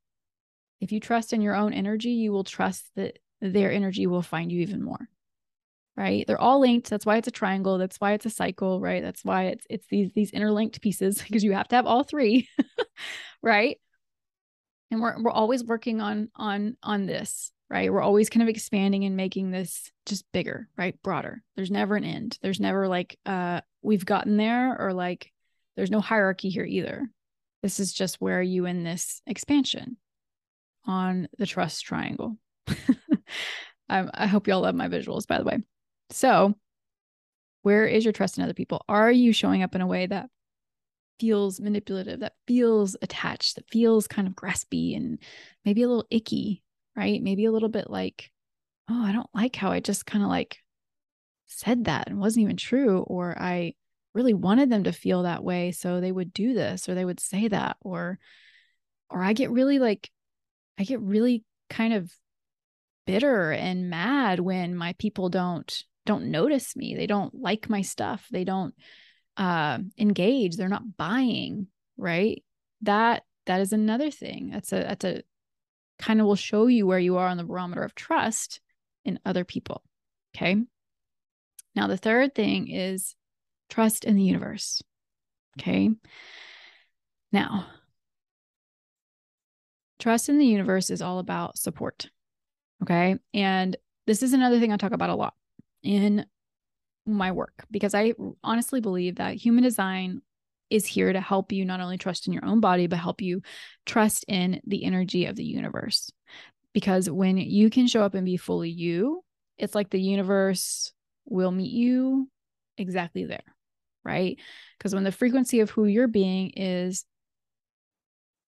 If 0.81 0.91
you 0.91 0.99
trust 0.99 1.31
in 1.31 1.41
your 1.41 1.55
own 1.55 1.73
energy, 1.73 2.09
you 2.09 2.31
will 2.31 2.43
trust 2.43 2.89
that 2.95 3.19
their 3.39 3.71
energy 3.71 4.07
will 4.07 4.23
find 4.23 4.51
you 4.51 4.61
even 4.61 4.83
more. 4.83 5.07
Right? 5.97 6.25
They're 6.27 6.41
all 6.41 6.59
linked. 6.59 6.89
That's 6.89 7.05
why 7.05 7.17
it's 7.17 7.27
a 7.27 7.31
triangle. 7.31 7.77
That's 7.77 7.97
why 7.97 8.13
it's 8.13 8.25
a 8.25 8.29
cycle, 8.29 8.81
right? 8.81 9.01
That's 9.01 9.23
why 9.23 9.45
it's 9.45 9.65
it's 9.69 9.87
these 9.87 10.11
these 10.13 10.31
interlinked 10.31 10.81
pieces 10.81 11.21
because 11.21 11.43
you 11.43 11.53
have 11.53 11.67
to 11.69 11.75
have 11.75 11.85
all 11.85 12.03
three. 12.03 12.49
right? 13.41 13.79
And 14.91 15.01
we're 15.01 15.21
we're 15.21 15.31
always 15.31 15.63
working 15.63 16.01
on 16.01 16.29
on 16.35 16.77
on 16.83 17.05
this, 17.05 17.51
right? 17.69 17.91
We're 17.91 18.01
always 18.01 18.29
kind 18.29 18.43
of 18.43 18.49
expanding 18.49 19.05
and 19.05 19.15
making 19.15 19.51
this 19.51 19.91
just 20.05 20.25
bigger, 20.33 20.67
right? 20.77 21.01
Broader. 21.01 21.41
There's 21.55 21.71
never 21.71 21.95
an 21.95 22.03
end. 22.03 22.37
There's 22.41 22.59
never 22.59 22.87
like 22.87 23.17
uh 23.25 23.61
we've 23.81 24.05
gotten 24.05 24.35
there 24.37 24.77
or 24.79 24.93
like 24.93 25.31
there's 25.75 25.91
no 25.91 26.01
hierarchy 26.01 26.49
here 26.49 26.65
either. 26.65 27.07
This 27.63 27.79
is 27.79 27.93
just 27.93 28.21
where 28.21 28.41
you 28.41 28.65
in 28.65 28.83
this 28.83 29.21
expansion 29.25 29.97
on 30.85 31.27
the 31.37 31.45
trust 31.45 31.83
triangle. 31.83 32.37
I, 32.67 34.05
I 34.13 34.27
hope 34.27 34.47
y'all 34.47 34.61
love 34.61 34.75
my 34.75 34.87
visuals, 34.87 35.27
by 35.27 35.37
the 35.37 35.43
way. 35.43 35.57
So, 36.09 36.55
where 37.63 37.87
is 37.87 38.05
your 38.05 38.13
trust 38.13 38.37
in 38.37 38.43
other 38.43 38.53
people? 38.53 38.83
Are 38.87 39.11
you 39.11 39.33
showing 39.33 39.63
up 39.63 39.75
in 39.75 39.81
a 39.81 39.87
way 39.87 40.05
that 40.05 40.29
feels 41.19 41.59
manipulative, 41.59 42.19
that 42.19 42.33
feels 42.47 42.95
attached, 43.01 43.55
that 43.55 43.69
feels 43.69 44.07
kind 44.07 44.27
of 44.27 44.35
graspy 44.35 44.95
and 44.95 45.19
maybe 45.63 45.83
a 45.83 45.87
little 45.87 46.05
icky, 46.11 46.63
right? 46.95 47.21
Maybe 47.21 47.45
a 47.45 47.51
little 47.51 47.69
bit 47.69 47.89
like, 47.89 48.31
oh, 48.89 49.03
I 49.03 49.11
don't 49.11 49.29
like 49.33 49.55
how 49.55 49.71
I 49.71 49.79
just 49.79 50.05
kind 50.05 50.23
of 50.23 50.29
like 50.29 50.59
said 51.47 51.85
that 51.85 52.07
and 52.07 52.19
wasn't 52.19 52.43
even 52.43 52.57
true. 52.57 52.99
Or 52.99 53.35
I 53.39 53.73
really 54.13 54.33
wanted 54.33 54.69
them 54.69 54.83
to 54.83 54.91
feel 54.91 55.23
that 55.23 55.43
way. 55.43 55.71
So 55.71 55.99
they 55.99 56.11
would 56.11 56.33
do 56.33 56.53
this 56.53 56.87
or 56.87 56.95
they 56.95 57.05
would 57.05 57.19
say 57.19 57.47
that. 57.47 57.77
Or, 57.81 58.19
or 59.09 59.23
I 59.23 59.33
get 59.33 59.51
really 59.51 59.79
like, 59.79 60.09
I 60.77 60.83
get 60.83 61.01
really 61.01 61.43
kind 61.69 61.93
of 61.93 62.11
bitter 63.07 63.51
and 63.51 63.89
mad 63.89 64.39
when 64.39 64.75
my 64.75 64.93
people 64.93 65.29
don't 65.29 65.83
don't 66.05 66.31
notice 66.31 66.75
me. 66.75 66.95
They 66.95 67.07
don't 67.07 67.33
like 67.33 67.69
my 67.69 67.81
stuff. 67.81 68.27
They 68.31 68.43
don't 68.43 68.73
uh, 69.37 69.79
engage. 69.97 70.55
They're 70.55 70.69
not 70.69 70.97
buying 70.97 71.67
right? 71.97 72.43
That 72.81 73.23
that 73.45 73.61
is 73.61 73.73
another 73.73 74.11
thing. 74.11 74.49
That's 74.51 74.71
a 74.73 74.77
that's 74.77 75.05
a 75.05 75.21
kind 75.99 76.19
of 76.19 76.27
will 76.27 76.35
show 76.35 76.67
you 76.67 76.85
where 76.85 76.99
you 76.99 77.17
are 77.17 77.27
on 77.27 77.37
the 77.37 77.43
barometer 77.43 77.83
of 77.83 77.95
trust 77.95 78.59
in 79.05 79.19
other 79.25 79.45
people 79.45 79.81
okay? 80.35 80.57
Now 81.75 81.87
the 81.87 81.97
third 81.97 82.35
thing 82.35 82.69
is 82.69 83.15
trust 83.69 84.03
in 84.03 84.15
the 84.15 84.23
universe 84.23 84.81
okay? 85.57 85.89
Now 87.31 87.67
trust 89.99 90.27
in 90.27 90.37
the 90.37 90.45
universe 90.45 90.89
is 90.89 91.01
all 91.01 91.19
about 91.19 91.57
support 91.57 92.09
okay? 92.83 93.17
And 93.33 93.77
this 94.05 94.21
is 94.21 94.33
another 94.33 94.59
thing 94.59 94.71
i 94.71 94.77
talk 94.77 94.91
about 94.91 95.09
a 95.09 95.15
lot 95.15 95.33
in 95.85 96.25
my 97.05 97.31
work 97.31 97.65
because 97.69 97.93
I 97.93 98.13
honestly 98.43 98.81
believe 98.81 99.15
that 99.15 99.35
human 99.35 99.63
design 99.63 100.21
is 100.69 100.85
here 100.85 101.13
to 101.13 101.21
help 101.21 101.51
you 101.51 101.63
not 101.63 101.79
only 101.79 101.97
trust 101.97 102.27
in 102.27 102.33
your 102.33 102.45
own 102.45 102.59
body, 102.59 102.87
but 102.87 102.97
help 102.97 103.21
you 103.21 103.41
trust 103.85 104.25
in 104.27 104.61
the 104.65 104.83
energy 104.83 105.25
of 105.25 105.35
the 105.35 105.43
universe. 105.43 106.11
Because 106.73 107.09
when 107.09 107.37
you 107.37 107.69
can 107.69 107.87
show 107.87 108.01
up 108.01 108.15
and 108.15 108.25
be 108.25 108.37
fully 108.37 108.69
you, 108.69 109.23
it's 109.57 109.75
like 109.75 109.89
the 109.89 110.01
universe 110.01 110.91
will 111.25 111.51
meet 111.51 111.71
you 111.71 112.29
exactly 112.77 113.25
there, 113.25 113.43
right? 114.03 114.37
Because 114.77 114.93
when 114.93 115.03
the 115.03 115.11
frequency 115.11 115.59
of 115.59 115.69
who 115.69 115.85
you're 115.85 116.07
being 116.07 116.51
is 116.55 117.05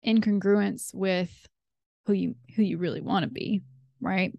in 0.02 0.20
congruence 0.20 0.94
with 0.94 1.30
who 2.06 2.12
you 2.12 2.34
who 2.56 2.62
you 2.62 2.78
really 2.78 3.00
want 3.00 3.24
to 3.24 3.30
be, 3.30 3.62
right? 4.00 4.36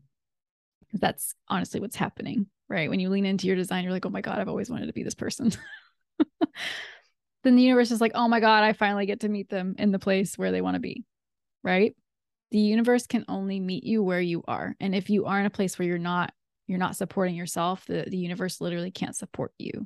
That's 0.93 1.33
honestly 1.47 1.79
what's 1.79 1.95
happening, 1.95 2.47
right? 2.71 2.89
When 2.89 3.01
you 3.01 3.09
lean 3.09 3.25
into 3.25 3.47
your 3.47 3.57
design, 3.57 3.83
you're 3.83 3.91
like, 3.91 4.05
oh 4.05 4.09
my 4.09 4.21
God, 4.21 4.39
I've 4.39 4.47
always 4.47 4.69
wanted 4.69 4.87
to 4.87 4.93
be 4.93 5.03
this 5.03 5.13
person. 5.13 5.51
then 7.43 7.57
the 7.57 7.61
universe 7.61 7.91
is 7.91 7.99
like, 7.99 8.13
oh 8.15 8.29
my 8.29 8.39
God, 8.39 8.63
I 8.63 8.71
finally 8.71 9.05
get 9.05 9.19
to 9.19 9.29
meet 9.29 9.49
them 9.49 9.75
in 9.77 9.91
the 9.91 9.99
place 9.99 10.37
where 10.37 10.53
they 10.53 10.61
want 10.61 10.75
to 10.75 10.79
be. 10.79 11.03
Right. 11.63 11.93
The 12.51 12.59
universe 12.59 13.07
can 13.07 13.25
only 13.27 13.59
meet 13.59 13.83
you 13.83 14.01
where 14.01 14.21
you 14.21 14.43
are. 14.47 14.73
And 14.79 14.95
if 14.95 15.09
you 15.09 15.25
are 15.25 15.39
in 15.39 15.45
a 15.45 15.51
place 15.51 15.77
where 15.77 15.87
you're 15.87 15.97
not, 15.97 16.33
you're 16.65 16.79
not 16.79 16.95
supporting 16.95 17.35
yourself, 17.35 17.85
the, 17.85 18.05
the 18.07 18.17
universe 18.17 18.61
literally 18.61 18.91
can't 18.91 19.17
support 19.17 19.51
you 19.59 19.85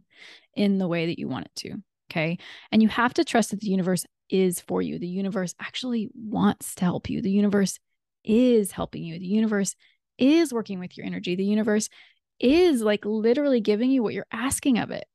in 0.55 0.77
the 0.77 0.87
way 0.87 1.07
that 1.07 1.17
you 1.17 1.27
want 1.27 1.45
it 1.45 1.55
to. 1.55 1.73
Okay. 2.11 2.37
And 2.71 2.83
you 2.83 2.87
have 2.89 3.15
to 3.15 3.23
trust 3.23 3.49
that 3.49 3.61
the 3.61 3.67
universe 3.69 4.05
is 4.29 4.59
for 4.59 4.81
you. 4.81 4.99
The 4.99 5.07
universe 5.07 5.55
actually 5.59 6.09
wants 6.13 6.75
to 6.75 6.85
help 6.85 7.09
you. 7.09 7.23
The 7.23 7.31
universe 7.31 7.79
is 8.23 8.71
helping 8.71 9.03
you. 9.03 9.17
The 9.17 9.25
universe 9.25 9.75
is 10.19 10.53
working 10.53 10.79
with 10.79 10.97
your 10.97 11.07
energy. 11.07 11.35
The 11.35 11.43
universe 11.43 11.89
is 12.39 12.81
like 12.81 13.05
literally 13.05 13.61
giving 13.61 13.91
you 13.91 14.03
what 14.03 14.13
you're 14.13 14.27
asking 14.31 14.77
of 14.77 14.91
it 14.91 15.05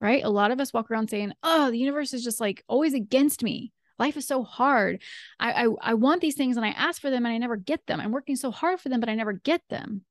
right? 0.00 0.24
A 0.24 0.30
lot 0.30 0.50
of 0.50 0.60
us 0.60 0.72
walk 0.72 0.90
around 0.90 1.10
saying, 1.10 1.32
"Oh, 1.42 1.70
the 1.70 1.78
universe 1.78 2.12
is 2.14 2.24
just 2.24 2.40
like 2.40 2.64
always 2.68 2.94
against 2.94 3.42
me. 3.42 3.72
Life 3.98 4.16
is 4.16 4.26
so 4.26 4.44
hard. 4.44 5.02
I, 5.40 5.64
I 5.64 5.68
I 5.82 5.94
want 5.94 6.20
these 6.20 6.36
things 6.36 6.56
and 6.56 6.64
I 6.64 6.70
ask 6.70 7.00
for 7.00 7.10
them 7.10 7.26
and 7.26 7.34
I 7.34 7.38
never 7.38 7.56
get 7.56 7.86
them. 7.86 8.00
I'm 8.00 8.12
working 8.12 8.36
so 8.36 8.50
hard 8.50 8.80
for 8.80 8.88
them, 8.88 9.00
but 9.00 9.08
I 9.08 9.14
never 9.14 9.32
get 9.32 9.62
them." 9.68 10.04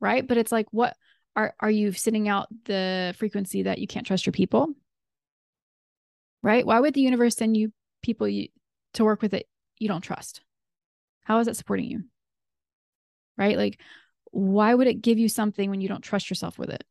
Right? 0.00 0.26
But 0.26 0.38
it's 0.38 0.52
like, 0.52 0.66
what 0.72 0.96
are 1.36 1.54
are 1.60 1.70
you 1.70 1.92
sitting 1.92 2.28
out 2.28 2.48
the 2.64 3.14
frequency 3.18 3.64
that 3.64 3.78
you 3.78 3.86
can't 3.86 4.06
trust 4.06 4.26
your 4.26 4.32
people? 4.32 4.74
Right? 6.42 6.64
Why 6.66 6.80
would 6.80 6.94
the 6.94 7.02
universe 7.02 7.36
send 7.36 7.56
you 7.56 7.72
people 8.02 8.26
you, 8.28 8.48
to 8.94 9.04
work 9.04 9.20
with 9.22 9.34
it 9.34 9.46
you 9.78 9.88
don't 9.88 10.00
trust? 10.00 10.42
How 11.24 11.38
is 11.38 11.46
that 11.46 11.56
supporting 11.56 11.86
you? 11.86 12.04
Right? 13.36 13.56
Like, 13.56 13.80
why 14.30 14.74
would 14.74 14.86
it 14.86 15.02
give 15.02 15.18
you 15.18 15.28
something 15.28 15.70
when 15.70 15.80
you 15.80 15.88
don't 15.88 16.02
trust 16.02 16.30
yourself 16.30 16.58
with 16.58 16.70
it? 16.70 16.84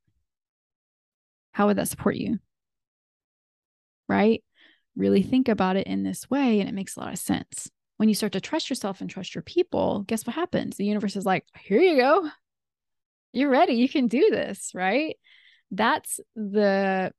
How 1.51 1.67
would 1.67 1.77
that 1.77 1.87
support 1.87 2.15
you? 2.15 2.39
Right? 4.07 4.43
Really 4.95 5.21
think 5.21 5.47
about 5.47 5.75
it 5.75 5.87
in 5.87 6.03
this 6.03 6.29
way, 6.29 6.59
and 6.59 6.69
it 6.69 6.75
makes 6.75 6.95
a 6.95 6.99
lot 6.99 7.13
of 7.13 7.19
sense. 7.19 7.69
When 7.97 8.09
you 8.09 8.15
start 8.15 8.33
to 8.33 8.41
trust 8.41 8.69
yourself 8.69 9.01
and 9.01 9.09
trust 9.09 9.35
your 9.35 9.41
people, 9.41 10.03
guess 10.07 10.25
what 10.25 10.35
happens? 10.35 10.77
The 10.77 10.85
universe 10.85 11.15
is 11.15 11.25
like, 11.25 11.45
here 11.59 11.81
you 11.81 11.97
go. 11.97 12.29
You're 13.33 13.49
ready. 13.49 13.73
You 13.73 13.89
can 13.89 14.07
do 14.07 14.29
this, 14.31 14.71
right? 14.73 15.15
That's 15.71 16.19
the 16.35 17.11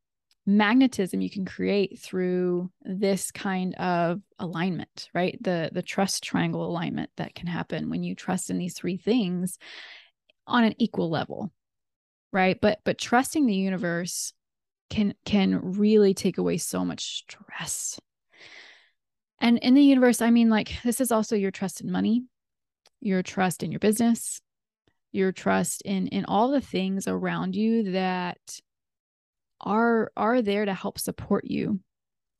magnetism 0.46 1.20
you 1.20 1.30
can 1.30 1.44
create 1.44 1.98
through 2.00 2.70
this 2.83 3.30
kind 3.30 3.74
of 3.74 4.20
alignment 4.38 5.09
right 5.14 5.38
the 5.42 5.70
the 5.72 5.83
trust 5.83 6.24
triangle 6.24 6.66
alignment 6.66 7.11
that 7.16 7.35
can 7.35 7.46
happen 7.46 7.90
when 7.90 8.02
you 8.02 8.14
trust 8.14 8.50
in 8.50 8.59
these 8.59 8.74
three 8.74 8.96
things 8.96 9.59
on 10.46 10.64
an 10.64 10.74
equal 10.79 11.11
level 11.11 11.53
right? 12.33 12.61
But 12.61 12.81
but 12.85 12.98
trusting 12.98 13.46
the 13.46 13.55
universe 13.55 14.33
can 14.88 15.14
can 15.24 15.61
really 15.79 16.14
take 16.14 16.38
away 16.38 16.59
so 16.59 16.85
much 16.85 17.24
stress. 17.24 18.00
And 19.40 19.59
in 19.59 19.72
the 19.72 19.83
universe 19.83 20.20
i 20.20 20.31
mean 20.31 20.50
like 20.50 20.83
this 20.85 21.00
is 21.00 21.11
also 21.11 21.35
your 21.35 21.50
trust 21.50 21.81
in 21.81 21.90
money 21.90 22.24
your 23.00 23.22
trust 23.22 23.62
in 23.62 23.72
your 23.72 23.79
business 23.79 24.42
your 25.12 25.33
trust 25.33 25.81
in 25.81 26.09
in 26.09 26.26
all 26.26 26.50
the 26.50 26.61
things 26.61 27.09
around 27.09 27.57
you 27.57 27.92
that 27.92 28.61
are 29.62 30.12
are 30.14 30.42
there 30.42 30.66
to 30.66 30.74
help 30.74 30.98
support 30.98 31.46
you 31.46 31.81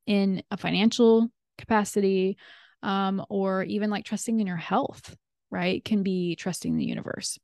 in 0.07 0.43
a 0.51 0.59
financial 0.59 1.31
capacity 1.57 2.37
um, 2.83 3.25
or 3.31 3.63
even 3.63 3.89
like 3.89 4.05
trusting 4.05 4.39
in 4.39 4.47
your 4.47 4.57
health 4.57 5.17
right 5.51 5.83
can 5.83 6.03
be 6.03 6.37
trusting 6.37 6.77
the 6.77 6.85
universe 6.85 7.39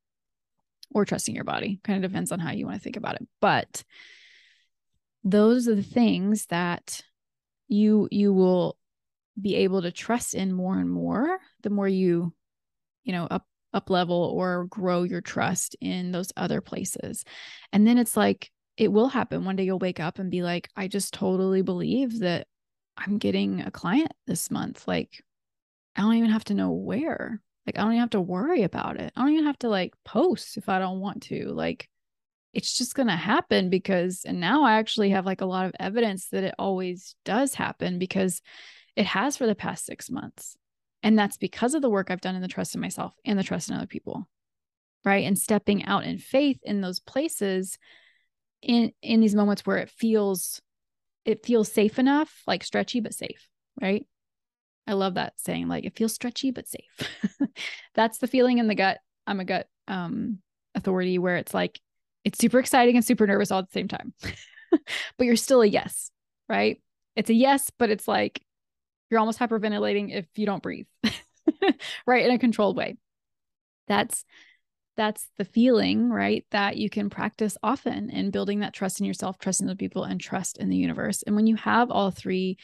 or 0.95 1.05
trusting 1.05 1.35
your 1.35 1.45
body. 1.45 1.81
Kind 1.85 2.05
of 2.05 2.11
depends 2.11 2.33
on 2.33 2.41
how 2.41 2.53
you 2.53 2.67
want 2.67 2.79
to 2.79 2.83
think 2.83 2.97
about 2.97 3.17
it. 3.17 3.27
But 3.41 3.85
those 5.25 5.69
are 5.69 5.75
the 5.75 5.83
things 5.83 6.47
that 6.47 7.03
you 7.69 8.09
you 8.11 8.33
will 8.33 8.79
be 9.41 9.57
able 9.57 9.83
to 9.83 9.91
trust 9.91 10.35
in 10.35 10.53
more 10.53 10.79
and 10.79 10.89
more 10.89 11.39
the 11.63 11.69
more 11.69 11.89
you 11.89 12.33
you 13.03 13.13
know 13.13 13.27
up 13.27 13.45
up 13.75 13.91
level 13.91 14.33
or 14.35 14.67
grow 14.67 15.03
your 15.03 15.21
trust 15.21 15.77
in 15.81 16.11
those 16.11 16.33
other 16.37 16.61
places. 16.61 17.25
And 17.73 17.87
then 17.87 17.99
it's 17.99 18.17
like 18.17 18.51
it 18.77 18.91
will 18.91 19.09
happen 19.09 19.45
one 19.45 19.57
day 19.57 19.65
you'll 19.65 19.79
wake 19.79 20.01
up 20.01 20.19
and 20.19 20.31
be 20.31 20.43
like 20.43 20.69
I 20.77 20.89
just 20.89 21.13
totally 21.13 21.63
believe 21.63 22.21
that 22.21 22.47
I'm 22.97 23.19
getting 23.19 23.61
a 23.61 23.71
client 23.71 24.13
this 24.27 24.51
month 24.51 24.87
like 24.89 25.23
I 25.95 26.03
don't 26.03 26.15
even 26.15 26.31
have 26.31 26.45
to 26.45 26.55
know 26.55 26.71
where. 26.71 27.41
Like 27.67 27.79
I 27.79 27.83
don't 27.83 27.93
even 27.93 28.01
have 28.01 28.11
to 28.11 28.21
worry 28.21 28.63
about 28.63 29.01
it. 29.01 29.13
I 29.17 29.21
don't 29.21 29.33
even 29.33 29.47
have 29.47 29.59
to 29.61 29.69
like 29.69 29.95
post 30.05 30.57
if 30.57 30.69
I 30.69 30.79
don't 30.79 31.01
want 31.01 31.23
to. 31.25 31.49
Like 31.49 31.89
it's 32.53 32.77
just 32.77 32.95
going 32.95 33.09
to 33.09 33.17
happen 33.17 33.69
because 33.71 34.23
and 34.25 34.41
now 34.41 34.65
I 34.65 34.75
actually 34.75 35.11
have 35.11 35.27
like 35.27 35.41
a 35.41 35.47
lot 35.47 35.67
of 35.67 35.75
evidence 35.79 36.29
that 36.29 36.45
it 36.45 36.55
always 36.59 37.15
does 37.25 37.55
happen 37.55 37.99
because 37.99 38.41
it 38.95 39.07
has 39.07 39.37
for 39.37 39.47
the 39.47 39.55
past 39.55 39.85
6 39.85 40.11
months. 40.11 40.57
And 41.03 41.19
that's 41.19 41.37
because 41.37 41.75
of 41.75 41.83
the 41.83 41.91
work 41.91 42.11
I've 42.11 42.21
done 42.21 42.35
in 42.35 42.43
the 42.43 42.49
trust 42.49 42.75
in 42.75 42.81
myself 42.81 43.15
and 43.25 43.39
the 43.39 43.45
trust 43.45 43.69
in 43.69 43.77
other 43.77 43.87
people. 43.87 44.29
Right? 45.05 45.25
And 45.25 45.39
stepping 45.39 45.85
out 45.85 46.05
in 46.05 46.19
faith 46.19 46.59
in 46.63 46.81
those 46.81 47.01
places 47.01 47.79
in 48.63 48.93
in 49.03 49.21
these 49.21 49.35
moments 49.35 49.67
where 49.67 49.79
it 49.79 49.91
feels 49.91 50.61
it 51.25 51.45
feels 51.45 51.71
safe 51.71 51.99
enough, 51.99 52.43
like 52.47 52.63
stretchy 52.65 53.01
but 53.01 53.15
safe, 53.15 53.49
right? 53.81 54.07
I 54.87 54.93
love 54.93 55.15
that 55.15 55.35
saying, 55.37 55.69
like 55.69 55.85
it 55.85 55.97
feels 55.97 56.15
stretchy 56.15 56.51
but 56.51 56.69
safe. 56.69 57.11
That's 57.95 58.19
the 58.19 58.27
feeling 58.27 58.59
in 58.59 58.69
the 58.69 58.75
gut. 58.75 58.99
I'm 59.27 59.41
a 59.41 59.45
gut 59.45 59.69
um, 59.89 60.39
authority 60.75 61.19
where 61.19 61.37
it's 61.37 61.55
like 61.55 61.81
it's 62.25 62.39
super 62.39 62.59
exciting 62.59 62.97
and 62.97 63.05
super 63.05 63.27
nervous 63.27 63.51
all 63.51 63.61
at 63.61 63.69
the 63.69 63.73
same 63.73 63.89
time. 63.89 64.15
but 64.71 65.25
you're 65.25 65.37
still 65.37 65.63
a 65.63 65.67
yes, 65.67 66.11
right? 66.49 66.81
It's 67.17 67.31
a 67.31 67.35
yes, 67.35 67.71
but 67.79 67.91
it's 67.91 68.07
like 68.07 68.43
you're 69.11 69.21
almost 69.21 69.39
hyperventilating 69.39 70.13
if 70.15 70.27
you 70.37 70.47
don't 70.47 70.63
breathe. 70.63 70.87
right? 72.07 72.25
In 72.25 72.33
a 72.33 72.39
controlled 72.39 72.77
way. 72.77 72.97
That's 73.89 74.25
that's 74.97 75.29
the 75.37 75.45
feeling, 75.45 76.11
right? 76.11 76.45
That 76.53 76.77
you 76.77 76.89
can 76.89 77.11
practice 77.11 77.59
often 77.63 78.09
in 78.11 78.31
building 78.31 78.61
that 78.61 78.73
trust 78.73 78.99
in 78.99 79.07
yourself, 79.07 79.39
trust 79.39 79.61
in 79.61 79.67
the 79.67 79.77
people, 79.77 80.05
and 80.05 80.21
trust 80.21 80.59
in 80.59 80.71
the 80.71 80.77
universe. 80.77 81.23
And 81.23 81.37
when 81.37 81.47
you 81.47 81.57
have 81.57 81.91
all 81.91 82.11
three 82.11 82.57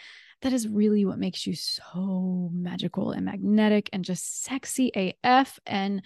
that 0.42 0.52
is 0.52 0.68
really 0.68 1.04
what 1.04 1.18
makes 1.18 1.46
you 1.46 1.54
so 1.54 2.50
magical 2.52 3.12
and 3.12 3.24
magnetic 3.24 3.88
and 3.92 4.04
just 4.04 4.42
sexy 4.44 5.14
AF. 5.24 5.58
And 5.66 6.02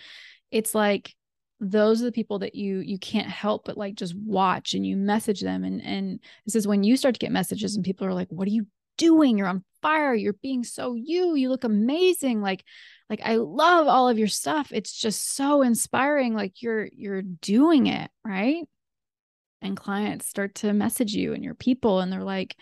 it's 0.50 0.74
like 0.74 1.14
those 1.58 2.02
are 2.02 2.04
the 2.04 2.12
people 2.12 2.40
that 2.40 2.54
you 2.54 2.80
you 2.80 2.98
can't 2.98 3.28
help 3.28 3.64
but 3.64 3.78
like 3.78 3.94
just 3.94 4.14
watch 4.14 4.74
and 4.74 4.86
you 4.86 4.96
message 4.96 5.40
them. 5.40 5.64
And 5.64 5.82
and 5.82 6.20
this 6.44 6.54
is 6.54 6.68
when 6.68 6.84
you 6.84 6.96
start 6.96 7.14
to 7.14 7.18
get 7.18 7.32
messages 7.32 7.76
and 7.76 7.84
people 7.84 8.06
are 8.06 8.14
like, 8.14 8.28
What 8.28 8.46
are 8.46 8.52
you 8.52 8.66
doing? 8.98 9.38
You're 9.38 9.48
on 9.48 9.64
fire. 9.82 10.14
You're 10.14 10.34
being 10.34 10.64
so 10.64 10.94
you. 10.94 11.34
You 11.34 11.48
look 11.48 11.64
amazing. 11.64 12.40
Like, 12.42 12.64
like 13.08 13.20
I 13.24 13.36
love 13.36 13.86
all 13.88 14.08
of 14.08 14.18
your 14.18 14.28
stuff. 14.28 14.70
It's 14.72 14.92
just 14.92 15.34
so 15.34 15.62
inspiring. 15.62 16.34
Like 16.34 16.62
you're 16.62 16.88
you're 16.92 17.22
doing 17.22 17.86
it, 17.86 18.10
right? 18.24 18.64
And 19.62 19.76
clients 19.76 20.28
start 20.28 20.56
to 20.56 20.72
message 20.74 21.14
you 21.14 21.32
and 21.32 21.42
your 21.42 21.54
people, 21.54 22.00
and 22.00 22.12
they're 22.12 22.22
like, 22.22 22.54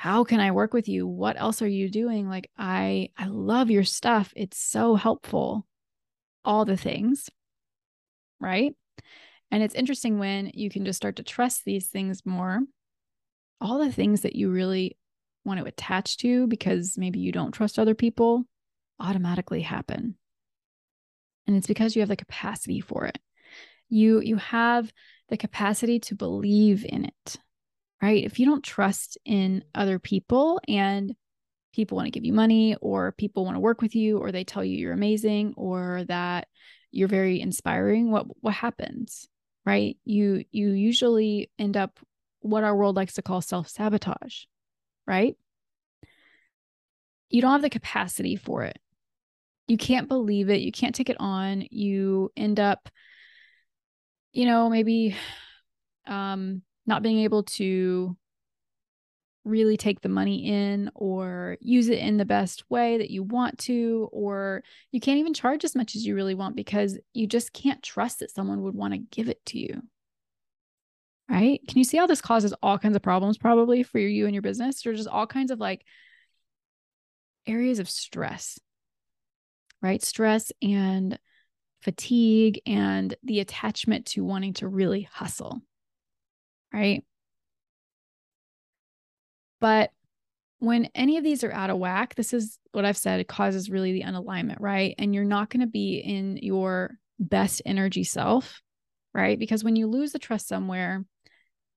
how 0.00 0.24
can 0.24 0.40
i 0.40 0.50
work 0.50 0.72
with 0.72 0.88
you? 0.88 1.06
What 1.06 1.38
else 1.38 1.60
are 1.60 1.68
you 1.68 1.90
doing? 1.90 2.26
Like 2.26 2.50
i 2.56 3.10
i 3.18 3.26
love 3.26 3.70
your 3.70 3.84
stuff. 3.84 4.32
It's 4.34 4.56
so 4.56 4.94
helpful. 4.94 5.66
All 6.42 6.64
the 6.64 6.78
things 6.78 7.28
right? 8.40 8.74
And 9.50 9.62
it's 9.62 9.74
interesting 9.74 10.18
when 10.18 10.52
you 10.54 10.70
can 10.70 10.86
just 10.86 10.96
start 10.96 11.16
to 11.16 11.22
trust 11.22 11.66
these 11.66 11.88
things 11.88 12.24
more 12.24 12.60
all 13.60 13.78
the 13.78 13.92
things 13.92 14.22
that 14.22 14.34
you 14.34 14.50
really 14.50 14.96
want 15.44 15.60
to 15.60 15.66
attach 15.66 16.16
to 16.16 16.46
because 16.46 16.96
maybe 16.96 17.18
you 17.18 17.30
don't 17.30 17.52
trust 17.52 17.78
other 17.78 17.94
people 17.94 18.44
automatically 18.98 19.60
happen. 19.60 20.14
And 21.46 21.56
it's 21.56 21.66
because 21.66 21.94
you 21.94 22.00
have 22.00 22.08
the 22.08 22.16
capacity 22.16 22.80
for 22.80 23.04
it. 23.04 23.18
You 23.90 24.22
you 24.22 24.36
have 24.36 24.90
the 25.28 25.36
capacity 25.36 26.00
to 26.00 26.14
believe 26.14 26.86
in 26.88 27.04
it 27.04 27.38
right? 28.02 28.24
If 28.24 28.38
you 28.38 28.46
don't 28.46 28.64
trust 28.64 29.18
in 29.24 29.64
other 29.74 29.98
people 29.98 30.60
and 30.68 31.14
people 31.72 31.96
want 31.96 32.06
to 32.06 32.10
give 32.10 32.24
you 32.24 32.32
money 32.32 32.76
or 32.80 33.12
people 33.12 33.44
want 33.44 33.56
to 33.56 33.60
work 33.60 33.80
with 33.80 33.94
you 33.94 34.18
or 34.18 34.32
they 34.32 34.44
tell 34.44 34.64
you 34.64 34.76
you're 34.76 34.92
amazing 34.92 35.54
or 35.56 36.04
that 36.08 36.48
you're 36.90 37.08
very 37.08 37.40
inspiring, 37.40 38.10
what 38.10 38.26
what 38.42 38.54
happens? 38.54 39.28
right? 39.64 39.96
You 40.04 40.44
you 40.50 40.70
usually 40.70 41.50
end 41.58 41.76
up 41.76 41.98
what 42.40 42.64
our 42.64 42.74
world 42.74 42.96
likes 42.96 43.14
to 43.14 43.22
call 43.22 43.40
self-sabotage, 43.42 44.44
right? 45.06 45.36
You 47.28 47.42
don't 47.42 47.52
have 47.52 47.62
the 47.62 47.70
capacity 47.70 48.36
for 48.36 48.64
it. 48.64 48.78
You 49.68 49.76
can't 49.76 50.08
believe 50.08 50.50
it. 50.50 50.60
You 50.60 50.72
can't 50.72 50.94
take 50.94 51.10
it 51.10 51.18
on. 51.20 51.64
You 51.70 52.32
end 52.36 52.58
up, 52.58 52.88
you 54.32 54.46
know, 54.46 54.68
maybe 54.68 55.14
um, 56.06 56.62
not 56.90 57.02
being 57.02 57.20
able 57.20 57.44
to 57.44 58.16
really 59.44 59.78
take 59.78 60.02
the 60.02 60.08
money 60.08 60.46
in 60.46 60.90
or 60.94 61.56
use 61.60 61.88
it 61.88 61.98
in 61.98 62.18
the 62.18 62.26
best 62.26 62.68
way 62.70 62.98
that 62.98 63.10
you 63.10 63.22
want 63.22 63.56
to, 63.58 64.08
or 64.12 64.62
you 64.92 65.00
can't 65.00 65.18
even 65.18 65.32
charge 65.32 65.64
as 65.64 65.74
much 65.74 65.96
as 65.96 66.06
you 66.06 66.14
really 66.14 66.34
want 66.34 66.56
because 66.56 66.98
you 67.14 67.26
just 67.26 67.54
can't 67.54 67.82
trust 67.82 68.18
that 68.18 68.30
someone 68.30 68.62
would 68.62 68.74
want 68.74 68.92
to 68.92 68.98
give 68.98 69.28
it 69.28 69.42
to 69.46 69.58
you. 69.58 69.82
Right? 71.28 71.60
Can 71.66 71.78
you 71.78 71.84
see 71.84 71.96
how 71.96 72.08
this 72.08 72.20
causes 72.20 72.52
all 72.60 72.76
kinds 72.76 72.96
of 72.96 73.02
problems 73.02 73.38
probably 73.38 73.84
for 73.84 73.98
you 73.98 74.26
and 74.26 74.34
your 74.34 74.42
business? 74.42 74.84
Or 74.84 74.92
just 74.92 75.08
all 75.08 75.28
kinds 75.28 75.52
of 75.52 75.60
like 75.60 75.84
areas 77.46 77.78
of 77.78 77.88
stress, 77.88 78.58
right? 79.80 80.02
Stress 80.02 80.52
and 80.60 81.18
fatigue 81.80 82.60
and 82.66 83.14
the 83.22 83.40
attachment 83.40 84.06
to 84.06 84.24
wanting 84.24 84.54
to 84.54 84.68
really 84.68 85.08
hustle, 85.10 85.60
right? 86.72 87.04
But 89.60 89.90
when 90.58 90.88
any 90.94 91.16
of 91.16 91.24
these 91.24 91.42
are 91.42 91.52
out 91.52 91.70
of 91.70 91.78
whack, 91.78 92.14
this 92.14 92.32
is 92.32 92.58
what 92.72 92.84
I've 92.84 92.96
said, 92.96 93.20
it 93.20 93.28
causes 93.28 93.70
really 93.70 93.92
the 93.92 94.02
unalignment, 94.02 94.56
right? 94.60 94.94
And 94.98 95.14
you're 95.14 95.24
not 95.24 95.50
going 95.50 95.60
to 95.60 95.66
be 95.66 95.98
in 95.98 96.38
your 96.38 96.92
best 97.18 97.62
energy 97.64 98.04
self, 98.04 98.60
right? 99.14 99.38
Because 99.38 99.64
when 99.64 99.76
you 99.76 99.86
lose 99.86 100.12
the 100.12 100.18
trust 100.18 100.48
somewhere, 100.48 101.04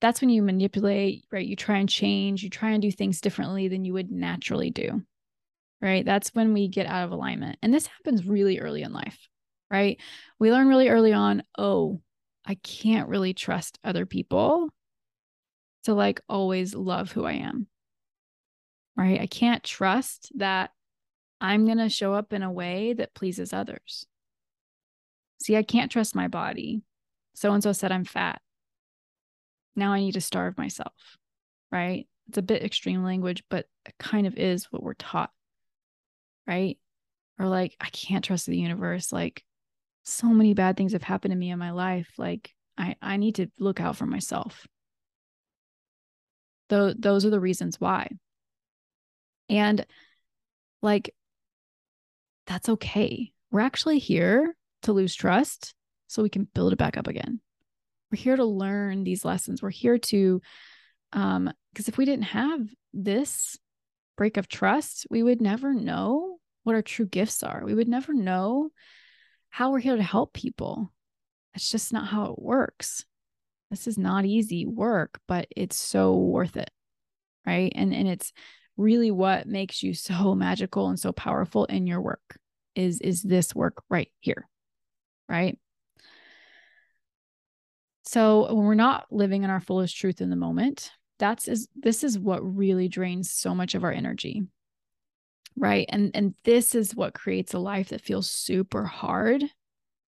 that's 0.02 0.20
when 0.20 0.30
you 0.30 0.42
manipulate, 0.42 1.26
right? 1.32 1.46
You 1.46 1.56
try 1.56 1.78
and 1.78 1.88
change, 1.88 2.44
you 2.44 2.50
try 2.50 2.72
and 2.72 2.82
do 2.82 2.92
things 2.92 3.22
differently 3.22 3.70
than 3.70 3.86
you 3.86 3.94
would 3.94 4.12
naturally 4.12 4.70
do, 4.70 5.02
right? 5.82 6.04
That's 6.04 6.36
when 6.36 6.54
we 6.54 6.68
get 6.68 6.86
out 6.86 7.06
of 7.06 7.12
alignment. 7.12 7.58
And 7.62 7.74
this 7.74 7.88
happens 7.88 8.26
really 8.26 8.60
early 8.60 8.82
in 8.82 8.92
life, 8.92 9.18
right? 9.72 9.98
We 10.40 10.52
learn 10.52 10.68
really 10.68 10.90
early 10.90 11.14
on, 11.14 11.44
oh, 11.58 12.02
I 12.46 12.56
can't 12.56 13.08
really 13.08 13.34
trust 13.34 13.80
other 13.82 14.06
people 14.06 14.70
to 15.84 15.94
like 15.94 16.22
always 16.28 16.74
love 16.74 17.12
who 17.12 17.26
I 17.26 17.34
am 17.34 17.68
right? 18.96 19.20
I 19.20 19.28
can't 19.28 19.64
trust 19.64 20.32
that 20.36 20.72
I'm 21.42 21.66
going 21.66 21.78
to 21.80 21.90
show 21.90 22.14
up 22.14 22.34
in 22.34 22.44
a 22.44 22.52
way 22.52 22.94
that 22.94 23.14
pleases 23.14 23.54
others. 23.54 24.06
See, 25.42 25.58
I 25.58 25.64
can't 25.64 25.92
trust 25.92 26.16
my 26.16 26.28
body. 26.28 26.84
So 27.36 27.52
and 27.52 27.64
so 27.64 27.74
said 27.74 27.92
I'm 27.92 28.06
fat. 28.06 28.42
Now 29.76 29.92
I 29.94 30.00
need 30.00 30.14
to 30.14 30.22
starve 30.22 30.58
myself, 30.58 31.18
right? 31.72 32.08
It's 32.30 32.38
a 32.38 32.44
bit 32.44 32.64
extreme 32.64 33.04
language, 33.04 33.44
but 33.50 33.66
it 33.86 33.96
kind 34.00 34.28
of 34.28 34.38
is 34.38 34.72
what 34.72 34.84
we're 34.84 34.94
taught, 34.94 35.32
right? 36.48 36.78
Or 37.40 37.48
like, 37.48 37.76
I 37.82 37.90
can't 37.90 38.24
trust 38.24 38.46
the 38.46 38.58
universe. 38.58 39.12
Like, 39.12 39.44
so 40.04 40.28
many 40.28 40.54
bad 40.54 40.78
things 40.78 40.94
have 40.94 41.04
happened 41.04 41.32
to 41.32 41.38
me 41.38 41.50
in 41.50 41.60
my 41.60 41.72
life. 41.72 42.14
Like, 42.18 42.54
I, 42.78 42.96
I 43.02 43.18
need 43.18 43.36
to 43.36 43.48
look 43.58 43.82
out 43.82 43.98
for 43.98 44.06
myself. 44.06 44.68
Though 46.70 46.94
those 46.94 47.26
are 47.26 47.30
the 47.30 47.40
reasons 47.40 47.80
why. 47.80 48.10
And 49.50 49.86
like, 50.82 51.14
that's 52.48 52.70
okay. 52.70 53.32
We're 53.52 53.62
actually 53.62 54.00
here 54.00 54.56
to 54.84 54.94
lose 54.94 55.16
trust 55.16 55.74
so 56.08 56.24
we 56.24 56.30
can 56.30 56.48
build 56.54 56.74
it 56.74 56.80
back 56.80 56.98
up 56.98 57.08
again. 57.08 57.40
We're 58.12 58.18
here 58.18 58.36
to 58.36 58.46
learn 58.46 59.04
these 59.04 59.26
lessons. 59.26 59.62
We're 59.62 59.70
here 59.70 59.98
to, 59.98 60.42
um, 61.14 61.52
because 61.72 61.88
if 61.88 61.98
we 61.98 62.06
didn't 62.06 62.26
have 62.26 62.62
this 62.94 63.58
break 64.18 64.38
of 64.38 64.48
trust, 64.48 65.08
we 65.10 65.24
would 65.24 65.42
never 65.42 65.74
know 65.74 66.38
what 66.64 66.76
our 66.76 66.82
true 66.82 67.06
gifts 67.06 67.44
are. 67.44 67.64
We 67.66 67.74
would 67.74 67.88
never 67.88 68.14
know 68.14 68.70
how 69.50 69.72
we're 69.72 69.80
here 69.80 69.96
to 69.96 70.04
help 70.04 70.34
people. 70.34 70.92
That's 71.54 71.72
just 71.72 71.94
not 71.94 72.08
how 72.08 72.26
it 72.26 72.40
works. 72.40 73.06
This 73.74 73.88
is 73.88 73.98
not 73.98 74.26
easy 74.26 74.66
work, 74.68 75.20
but 75.28 75.48
it's 75.56 75.76
so 75.76 76.16
worth 76.16 76.58
it. 76.58 76.70
Right. 77.46 77.72
And 77.76 77.94
and 77.94 78.08
it's 78.08 78.32
really 78.78 79.12
what 79.12 79.48
makes 79.48 79.84
you 79.84 79.94
so 79.94 80.36
magical 80.36 80.90
and 80.90 81.00
so 81.00 81.12
powerful 81.12 81.66
in 81.66 81.88
your 81.88 82.02
work 82.02 82.38
is 82.76 83.00
is 83.02 83.22
this 83.22 83.54
work 83.54 83.84
right 83.90 84.10
here 84.20 84.48
right 85.30 85.58
so 88.06 88.54
when 88.54 88.66
we're 88.66 88.74
not 88.74 89.06
living 89.12 89.44
in 89.44 89.50
our 89.50 89.62
fullest 89.62 89.96
truth 89.96 90.22
in 90.22 90.32
the 90.32 90.36
moment 90.36 90.92
that's 91.20 91.48
is 91.48 91.68
this 91.76 92.04
is 92.04 92.18
what 92.18 92.40
really 92.40 92.88
drains 92.88 93.32
so 93.32 93.54
much 93.54 93.76
of 93.76 93.84
our 93.84 93.92
energy 93.92 94.42
right 95.56 95.86
and 95.90 96.10
and 96.16 96.34
this 96.46 96.74
is 96.74 96.96
what 96.96 97.14
creates 97.14 97.54
a 97.54 97.60
life 97.60 97.90
that 97.90 98.02
feels 98.02 98.28
super 98.28 98.86
hard 98.86 99.44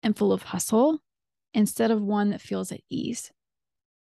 and 0.04 0.16
full 0.16 0.32
of 0.32 0.44
hustle 0.44 1.02
instead 1.56 1.90
of 1.90 2.00
one 2.00 2.30
that 2.30 2.42
feels 2.42 2.72
at 2.72 2.82
ease 2.92 3.32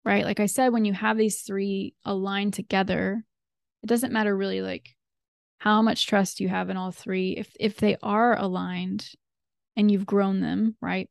right? 0.05 0.23
Like 0.23 0.39
i 0.39 0.45
said 0.45 0.69
when 0.69 0.85
you 0.85 0.93
have 0.93 1.17
these 1.17 1.41
three 1.41 1.95
aligned 2.05 2.53
together 2.53 3.23
it 3.83 3.87
doesn't 3.87 4.13
matter 4.13 4.35
really 4.35 4.61
like 4.61 4.95
how 5.57 5.81
much 5.81 6.07
trust 6.07 6.39
you 6.39 6.49
have 6.49 6.69
in 6.69 6.77
all 6.77 6.91
three. 6.91 7.31
If 7.37 7.51
if 7.59 7.77
they 7.77 7.97
are 8.01 8.37
aligned 8.37 9.09
and 9.75 9.89
you've 9.91 10.05
grown 10.05 10.41
them 10.41 10.75
right 10.81 11.09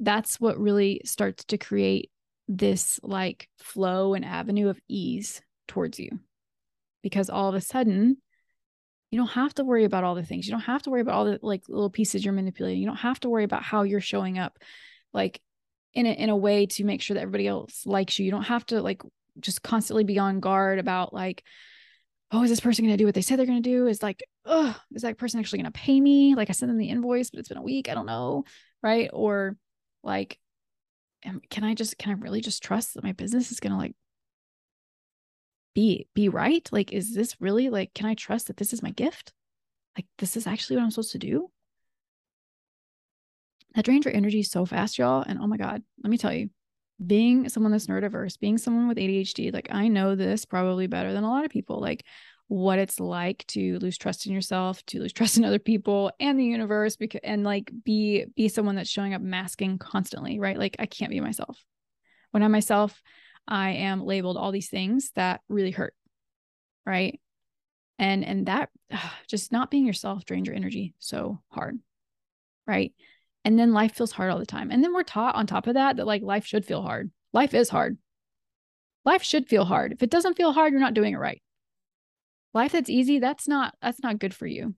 that's 0.00 0.40
what 0.40 0.58
really 0.58 1.00
starts 1.04 1.44
to 1.44 1.58
create 1.58 2.10
this 2.48 3.00
like 3.02 3.48
flow 3.58 4.14
and 4.14 4.24
avenue 4.24 4.68
of 4.68 4.80
ease 4.88 5.40
towards 5.68 5.98
you. 5.98 6.18
Because 7.02 7.30
all 7.30 7.48
of 7.48 7.54
a 7.54 7.60
sudden 7.60 8.18
you 9.10 9.18
don't 9.18 9.28
have 9.28 9.54
to 9.54 9.64
worry 9.64 9.84
about 9.84 10.02
all 10.02 10.14
the 10.14 10.24
things. 10.24 10.46
You 10.46 10.50
don't 10.50 10.60
have 10.60 10.82
to 10.82 10.90
worry 10.90 11.00
about 11.00 11.14
all 11.14 11.24
the 11.24 11.38
like 11.40 11.62
little 11.68 11.90
pieces 11.90 12.24
you're 12.24 12.34
manipulating. 12.34 12.80
You 12.80 12.86
don't 12.86 12.96
have 12.96 13.20
to 13.20 13.28
worry 13.28 13.44
about 13.44 13.62
how 13.62 13.82
you're 13.82 14.00
showing 14.00 14.38
up 14.38 14.58
like 15.12 15.40
in 15.94 16.06
a, 16.06 16.10
in 16.10 16.28
a 16.28 16.36
way 16.36 16.66
to 16.66 16.84
make 16.84 17.00
sure 17.00 17.14
that 17.14 17.22
everybody 17.22 17.46
else 17.46 17.86
likes 17.86 18.18
you 18.18 18.24
you 18.24 18.30
don't 18.30 18.42
have 18.44 18.66
to 18.66 18.82
like 18.82 19.02
just 19.40 19.62
constantly 19.62 20.04
be 20.04 20.18
on 20.18 20.40
guard 20.40 20.78
about 20.78 21.12
like, 21.12 21.42
oh, 22.30 22.42
is 22.42 22.50
this 22.50 22.60
person 22.60 22.84
going 22.84 22.96
to 22.96 23.00
do 23.02 23.06
what 23.06 23.14
they 23.14 23.22
said 23.22 23.38
they're 23.38 23.46
going 23.46 23.62
to 23.62 23.68
do? 23.68 23.86
Is 23.86 24.02
like, 24.02 24.22
oh, 24.44 24.76
is 24.92 25.02
that 25.02 25.18
person 25.18 25.40
actually 25.40 25.60
going 25.60 25.72
to 25.72 25.78
pay 25.78 26.00
me? 26.00 26.34
Like 26.34 26.50
I 26.50 26.52
sent 26.52 26.70
them 26.70 26.78
the 26.78 26.88
invoice, 26.88 27.30
but 27.30 27.40
it's 27.40 27.48
been 27.48 27.58
a 27.58 27.62
week. 27.62 27.88
I 27.88 27.94
don't 27.94 28.06
know. 28.06 28.44
Right. 28.82 29.10
Or 29.12 29.56
like, 30.02 30.38
can 31.22 31.64
I 31.64 31.74
just, 31.74 31.96
can 31.98 32.12
I 32.12 32.20
really 32.20 32.40
just 32.40 32.62
trust 32.62 32.94
that 32.94 33.04
my 33.04 33.12
business 33.12 33.50
is 33.50 33.60
going 33.60 33.72
to 33.72 33.78
like 33.78 33.94
be, 35.74 36.06
be 36.14 36.28
right? 36.28 36.68
Like, 36.70 36.92
is 36.92 37.14
this 37.14 37.40
really 37.40 37.70
like, 37.70 37.94
can 37.94 38.06
I 38.06 38.14
trust 38.14 38.48
that 38.48 38.56
this 38.56 38.72
is 38.72 38.82
my 38.82 38.90
gift? 38.90 39.32
Like, 39.96 40.06
this 40.18 40.36
is 40.36 40.46
actually 40.46 40.76
what 40.76 40.82
I'm 40.82 40.90
supposed 40.90 41.12
to 41.12 41.18
do? 41.18 41.50
That 43.74 43.84
drains 43.84 44.04
your 44.04 44.14
energy 44.14 44.42
so 44.42 44.64
fast, 44.64 44.98
y'all. 44.98 45.24
And 45.26 45.38
oh 45.40 45.46
my 45.46 45.56
God, 45.56 45.82
let 46.02 46.10
me 46.10 46.18
tell 46.18 46.32
you, 46.32 46.50
being 47.04 47.48
someone 47.48 47.72
that's 47.72 47.86
neurodiverse, 47.86 48.38
being 48.38 48.58
someone 48.58 48.86
with 48.86 48.98
ADHD, 48.98 49.52
like 49.52 49.68
I 49.70 49.88
know 49.88 50.14
this 50.14 50.44
probably 50.44 50.86
better 50.86 51.12
than 51.12 51.24
a 51.24 51.30
lot 51.30 51.44
of 51.44 51.50
people, 51.50 51.80
like 51.80 52.04
what 52.48 52.78
it's 52.78 53.00
like 53.00 53.44
to 53.48 53.78
lose 53.78 53.98
trust 53.98 54.26
in 54.26 54.32
yourself, 54.32 54.84
to 54.86 55.00
lose 55.00 55.12
trust 55.12 55.36
in 55.36 55.44
other 55.44 55.58
people 55.58 56.12
and 56.20 56.38
the 56.38 56.44
universe 56.44 56.96
because 56.96 57.20
and 57.24 57.42
like 57.42 57.70
be 57.84 58.26
be 58.36 58.48
someone 58.48 58.76
that's 58.76 58.90
showing 58.90 59.14
up 59.14 59.22
masking 59.22 59.78
constantly, 59.78 60.38
right? 60.38 60.58
Like 60.58 60.76
I 60.78 60.86
can't 60.86 61.10
be 61.10 61.20
myself. 61.20 61.62
When 62.30 62.42
I'm 62.42 62.52
myself, 62.52 63.02
I 63.48 63.70
am 63.70 64.04
labeled 64.04 64.36
all 64.36 64.52
these 64.52 64.70
things 64.70 65.10
that 65.14 65.40
really 65.48 65.70
hurt. 65.70 65.94
Right? 66.86 67.20
And 67.98 68.24
and 68.24 68.46
that 68.46 68.68
just 69.28 69.52
not 69.52 69.70
being 69.70 69.86
yourself 69.86 70.24
drains 70.24 70.46
your 70.46 70.56
energy 70.56 70.94
so 70.98 71.40
hard. 71.48 71.78
Right? 72.66 72.92
And 73.44 73.58
then 73.58 73.72
life 73.72 73.94
feels 73.94 74.12
hard 74.12 74.30
all 74.30 74.38
the 74.38 74.46
time. 74.46 74.70
And 74.70 74.82
then 74.82 74.94
we're 74.94 75.02
taught 75.02 75.34
on 75.34 75.46
top 75.46 75.66
of 75.66 75.74
that 75.74 75.96
that 75.96 76.06
like 76.06 76.22
life 76.22 76.46
should 76.46 76.64
feel 76.64 76.82
hard. 76.82 77.10
Life 77.32 77.52
is 77.52 77.68
hard. 77.68 77.98
Life 79.04 79.22
should 79.22 79.46
feel 79.48 79.66
hard. 79.66 79.92
If 79.92 80.02
it 80.02 80.10
doesn't 80.10 80.36
feel 80.36 80.52
hard, 80.52 80.72
you're 80.72 80.80
not 80.80 80.94
doing 80.94 81.12
it 81.14 81.18
right. 81.18 81.42
Life 82.54 82.72
that's 82.72 82.88
easy, 82.88 83.18
that's 83.18 83.46
not 83.46 83.74
that's 83.82 84.02
not 84.02 84.18
good 84.18 84.32
for 84.32 84.46
you. 84.46 84.74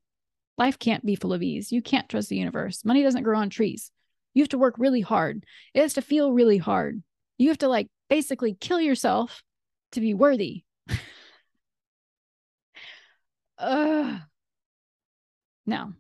Life 0.59 0.79
can't 0.79 1.05
be 1.05 1.15
full 1.15 1.33
of 1.33 1.43
ease. 1.43 1.71
You 1.71 1.83
can't 1.83 2.09
trust 2.09 2.29
the 2.31 2.37
universe. 2.37 2.85
Money 2.85 3.03
doesn't 3.03 3.23
grow 3.23 3.39
on 3.39 3.51
trees. 3.51 3.93
You 4.35 4.43
have 4.43 4.49
to 4.51 4.59
work 4.59 4.75
really 4.79 5.03
hard. 5.03 5.45
It 5.75 5.83
has 5.83 5.95
to 5.95 6.03
feel 6.03 6.33
really 6.33 6.59
hard. 6.59 7.03
You 7.39 7.49
have 7.49 7.59
to 7.59 7.69
like 7.69 7.89
basically 8.09 8.55
kill 8.55 8.81
yourself 8.81 9.43
to 9.93 10.01
be 10.01 10.15
worthy. 10.15 10.65
Ugh. 13.59 14.21
No, 15.67 15.93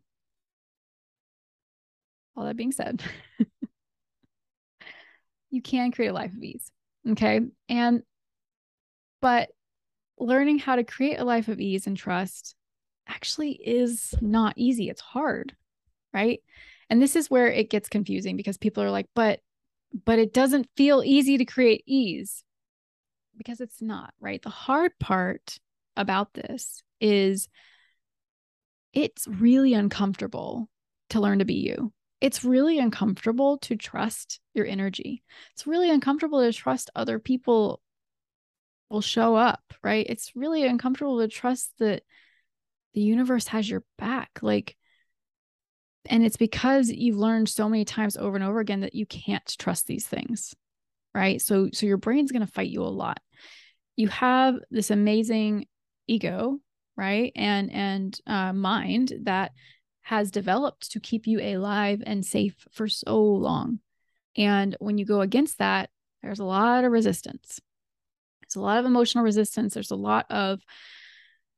all 2.36 2.44
that 2.44 2.56
being 2.56 2.72
said, 2.72 3.02
you 5.50 5.62
can 5.62 5.92
create 5.92 6.08
a 6.08 6.12
life 6.12 6.32
of 6.32 6.42
ease. 6.42 6.70
Okay. 7.08 7.40
And, 7.68 8.02
but 9.22 9.50
learning 10.18 10.58
how 10.58 10.76
to 10.76 10.84
create 10.84 11.18
a 11.18 11.24
life 11.24 11.48
of 11.48 11.60
ease 11.60 11.86
and 11.86 11.96
trust 11.96 12.54
actually 13.08 13.52
is 13.52 14.14
not 14.20 14.54
easy. 14.56 14.88
It's 14.88 15.00
hard. 15.00 15.54
Right. 16.12 16.40
And 16.88 17.02
this 17.02 17.16
is 17.16 17.30
where 17.30 17.48
it 17.50 17.70
gets 17.70 17.88
confusing 17.88 18.36
because 18.36 18.58
people 18.58 18.82
are 18.82 18.90
like, 18.90 19.06
but 19.14 19.40
but 20.04 20.18
it 20.18 20.32
doesn't 20.32 20.68
feel 20.76 21.02
easy 21.04 21.38
to 21.38 21.44
create 21.44 21.82
ease 21.86 22.42
because 23.36 23.60
it's 23.60 23.80
not, 23.80 24.12
right? 24.20 24.42
The 24.42 24.50
hard 24.50 24.92
part 24.98 25.58
about 25.96 26.34
this 26.34 26.82
is 27.00 27.48
it's 28.92 29.26
really 29.28 29.74
uncomfortable 29.74 30.68
to 31.10 31.20
learn 31.20 31.38
to 31.38 31.44
be 31.44 31.54
you. 31.54 31.92
It's 32.20 32.44
really 32.44 32.78
uncomfortable 32.78 33.58
to 33.58 33.76
trust 33.76 34.40
your 34.54 34.66
energy. 34.66 35.22
It's 35.52 35.66
really 35.66 35.90
uncomfortable 35.90 36.40
to 36.40 36.52
trust 36.52 36.90
other 36.94 37.18
people 37.18 37.80
will 38.88 39.00
show 39.02 39.36
up, 39.36 39.62
right? 39.82 40.06
It's 40.08 40.32
really 40.34 40.66
uncomfortable 40.66 41.20
to 41.20 41.28
trust 41.28 41.72
that 41.78 42.02
the 42.94 43.00
universe 43.00 43.48
has 43.48 43.68
your 43.68 43.84
back. 43.98 44.30
Like, 44.42 44.76
and 46.06 46.24
it's 46.24 46.36
because 46.36 46.88
you've 46.88 47.16
learned 47.16 47.48
so 47.48 47.68
many 47.68 47.84
times 47.84 48.16
over 48.16 48.36
and 48.36 48.44
over 48.44 48.60
again 48.60 48.80
that 48.80 48.94
you 48.94 49.06
can't 49.06 49.54
trust 49.58 49.86
these 49.86 50.06
things, 50.06 50.54
right? 51.14 51.42
So, 51.42 51.68
so 51.72 51.84
your 51.84 51.96
brain's 51.96 52.32
going 52.32 52.46
to 52.46 52.52
fight 52.52 52.70
you 52.70 52.82
a 52.82 52.84
lot. 52.84 53.20
You 53.96 54.08
have 54.08 54.56
this 54.70 54.90
amazing 54.90 55.66
ego 56.06 56.60
right 56.96 57.32
and 57.36 57.70
and 57.72 58.20
uh, 58.26 58.52
mind 58.52 59.12
that 59.22 59.52
has 60.06 60.30
developed 60.30 60.92
to 60.92 61.00
keep 61.00 61.26
you 61.26 61.40
alive 61.40 62.00
and 62.06 62.24
safe 62.24 62.54
for 62.70 62.86
so 62.86 63.20
long. 63.20 63.80
And 64.36 64.76
when 64.78 64.98
you 64.98 65.04
go 65.04 65.20
against 65.20 65.58
that 65.58 65.90
there's 66.22 66.38
a 66.38 66.44
lot 66.44 66.84
of 66.84 66.92
resistance. 66.92 67.60
There's 68.40 68.54
a 68.54 68.60
lot 68.60 68.78
of 68.78 68.86
emotional 68.86 69.24
resistance. 69.24 69.74
There's 69.74 69.90
a 69.90 69.96
lot 69.96 70.26
of 70.30 70.60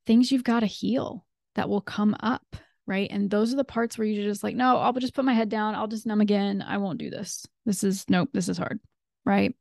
things 0.07 0.31
you've 0.31 0.43
got 0.43 0.61
to 0.61 0.65
heal 0.65 1.27
that 1.53 1.69
will 1.69 1.81
come 1.81 2.15
up 2.21 2.55
right? 2.87 3.11
And 3.11 3.29
those 3.29 3.53
are 3.53 3.55
the 3.55 3.63
parts 3.63 3.99
where 3.99 4.07
you're 4.07 4.23
just 4.23 4.43
like 4.43 4.55
no 4.55 4.77
i'll 4.77 4.93
just 4.93 5.13
put 5.13 5.25
my 5.25 5.33
head 5.33 5.49
down. 5.49 5.75
I'll 5.75 5.85
just 5.87 6.07
numb 6.07 6.21
again. 6.21 6.63
I 6.67 6.77
won't 6.77 6.97
do 6.97 7.11
this. 7.11 7.45
This 7.67 7.83
is 7.83 8.03
nope 8.09 8.29
this 8.33 8.49
is 8.49 8.57
hard 8.57 8.79
right? 9.25 9.53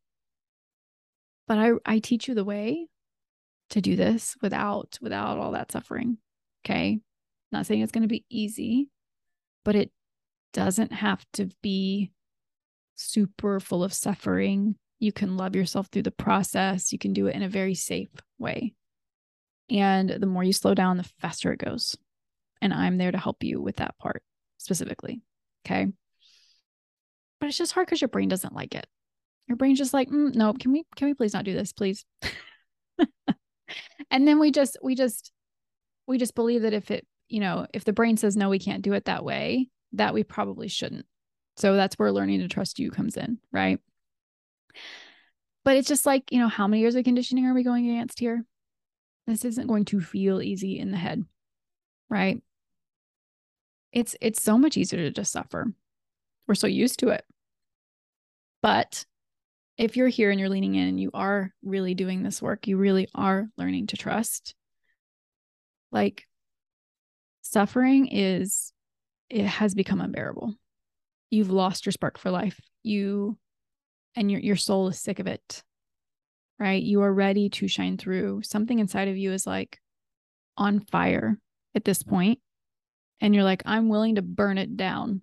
But 1.47 1.59
i 1.59 1.73
i 1.85 1.99
teach 1.99 2.27
you 2.27 2.35
the 2.35 2.43
way 2.45 2.89
to 3.69 3.83
do 3.83 3.97
this 3.97 4.35
without 4.41 4.97
without 5.03 5.37
all 5.37 5.53
that 5.53 5.71
suffering. 5.71 6.17
Okay? 6.65 7.01
Not 7.53 7.67
saying 7.67 7.81
it's 7.81 7.93
going 7.93 8.03
to 8.03 8.09
be 8.09 8.25
easy, 8.29 8.89
but 9.65 9.75
it 9.75 9.91
doesn't 10.53 10.93
have 10.93 11.25
to 11.35 11.49
be 11.63 12.11
super 12.95 13.61
full 13.61 13.85
of 13.85 13.93
suffering. 13.93 14.77
You 14.99 15.13
can 15.13 15.37
love 15.37 15.55
yourself 15.55 15.89
through 15.89 16.03
the 16.03 16.11
process. 16.11 16.93
You 16.93 16.99
can 16.99 17.13
do 17.13 17.27
it 17.27 17.35
in 17.35 17.43
a 17.43 17.49
very 17.49 17.75
safe 17.75 18.09
way. 18.39 18.75
And 19.71 20.09
the 20.09 20.27
more 20.27 20.43
you 20.43 20.53
slow 20.53 20.75
down, 20.75 20.97
the 20.97 21.11
faster 21.21 21.53
it 21.53 21.61
goes. 21.61 21.97
And 22.61 22.73
I'm 22.73 22.99
there 22.99 23.13
to 23.13 23.19
help 23.19 23.45
you 23.45 23.61
with 23.61 23.77
that 23.77 23.97
part 23.99 24.23
specifically. 24.57 25.23
Okay. 25.65 25.87
But 27.41 27.49
it's 27.49 27.59
just 27.59 27.73
hard 27.73 27.87
because 27.87 28.01
your 28.01 28.09
brain 28.09 28.29
doesn't 28.29 28.55
like 28.55 28.75
it. 28.75 28.87
Your 29.47 29.57
brain's 29.57 29.79
just 29.79 29.95
like, 29.95 30.11
mm, 30.11 30.35
no, 30.35 30.53
can 30.53 30.73
we, 30.73 30.85
can 30.97 31.07
we 31.09 31.15
please 31.15 31.33
not 31.33 31.45
do 31.45 31.55
this, 31.55 31.73
please? 31.73 32.05
and 34.11 34.27
then 34.27 34.39
we 34.39 34.51
just 34.51 34.77
we 34.83 34.95
just 34.95 35.33
we 36.07 36.19
just 36.19 36.35
believe 36.35 36.63
that 36.63 36.73
if 36.73 36.91
it 36.91 37.07
you 37.29 37.41
know 37.41 37.67
if 37.73 37.85
the 37.85 37.93
brain 37.93 38.17
says 38.17 38.37
no 38.37 38.49
we 38.49 38.59
can't 38.59 38.83
do 38.83 38.93
it 38.93 39.07
that 39.07 39.25
way 39.25 39.69
that 39.93 40.15
we 40.15 40.23
probably 40.23 40.69
shouldn't. 40.69 41.07
So 41.57 41.75
that's 41.75 41.99
where 41.99 42.13
learning 42.13 42.41
to 42.41 42.49
trust 42.49 42.79
you 42.79 42.91
comes 42.91 43.17
in 43.17 43.39
right? 43.53 43.81
But 45.65 45.77
it's 45.77 45.89
just 45.89 46.07
like 46.07 46.31
you 46.33 46.39
know 46.39 46.49
how 46.49 46.67
many 46.67 46.81
years 46.81 46.95
of 46.95 47.05
conditioning 47.05 47.47
are 47.47 47.55
we 47.55 47.63
going 47.63 47.91
against 47.91 48.21
here? 48.21 48.45
This 49.27 49.45
isn't 49.45 49.67
going 49.67 49.85
to 49.87 50.01
feel 50.01 50.41
easy 50.41 50.79
in 50.79 50.91
the 50.91 50.97
head 50.97 51.25
right? 52.09 52.41
It's 53.93 54.17
it's 54.21 54.43
so 54.43 54.59
much 54.59 54.77
easier 54.77 55.01
to 55.01 55.11
just 55.11 55.33
suffer. 55.33 55.67
We're 56.47 56.55
so 56.55 56.67
used 56.67 57.01
to 57.01 57.09
it. 57.09 57.25
But 58.63 59.05
if 59.77 59.97
you're 59.97 60.09
here 60.09 60.31
and 60.31 60.41
you're 60.41 60.49
leaning 60.49 60.75
in 60.75 60.89
and 60.89 61.01
you 61.01 61.11
are 61.15 61.53
really 61.63 61.95
doing 61.95 62.23
this 62.23 62.43
work, 62.43 62.67
you 62.67 62.77
really 62.77 63.09
are 63.15 63.49
learning 63.57 63.89
to 63.89 63.97
trust. 63.97 64.55
Like 65.93 66.27
suffering 67.51 68.09
is, 68.09 68.73
it 69.31 69.45
has 69.45 69.75
become 69.75 70.01
unbearable. 70.01 70.55
You've 71.31 71.51
lost 71.51 71.87
your 71.87 71.93
spark 71.93 72.19
for 72.19 72.31
life. 72.31 72.61
You 72.83 73.39
and 74.15 74.31
your, 74.31 74.41
your 74.41 74.57
soul 74.57 74.89
is 74.89 75.01
sick 75.01 75.19
of 75.19 75.27
it, 75.27 75.63
right? 76.59 76.83
You 76.83 77.03
are 77.03 77.13
ready 77.13 77.51
to 77.51 77.69
shine 77.69 77.99
through. 77.99 78.43
Something 78.43 78.79
inside 78.79 79.09
of 79.09 79.17
you 79.17 79.33
is 79.33 79.47
like 79.47 79.79
on 80.57 80.81
fire 80.81 81.39
at 81.75 81.85
this 81.85 82.03
point, 82.03 82.41
And 83.21 83.35
you're 83.35 83.45
like, 83.45 83.63
I'm 83.67 83.89
willing 83.89 84.17
to 84.17 84.23
burn 84.23 84.59
it 84.59 84.77
down. 84.77 85.23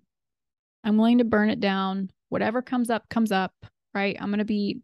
I'm 0.84 0.96
willing 0.96 1.18
to 1.18 1.24
burn 1.24 1.50
it 1.50 1.60
down. 1.60 2.10
Whatever 2.28 2.62
comes 2.62 2.90
up, 2.90 3.08
comes 3.08 3.32
up 3.32 3.52
right? 3.96 4.16
I'm 4.20 4.30
gonna 4.30 4.44
be 4.44 4.82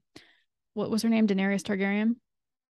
what 0.75 0.91
was 0.91 1.03
her 1.03 1.09
name? 1.11 1.27
Daenerys 1.27 1.63
Targaryen. 1.63 2.17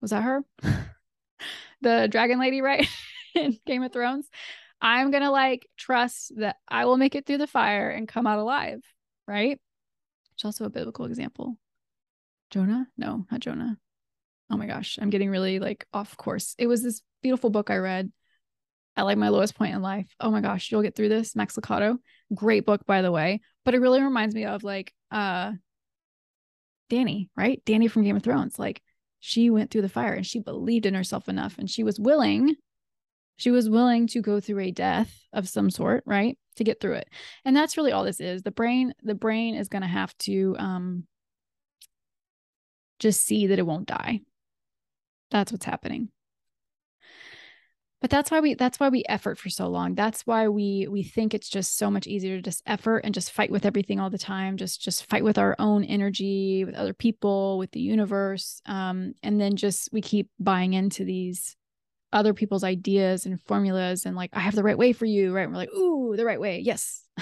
Was 0.01 0.11
that 0.11 0.23
her? 0.23 0.41
the 1.81 2.07
dragon 2.09 2.39
lady, 2.39 2.61
right? 2.61 2.87
in 3.35 3.57
Game 3.65 3.83
of 3.83 3.91
Thrones. 3.91 4.29
I'm 4.81 5.11
gonna 5.11 5.31
like 5.31 5.67
trust 5.77 6.33
that 6.37 6.57
I 6.67 6.85
will 6.85 6.97
make 6.97 7.15
it 7.15 7.25
through 7.25 7.39
the 7.39 7.47
fire 7.47 7.89
and 7.89 8.07
come 8.07 8.27
out 8.27 8.39
alive, 8.39 8.79
right? 9.27 9.59
It's 10.33 10.45
also 10.45 10.65
a 10.65 10.69
biblical 10.69 11.05
example. 11.05 11.57
Jonah? 12.49 12.87
No, 12.97 13.25
not 13.31 13.41
Jonah. 13.41 13.77
Oh 14.49 14.57
my 14.57 14.65
gosh, 14.65 14.97
I'm 15.01 15.09
getting 15.09 15.29
really 15.29 15.59
like 15.59 15.85
off 15.93 16.15
course. 16.17 16.55
It 16.57 16.67
was 16.67 16.81
this 16.81 17.01
beautiful 17.21 17.49
book 17.49 17.69
I 17.69 17.77
read 17.77 18.11
at 18.95 19.03
like 19.03 19.17
my 19.17 19.29
lowest 19.29 19.55
point 19.55 19.75
in 19.75 19.81
life. 19.81 20.07
Oh 20.19 20.31
my 20.31 20.41
gosh, 20.41 20.71
you'll 20.71 20.81
get 20.81 20.95
through 20.95 21.09
this. 21.09 21.35
Max 21.35 21.55
Lucado, 21.55 21.97
Great 22.33 22.65
book, 22.65 22.85
by 22.85 23.01
the 23.01 23.11
way. 23.11 23.41
But 23.65 23.75
it 23.75 23.81
really 23.81 24.01
reminds 24.01 24.33
me 24.33 24.45
of 24.45 24.63
like 24.63 24.93
uh 25.11 25.53
Danny, 26.89 27.29
right? 27.35 27.61
Danny 27.65 27.87
from 27.87 28.03
Game 28.03 28.15
of 28.15 28.23
Thrones. 28.23 28.57
Like 28.57 28.81
she 29.19 29.49
went 29.49 29.71
through 29.71 29.83
the 29.83 29.89
fire 29.89 30.13
and 30.13 30.25
she 30.25 30.39
believed 30.39 30.85
in 30.85 30.93
herself 30.93 31.27
enough 31.29 31.57
and 31.57 31.69
she 31.69 31.83
was 31.83 31.99
willing 31.99 32.55
she 33.39 33.51
was 33.51 33.69
willing 33.69 34.05
to 34.07 34.21
go 34.21 34.39
through 34.39 34.59
a 34.59 34.71
death 34.71 35.25
of 35.31 35.47
some 35.47 35.69
sort 35.69 36.03
right 36.05 36.37
to 36.57 36.63
get 36.63 36.79
through 36.79 36.95
it. 36.95 37.09
And 37.45 37.55
that's 37.55 37.77
really 37.77 37.93
all 37.93 38.03
this 38.03 38.19
is. 38.19 38.43
The 38.43 38.51
brain 38.51 38.93
the 39.01 39.15
brain 39.15 39.55
is 39.55 39.69
going 39.69 39.81
to 39.81 39.87
have 39.87 40.15
to 40.19 40.55
um 40.59 41.05
just 42.99 43.25
see 43.25 43.47
that 43.47 43.59
it 43.59 43.65
won't 43.65 43.87
die. 43.87 44.19
That's 45.31 45.51
what's 45.51 45.65
happening. 45.65 46.09
But 48.01 48.09
that's 48.09 48.29
why 48.29 48.41
we 48.41 48.55
that's 48.55 48.77
why 48.79 48.89
we 48.89 49.03
effort 49.07 49.37
for 49.37 49.49
so 49.49 49.67
long. 49.67 49.95
That's 49.95 50.27
why 50.27 50.49
we 50.49 50.87
we 50.89 51.03
think 51.03 51.33
it's 51.33 51.49
just 51.49 51.77
so 51.77 51.89
much 51.89 52.07
easier 52.07 52.35
to 52.35 52.41
just 52.41 52.61
effort 52.65 52.99
and 52.99 53.13
just 53.13 53.31
fight 53.31 53.51
with 53.51 53.65
everything 53.65 53.99
all 54.01 54.09
the 54.09 54.17
time 54.17 54.57
just 54.57 54.81
just 54.81 55.05
fight 55.05 55.23
with 55.23 55.37
our 55.37 55.55
own 55.59 55.83
energy 55.85 56.65
with 56.65 56.75
other 56.75 56.93
people 56.93 57.57
with 57.57 57.71
the 57.71 57.81
universe 57.81 58.61
um, 58.65 59.13
and 59.23 59.39
then 59.39 59.55
just 59.55 59.89
we 59.91 60.01
keep 60.01 60.29
buying 60.39 60.73
into 60.73 61.03
these 61.03 61.57
other 62.11 62.33
people's 62.33 62.63
ideas 62.63 63.25
and 63.25 63.41
formulas 63.43 64.05
and 64.05 64.15
like 64.15 64.29
i 64.33 64.39
have 64.39 64.55
the 64.55 64.63
right 64.63 64.77
way 64.77 64.93
for 64.93 65.05
you 65.05 65.33
right 65.33 65.43
and 65.43 65.51
we're 65.51 65.57
like 65.57 65.73
ooh 65.73 66.15
the 66.15 66.25
right 66.25 66.39
way 66.39 66.59
yes 66.59 67.05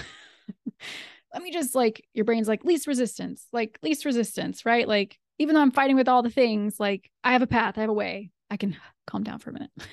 let 1.33 1.43
me 1.43 1.51
just 1.51 1.75
like 1.75 2.05
your 2.13 2.25
brain's 2.25 2.47
like 2.47 2.63
least 2.63 2.87
resistance 2.87 3.47
like 3.51 3.77
least 3.81 4.05
resistance 4.05 4.65
right 4.65 4.87
like 4.87 5.19
even 5.39 5.53
though 5.53 5.61
i'm 5.61 5.71
fighting 5.71 5.95
with 5.95 6.07
all 6.07 6.23
the 6.23 6.29
things 6.29 6.79
like 6.79 7.11
i 7.23 7.33
have 7.33 7.41
a 7.41 7.47
path 7.47 7.77
i 7.77 7.81
have 7.81 7.89
a 7.89 7.93
way 7.93 8.31
i 8.49 8.57
can 8.57 8.77
calm 9.07 9.23
down 9.23 9.39
for 9.39 9.49
a 9.49 9.53
minute 9.53 9.71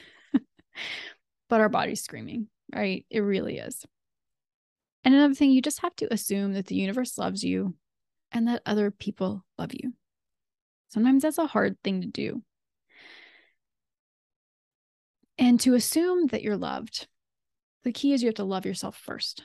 but 1.48 1.60
our 1.60 1.68
body's 1.68 2.02
screaming, 2.02 2.48
right? 2.74 3.04
It 3.10 3.20
really 3.20 3.58
is. 3.58 3.84
And 5.04 5.14
another 5.14 5.34
thing, 5.34 5.50
you 5.50 5.60
just 5.60 5.82
have 5.82 5.94
to 5.96 6.12
assume 6.12 6.54
that 6.54 6.66
the 6.66 6.76
universe 6.76 7.18
loves 7.18 7.44
you 7.44 7.74
and 8.32 8.48
that 8.48 8.62
other 8.64 8.90
people 8.90 9.44
love 9.58 9.72
you. 9.72 9.92
Sometimes 10.88 11.22
that's 11.22 11.38
a 11.38 11.46
hard 11.46 11.76
thing 11.84 12.00
to 12.00 12.06
do. 12.06 12.42
And 15.38 15.58
to 15.60 15.74
assume 15.74 16.28
that 16.28 16.42
you're 16.42 16.56
loved, 16.56 17.06
the 17.82 17.92
key 17.92 18.12
is 18.12 18.22
you 18.22 18.28
have 18.28 18.36
to 18.36 18.44
love 18.44 18.66
yourself 18.66 18.96
first, 18.96 19.44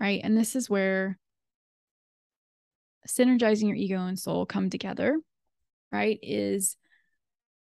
right? 0.00 0.20
And 0.22 0.36
this 0.36 0.56
is 0.56 0.68
where 0.68 1.18
synergizing 3.08 3.68
your 3.68 3.76
ego 3.76 4.04
and 4.04 4.18
soul 4.18 4.46
come 4.46 4.70
together, 4.70 5.18
right? 5.92 6.18
Is 6.22 6.76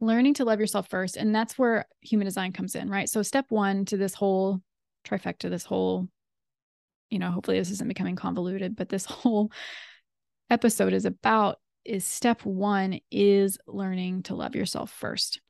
learning 0.01 0.35
to 0.35 0.45
love 0.45 0.61
yourself 0.61 0.89
first. 0.89 1.17
And 1.17 1.35
that's 1.35 1.59
where 1.59 1.87
human 2.01 2.27
design 2.27 2.53
comes 2.53 2.75
in, 2.75 2.89
right? 2.89 3.09
So, 3.09 3.23
step 3.23 3.47
one 3.49 3.85
to 3.87 3.97
this 3.97 4.15
whole 4.15 4.61
trifecta, 5.07 5.51
this 5.51 5.65
whole, 5.65 6.09
you 7.11 7.19
know, 7.19 7.31
hopefully 7.31 7.59
this 7.59 7.71
isn't 7.71 7.89
becoming 7.89 8.17
convoluted, 8.17 8.77
but 8.77 8.89
this 8.89 9.05
whole 9.07 9.51
episode 10.51 10.93
is 10.93 11.05
about 11.05 11.59
is 11.85 12.05
step 12.05 12.45
one 12.45 12.99
is 13.11 13.59
learning 13.67 14.25
to 14.25 14.35
love 14.35 14.57
yourself 14.57 14.91
first. 14.91 15.41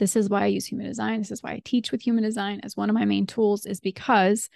This 0.00 0.16
is 0.16 0.28
why 0.28 0.42
I 0.42 0.46
use 0.46 0.66
human 0.66 0.86
design. 0.86 1.20
This 1.20 1.30
is 1.30 1.42
why 1.42 1.52
I 1.52 1.62
teach 1.64 1.92
with 1.92 2.02
human 2.02 2.24
design 2.24 2.60
as 2.64 2.76
one 2.76 2.90
of 2.90 2.94
my 2.94 3.04
main 3.04 3.26
tools, 3.26 3.64
is 3.66 3.78
because 3.78 4.48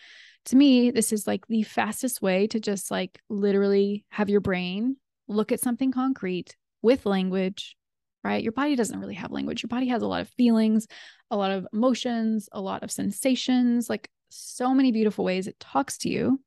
to 0.47 0.57
me, 0.57 0.91
this 0.91 1.13
is 1.13 1.27
like 1.27 1.47
the 1.47 1.63
fastest 1.63 2.21
way 2.21 2.49
to 2.49 2.59
just 2.59 2.91
like 2.91 3.21
literally 3.31 4.05
have 4.11 4.29
your 4.29 4.41
brain 4.41 4.97
look 5.29 5.53
at 5.53 5.61
something 5.61 5.93
concrete 5.93 6.57
with 6.83 7.07
language 7.07 7.77
right? 8.25 8.43
Your 8.43 8.53
body 8.53 8.75
doesn't 8.75 8.99
really 8.99 9.15
have 9.15 9.31
language. 9.31 9.63
Your 9.63 9.69
body 9.69 9.89
has 9.89 10.03
a 10.03 10.07
lot 10.07 10.23
of 10.23 10.29
feelings, 10.31 10.89
a 11.31 11.37
lot 11.37 11.51
of 11.51 11.67
emotions, 11.73 12.49
a 12.51 12.61
lot 12.61 12.83
of 12.83 12.91
sensations, 12.91 13.91
like 13.91 14.09
so 14.31 14.75
many 14.75 14.91
beautiful 14.91 15.25
ways 15.25 15.47
it 15.47 15.61
talks 15.61 15.99
to 15.99 16.09
you. 16.09 16.41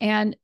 And 0.00 0.34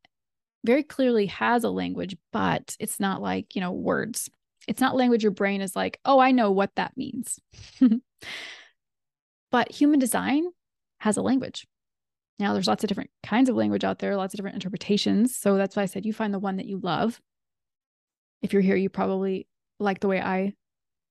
very 0.65 0.83
clearly 0.83 1.27
has 1.27 1.65
a 1.65 1.71
language, 1.71 2.17
but 2.33 2.77
it's 2.79 3.01
not 3.01 3.23
like, 3.23 3.55
you 3.55 3.63
know, 3.63 3.73
words. 3.73 4.29
It's 4.67 4.81
not 4.81 4.97
language 4.97 5.23
your 5.23 5.33
brain 5.33 5.61
is 5.61 5.77
like, 5.77 6.01
oh, 6.05 6.19
I 6.19 6.33
know 6.33 6.51
what 6.51 6.75
that 6.77 6.97
means. 6.97 7.39
but 9.51 9.71
human 9.71 9.99
design 9.99 10.47
has 10.99 11.17
a 11.17 11.23
language. 11.23 11.67
Now, 12.39 12.53
there's 12.53 12.67
lots 12.67 12.85
of 12.85 12.89
different 12.89 13.11
kinds 13.23 13.49
of 13.49 13.57
language 13.57 13.85
out 13.85 13.99
there, 13.99 14.17
lots 14.17 14.35
of 14.35 14.39
different 14.39 14.57
interpretations. 14.57 15.37
So 15.37 15.57
that's 15.57 15.77
why 15.77 15.83
I 15.83 15.87
said 15.87 16.05
you 16.05 16.13
find 16.13 16.35
the 16.35 16.39
one 16.39 16.57
that 16.57 16.67
you 16.67 16.79
love. 16.79 17.21
If 18.43 18.53
you're 18.53 18.63
here, 18.63 18.77
you 18.77 18.91
probably 18.91 19.47
like 19.79 20.01
the 20.01 20.09
way 20.09 20.21
I 20.21 20.53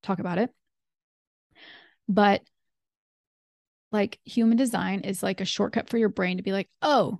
talk 0.03 0.19
about 0.19 0.37
it. 0.37 0.51
But 2.07 2.41
like 3.91 4.19
human 4.23 4.57
design 4.57 4.99
is 5.01 5.23
like 5.23 5.41
a 5.41 5.45
shortcut 5.45 5.89
for 5.89 5.97
your 5.97 6.09
brain 6.09 6.37
to 6.37 6.43
be 6.43 6.51
like, 6.51 6.69
oh, 6.81 7.19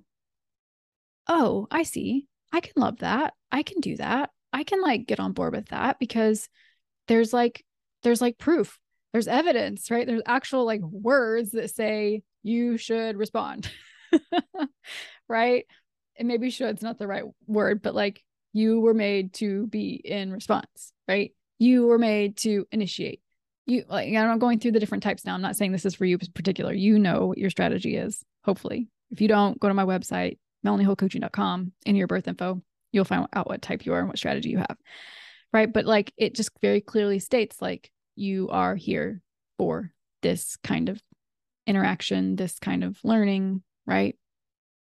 oh, 1.26 1.66
I 1.70 1.82
see. 1.82 2.28
I 2.52 2.60
can 2.60 2.74
love 2.76 2.98
that. 2.98 3.34
I 3.50 3.62
can 3.62 3.80
do 3.80 3.96
that. 3.96 4.30
I 4.56 4.64
can 4.64 4.80
like 4.80 5.06
get 5.06 5.20
on 5.20 5.32
board 5.32 5.54
with 5.54 5.68
that 5.68 5.98
because 5.98 6.48
there's 7.08 7.30
like, 7.30 7.62
there's 8.02 8.22
like 8.22 8.38
proof, 8.38 8.78
there's 9.12 9.28
evidence, 9.28 9.90
right? 9.90 10.06
There's 10.06 10.22
actual 10.24 10.64
like 10.64 10.80
mm-hmm. 10.80 11.02
words 11.02 11.50
that 11.50 11.70
say 11.70 12.22
you 12.42 12.78
should 12.78 13.18
respond, 13.18 13.70
right? 15.28 15.66
And 16.18 16.26
maybe 16.26 16.48
should's 16.48 16.80
not 16.80 16.96
the 16.96 17.06
right 17.06 17.24
word, 17.46 17.82
but 17.82 17.94
like 17.94 18.22
you 18.54 18.80
were 18.80 18.94
made 18.94 19.34
to 19.34 19.66
be 19.66 20.00
in 20.02 20.32
response, 20.32 20.94
right? 21.06 21.32
You 21.58 21.86
were 21.86 21.98
made 21.98 22.38
to 22.38 22.66
initiate. 22.72 23.20
You 23.66 23.84
like, 23.90 24.14
I'm 24.14 24.38
going 24.38 24.58
through 24.58 24.72
the 24.72 24.80
different 24.80 25.02
types 25.02 25.26
now. 25.26 25.34
I'm 25.34 25.42
not 25.42 25.56
saying 25.56 25.72
this 25.72 25.84
is 25.84 25.94
for 25.94 26.06
you 26.06 26.16
in 26.18 26.32
particular. 26.32 26.72
You 26.72 26.98
know 26.98 27.26
what 27.26 27.36
your 27.36 27.50
strategy 27.50 27.96
is, 27.96 28.24
hopefully. 28.42 28.88
If 29.10 29.20
you 29.20 29.28
don't, 29.28 29.60
go 29.60 29.68
to 29.68 29.74
my 29.74 29.84
website, 29.84 30.38
melaniehullcoaching.com 30.64 31.72
in 31.84 31.96
your 31.96 32.06
birth 32.06 32.26
info. 32.26 32.62
You'll 32.92 33.04
find 33.04 33.26
out 33.32 33.48
what 33.48 33.62
type 33.62 33.84
you 33.84 33.92
are 33.92 34.00
and 34.00 34.08
what 34.08 34.18
strategy 34.18 34.50
you 34.50 34.58
have. 34.58 34.76
Right. 35.52 35.72
But 35.72 35.86
like 35.86 36.12
it 36.16 36.34
just 36.34 36.50
very 36.60 36.80
clearly 36.80 37.18
states 37.18 37.60
like 37.60 37.90
you 38.14 38.48
are 38.50 38.74
here 38.74 39.20
for 39.58 39.92
this 40.22 40.56
kind 40.62 40.88
of 40.88 41.00
interaction, 41.66 42.36
this 42.36 42.58
kind 42.58 42.84
of 42.84 42.98
learning, 43.04 43.62
right? 43.86 44.16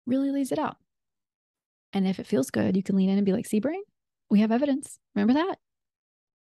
Really 0.06 0.30
lays 0.30 0.52
it 0.52 0.58
out. 0.58 0.76
And 1.92 2.06
if 2.06 2.18
it 2.18 2.26
feels 2.26 2.50
good, 2.50 2.76
you 2.76 2.82
can 2.82 2.96
lean 2.96 3.10
in 3.10 3.18
and 3.18 3.26
be 3.26 3.32
like, 3.32 3.46
see, 3.46 3.60
brain, 3.60 3.82
we 4.30 4.40
have 4.40 4.52
evidence. 4.52 4.98
Remember 5.14 5.34
that? 5.34 5.56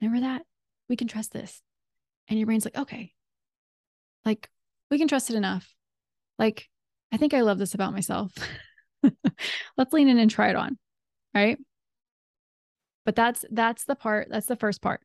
Remember 0.01 0.22
that? 0.28 0.43
We 0.88 0.95
can 0.95 1.07
trust 1.07 1.32
this. 1.32 1.62
And 2.28 2.38
your 2.38 2.45
brain's 2.45 2.66
like, 2.66 2.78
okay, 2.78 3.14
like 4.26 4.49
we 4.91 4.97
can 4.97 5.07
trust 5.07 5.30
it 5.30 5.36
enough. 5.36 5.74
Like, 6.38 6.70
I 7.12 7.18
think 7.18 7.34
I 7.34 7.41
love 7.41 7.57
this 7.57 7.74
about 7.74 7.93
myself. 7.93 8.32
Let's 9.78 9.93
lean 9.93 10.10
in 10.10 10.18
and 10.18 10.30
try 10.30 10.49
it 10.49 10.55
on. 10.55 10.78
Right. 11.34 11.58
But 13.06 13.16
that's 13.16 13.46
that's 13.50 13.86
the 13.86 13.96
part, 13.96 14.28
that's 14.30 14.48
the 14.48 14.56
first 14.56 14.82
part. 14.82 15.02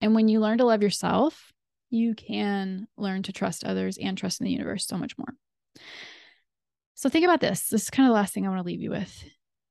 And 0.00 0.14
when 0.14 0.28
you 0.28 0.40
learn 0.40 0.58
to 0.58 0.64
love 0.64 0.82
yourself, 0.82 1.52
you 1.90 2.14
can 2.14 2.86
learn 2.96 3.22
to 3.24 3.32
trust 3.32 3.64
others 3.64 3.98
and 3.98 4.16
trust 4.16 4.40
in 4.40 4.44
the 4.44 4.52
universe 4.52 4.86
so 4.86 4.96
much 4.96 5.18
more. 5.18 5.34
So 6.94 7.08
think 7.08 7.24
about 7.24 7.40
this. 7.40 7.68
This 7.68 7.84
is 7.84 7.90
kind 7.90 8.06
of 8.06 8.10
the 8.10 8.14
last 8.14 8.32
thing 8.32 8.46
I 8.46 8.50
want 8.50 8.60
to 8.60 8.66
leave 8.66 8.80
you 8.80 8.90
with. 8.90 9.24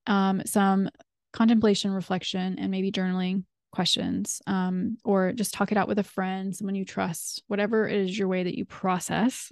Um, 0.08 0.42
some 0.46 0.90
contemplation, 1.32 1.92
reflection, 1.92 2.58
and 2.60 2.72
maybe 2.72 2.92
journaling 2.92 3.44
questions, 3.72 4.42
um, 4.48 4.98
or 5.04 5.32
just 5.32 5.54
talk 5.54 5.72
it 5.72 5.78
out 5.78 5.88
with 5.88 6.00
a 6.00 6.04
friend, 6.04 6.56
someone 6.56 6.76
you 6.76 6.86
trust, 6.86 7.44
whatever 7.48 7.88
it 7.88 7.96
is 7.96 8.18
your 8.18 8.28
way 8.28 8.44
that 8.44 8.58
you 8.58 8.66
process. 8.66 9.52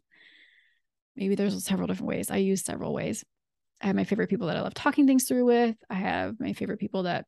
Maybe 1.16 1.36
there's 1.36 1.64
several 1.64 1.88
different 1.88 2.10
ways. 2.10 2.32
I 2.32 2.38
use 2.38 2.64
several 2.64 2.94
ways. 2.94 3.24
I 3.82 3.88
have 3.88 3.96
my 3.96 4.04
favorite 4.04 4.30
people 4.30 4.48
that 4.48 4.58
I 4.58 4.62
love 4.62 4.74
talking 4.74 5.06
things 5.06 5.26
through 5.26 5.46
with. 5.46 5.76
I 5.90 5.96
have 5.96 6.40
my 6.40 6.54
favorite 6.54 6.80
people 6.80 7.04
that 7.04 7.26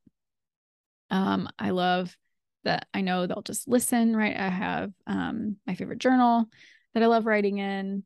um, 1.12 1.50
I 1.58 1.72
love 1.72 2.16
that 2.64 2.88
I 2.94 3.02
know 3.02 3.26
they'll 3.26 3.42
just 3.42 3.68
listen, 3.68 4.16
right? 4.16 4.36
I 4.36 4.50
have 4.50 4.92
um, 5.08 5.58
my 5.66 5.76
favorite 5.76 6.00
journal 6.00 6.46
that 6.94 7.04
I 7.04 7.08
love 7.08 7.26
writing 7.26 7.58
in. 7.60 8.04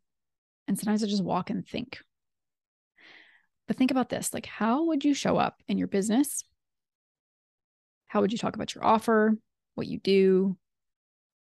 And 0.67 0.79
sometimes 0.79 1.03
I 1.03 1.07
just 1.07 1.23
walk 1.23 1.49
and 1.49 1.67
think. 1.67 1.99
But 3.67 3.77
think 3.77 3.91
about 3.91 4.09
this 4.09 4.33
like, 4.33 4.45
how 4.45 4.85
would 4.85 5.03
you 5.03 5.13
show 5.13 5.37
up 5.37 5.61
in 5.67 5.77
your 5.77 5.87
business? 5.87 6.43
How 8.07 8.21
would 8.21 8.31
you 8.31 8.37
talk 8.37 8.55
about 8.55 8.75
your 8.75 8.85
offer, 8.85 9.37
what 9.75 9.87
you 9.87 9.99
do? 9.99 10.57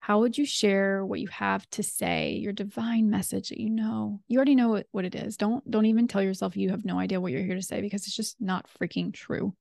How 0.06 0.20
would 0.20 0.38
you 0.38 0.46
share 0.46 1.04
what 1.04 1.18
you 1.18 1.26
have 1.32 1.68
to 1.70 1.82
say, 1.82 2.34
your 2.34 2.52
divine 2.52 3.10
message 3.10 3.48
that 3.48 3.58
you 3.58 3.68
know? 3.68 4.20
You 4.28 4.38
already 4.38 4.54
know 4.54 4.80
what, 4.92 5.04
it 5.04 5.16
is. 5.16 5.36
Don't 5.36 5.68
don't 5.68 5.86
even 5.86 6.06
tell 6.06 6.22
yourself 6.22 6.56
you 6.56 6.70
have 6.70 6.84
no 6.84 7.00
idea 7.00 7.20
what 7.20 7.32
you're 7.32 7.42
here 7.42 7.56
to 7.56 7.62
say 7.62 7.80
because 7.80 8.06
it's 8.06 8.14
just 8.14 8.40
not 8.40 8.68
freaking 8.78 9.12
true. 9.12 9.52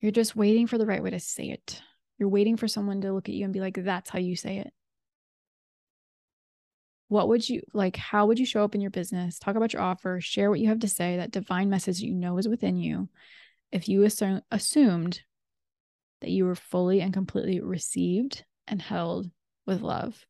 You're 0.00 0.10
just 0.10 0.34
waiting 0.34 0.66
for 0.66 0.78
the 0.78 0.86
right 0.86 1.02
way 1.02 1.10
to 1.10 1.20
say 1.20 1.50
it. 1.50 1.82
You're 2.18 2.30
waiting 2.30 2.56
for 2.56 2.66
someone 2.66 3.02
to 3.02 3.12
look 3.12 3.28
at 3.28 3.34
you 3.34 3.44
and 3.44 3.52
be 3.52 3.60
like, 3.60 3.76
that's 3.76 4.08
how 4.08 4.18
you 4.20 4.36
say 4.36 4.56
it. 4.56 4.72
What 7.08 7.28
would 7.28 7.46
you 7.46 7.60
like? 7.74 7.98
How 7.98 8.24
would 8.24 8.38
you 8.38 8.46
show 8.46 8.64
up 8.64 8.74
in 8.74 8.80
your 8.80 8.90
business? 8.90 9.38
Talk 9.38 9.56
about 9.56 9.74
your 9.74 9.82
offer, 9.82 10.18
share 10.22 10.48
what 10.48 10.60
you 10.60 10.68
have 10.68 10.80
to 10.80 10.88
say, 10.88 11.18
that 11.18 11.30
divine 11.30 11.68
message 11.68 12.00
you 12.00 12.14
know 12.14 12.38
is 12.38 12.48
within 12.48 12.78
you. 12.78 13.10
If 13.70 13.86
you 13.86 14.04
assume, 14.04 14.40
assumed 14.50 15.20
that 16.22 16.30
you 16.30 16.46
were 16.46 16.54
fully 16.54 17.02
and 17.02 17.12
completely 17.12 17.60
received 17.60 18.46
and 18.72 18.82
held 18.82 19.30
with 19.66 19.82
love. 19.82 20.26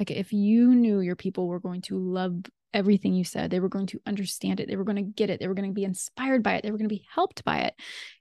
Like 0.00 0.10
if 0.10 0.32
you 0.32 0.74
knew 0.74 0.98
your 0.98 1.14
people 1.14 1.46
were 1.46 1.60
going 1.60 1.82
to 1.82 1.98
love 1.98 2.42
everything 2.74 3.14
you 3.14 3.22
said. 3.22 3.50
They 3.50 3.60
were 3.60 3.68
going 3.68 3.86
to 3.88 4.00
understand 4.06 4.58
it. 4.58 4.68
They 4.68 4.76
were 4.76 4.84
going 4.84 4.96
to 4.96 5.02
get 5.02 5.30
it. 5.30 5.40
They 5.40 5.48
were 5.48 5.54
going 5.54 5.68
to 5.68 5.74
be 5.74 5.84
inspired 5.84 6.42
by 6.42 6.54
it. 6.54 6.62
They 6.62 6.70
were 6.70 6.78
going 6.78 6.88
to 6.88 6.94
be 6.94 7.06
helped 7.14 7.44
by 7.44 7.58
it. 7.58 7.74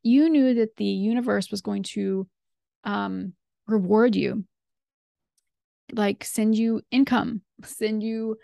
You 0.04 0.30
knew 0.30 0.56
that 0.56 0.76
the 0.76 0.86
universe 0.86 1.50
was 1.52 1.62
going 1.62 1.84
to 1.84 2.28
um, 2.84 3.34
reward 3.68 4.16
you, 4.16 4.44
like 5.94 6.24
send 6.24 6.58
you 6.58 6.82
income, 6.92 7.42
send 7.64 8.04
you 8.04 8.38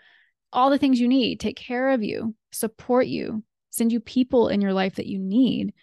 all 0.52 0.70
the 0.70 0.78
things 0.78 0.98
you 0.98 1.08
need, 1.08 1.40
take 1.40 1.56
care 1.56 1.90
of 1.90 2.02
you, 2.02 2.34
support 2.52 3.06
you, 3.06 3.44
send 3.70 3.92
you 3.92 4.00
people 4.00 4.48
in 4.48 4.60
your 4.60 4.72
life 4.72 4.94
that 4.94 5.06
you 5.06 5.18
need 5.18 5.74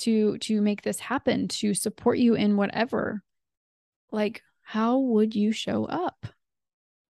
to 0.00 0.38
to 0.38 0.60
make 0.60 0.82
this 0.82 1.00
happen, 1.00 1.48
to 1.48 1.74
support 1.74 2.18
you 2.18 2.34
in 2.34 2.56
whatever. 2.56 3.22
Like, 4.12 4.42
how 4.62 4.98
would 4.98 5.34
you 5.34 5.52
show 5.52 5.84
up? 5.84 6.26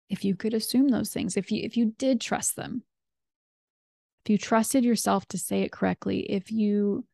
if 0.09 0.25
you 0.25 0.35
could 0.35 0.55
assume 0.55 0.89
those 0.89 1.11
things? 1.11 1.37
If 1.37 1.51
you 1.53 1.63
if 1.65 1.77
you 1.77 1.95
did 1.99 2.21
trust 2.21 2.57
them? 2.57 2.83
If 4.25 4.31
you 4.31 4.39
trusted 4.39 4.85
yourself 4.85 5.27
to 5.29 5.39
say 5.39 5.63
it 5.63 5.73
correctly? 5.73 6.21
If 6.21 6.51
you 6.51 7.05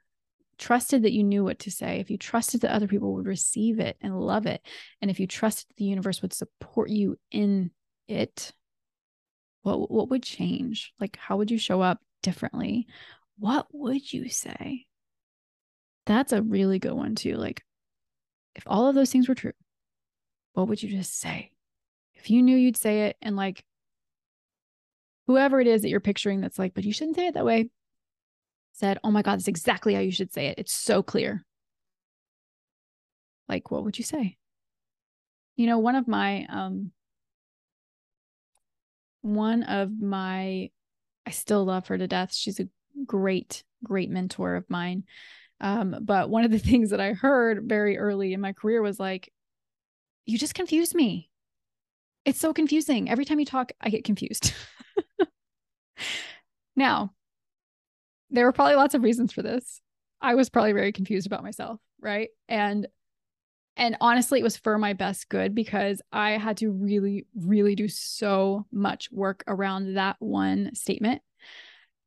trusted 0.58 1.02
that 1.02 1.12
you 1.12 1.24
knew 1.24 1.44
what 1.44 1.60
to 1.60 1.70
say? 1.70 1.98
If 2.00 2.10
you 2.10 2.18
trusted 2.18 2.60
that 2.60 2.72
other 2.72 2.86
people 2.86 3.14
would 3.14 3.26
receive 3.26 3.80
it 3.80 3.96
and 4.00 4.18
love 4.18 4.46
it? 4.46 4.62
And 5.02 5.10
if 5.10 5.18
you 5.20 5.26
trusted 5.26 5.66
the 5.76 5.84
universe 5.84 6.22
would 6.22 6.32
support 6.32 6.90
you 6.90 7.18
in 7.30 7.70
it 8.08 8.52
what 9.62 9.90
what 9.90 10.10
would 10.10 10.22
change? 10.22 10.92
Like 11.00 11.16
how 11.16 11.36
would 11.38 11.50
you 11.50 11.58
show 11.58 11.80
up 11.80 12.00
differently? 12.22 12.86
What 13.38 13.66
would 13.72 14.12
you 14.12 14.28
say 14.28 14.86
that's 16.06 16.32
a 16.32 16.42
really 16.42 16.78
good 16.78 16.92
one 16.92 17.14
too 17.14 17.36
like 17.36 17.62
if 18.54 18.64
all 18.66 18.88
of 18.88 18.94
those 18.94 19.10
things 19.10 19.28
were 19.28 19.34
true 19.34 19.52
what 20.52 20.68
would 20.68 20.82
you 20.82 20.88
just 20.88 21.18
say 21.18 21.50
if 22.14 22.30
you 22.30 22.42
knew 22.42 22.56
you'd 22.56 22.76
say 22.76 23.06
it 23.06 23.16
and 23.20 23.36
like 23.36 23.64
whoever 25.26 25.60
it 25.60 25.66
is 25.66 25.82
that 25.82 25.88
you're 25.88 26.00
picturing 26.00 26.40
that's 26.40 26.58
like, 26.58 26.74
but 26.74 26.84
you 26.84 26.92
shouldn't 26.92 27.16
say 27.16 27.26
it 27.26 27.34
that 27.34 27.44
way, 27.44 27.70
said, 28.72 28.98
Oh 29.04 29.10
my 29.10 29.22
God, 29.22 29.36
that's 29.36 29.48
exactly 29.48 29.94
how 29.94 30.00
you 30.00 30.10
should 30.10 30.32
say 30.32 30.46
it. 30.46 30.58
It's 30.58 30.72
so 30.72 31.02
clear. 31.02 31.44
Like, 33.48 33.70
what 33.70 33.84
would 33.84 33.98
you 33.98 34.04
say? 34.04 34.36
You 35.56 35.66
know, 35.66 35.78
one 35.78 35.96
of 35.96 36.08
my, 36.08 36.46
um, 36.48 36.92
one 39.22 39.62
of 39.62 39.90
my, 39.90 40.70
I 41.26 41.30
still 41.30 41.64
love 41.64 41.88
her 41.88 41.96
to 41.96 42.06
death. 42.06 42.34
She's 42.34 42.60
a 42.60 42.68
great, 43.06 43.64
great 43.82 44.10
mentor 44.10 44.56
of 44.56 44.68
mine. 44.68 45.04
Um, 45.60 45.96
but 46.02 46.30
one 46.30 46.44
of 46.44 46.50
the 46.50 46.58
things 46.70 46.90
that 46.90 47.00
I 47.00 47.12
heard 47.12 47.64
very 47.68 47.98
early 47.98 48.32
in 48.32 48.40
my 48.40 48.52
career 48.52 48.82
was 48.82 48.98
like, 48.98 49.32
you 50.26 50.38
just 50.38 50.54
confuse 50.54 50.94
me. 50.94 51.30
It's 52.24 52.40
so 52.40 52.54
confusing. 52.54 53.10
Every 53.10 53.24
time 53.24 53.38
you 53.38 53.44
talk, 53.46 53.72
I 53.80 53.90
get 53.90 54.04
confused. 54.04 54.54
now, 56.76 57.12
there 58.30 58.46
were 58.46 58.52
probably 58.52 58.76
lots 58.76 58.94
of 58.94 59.02
reasons 59.02 59.32
for 59.32 59.42
this. 59.42 59.80
I 60.20 60.34
was 60.34 60.48
probably 60.48 60.72
very 60.72 60.92
confused 60.92 61.26
about 61.26 61.42
myself, 61.42 61.80
right? 62.00 62.30
And 62.48 62.88
and 63.76 63.96
honestly, 64.00 64.38
it 64.38 64.44
was 64.44 64.56
for 64.56 64.78
my 64.78 64.92
best 64.92 65.28
good 65.28 65.54
because 65.54 66.00
I 66.12 66.32
had 66.32 66.58
to 66.58 66.70
really, 66.70 67.26
really 67.34 67.74
do 67.74 67.88
so 67.88 68.66
much 68.70 69.10
work 69.10 69.42
around 69.48 69.94
that 69.94 70.16
one 70.20 70.74
statement. 70.74 71.22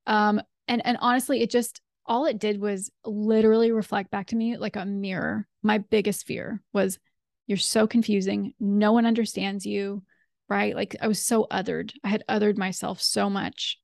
Um, 0.05 0.41
and 0.67 0.85
and 0.85 0.97
honestly, 1.01 1.41
it 1.41 1.49
just 1.49 1.81
all 2.07 2.25
it 2.25 2.39
did 2.39 2.59
was 2.59 2.91
literally 3.05 3.71
reflect 3.71 4.11
back 4.11 4.27
to 4.27 4.35
me 4.35 4.57
like 4.57 4.75
a 4.75 4.85
mirror. 4.85 5.47
My 5.61 5.79
biggest 5.79 6.25
fear 6.25 6.61
was 6.73 6.99
you're 7.47 7.57
so 7.57 7.87
confusing. 7.87 8.53
No 8.59 8.91
one 8.91 9.05
understands 9.05 9.65
you, 9.65 10.03
right? 10.49 10.75
Like 10.75 10.95
I 11.01 11.07
was 11.07 11.23
so 11.23 11.47
othered. 11.51 11.91
I 12.03 12.09
had 12.09 12.23
othered 12.29 12.57
myself 12.57 13.01
so 13.01 13.29
much 13.29 13.79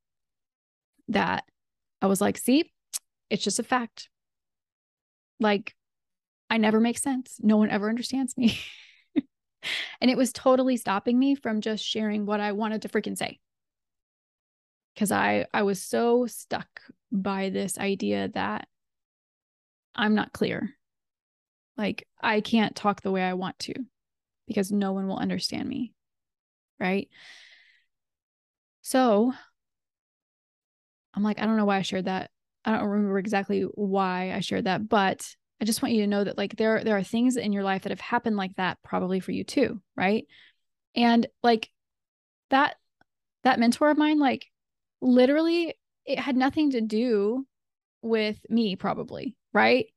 that 1.09 1.43
I 2.01 2.07
was 2.07 2.21
like, 2.21 2.37
see, 2.37 2.71
it's 3.29 3.43
just 3.43 3.59
a 3.59 3.63
fact. 3.63 4.09
Like, 5.39 5.75
I 6.49 6.57
never 6.57 6.79
make 6.79 6.97
sense. 6.97 7.37
No 7.41 7.57
one 7.57 7.69
ever 7.69 7.89
understands 7.89 8.37
me. 8.37 8.59
and 10.01 10.11
it 10.11 10.17
was 10.17 10.31
totally 10.31 10.77
stopping 10.77 11.17
me 11.17 11.35
from 11.35 11.61
just 11.61 11.83
sharing 11.83 12.25
what 12.25 12.39
I 12.39 12.51
wanted 12.51 12.83
to 12.83 12.89
freaking 12.89 13.17
say. 13.17 13.39
Cause 14.97 15.11
I 15.11 15.47
I 15.53 15.63
was 15.63 15.81
so 15.81 16.27
stuck 16.27 16.81
by 17.11 17.49
this 17.49 17.77
idea 17.77 18.29
that 18.29 18.67
I'm 19.95 20.15
not 20.15 20.33
clear. 20.33 20.71
Like 21.77 22.07
I 22.21 22.41
can't 22.41 22.75
talk 22.75 23.01
the 23.01 23.11
way 23.11 23.23
I 23.23 23.33
want 23.33 23.57
to 23.59 23.73
because 24.47 24.71
no 24.71 24.91
one 24.91 25.07
will 25.07 25.17
understand 25.17 25.67
me. 25.67 25.93
Right. 26.79 27.09
So 28.81 29.33
I'm 31.13 31.23
like, 31.23 31.39
I 31.39 31.45
don't 31.45 31.57
know 31.57 31.65
why 31.65 31.77
I 31.77 31.83
shared 31.83 32.05
that. 32.05 32.31
I 32.65 32.71
don't 32.71 32.87
remember 32.87 33.19
exactly 33.19 33.61
why 33.61 34.31
I 34.33 34.39
shared 34.39 34.65
that, 34.65 34.87
but 34.87 35.35
I 35.61 35.65
just 35.65 35.81
want 35.81 35.93
you 35.93 36.01
to 36.01 36.07
know 36.07 36.23
that 36.23 36.37
like 36.37 36.55
there 36.55 36.83
there 36.83 36.97
are 36.97 37.03
things 37.03 37.37
in 37.37 37.53
your 37.53 37.63
life 37.63 37.83
that 37.83 37.91
have 37.91 37.99
happened 37.99 38.37
like 38.37 38.55
that 38.55 38.77
probably 38.83 39.19
for 39.19 39.31
you 39.31 39.43
too, 39.43 39.81
right? 39.95 40.25
And 40.95 41.27
like 41.41 41.69
that 42.49 42.75
that 43.43 43.59
mentor 43.59 43.89
of 43.89 43.97
mine 43.97 44.19
like 44.19 44.47
literally 45.03 45.75
it 46.05 46.19
had 46.19 46.35
nothing 46.35 46.71
to 46.71 46.81
do 46.81 47.45
with 48.01 48.39
me 48.49 48.75
probably, 48.75 49.35
right? 49.53 49.87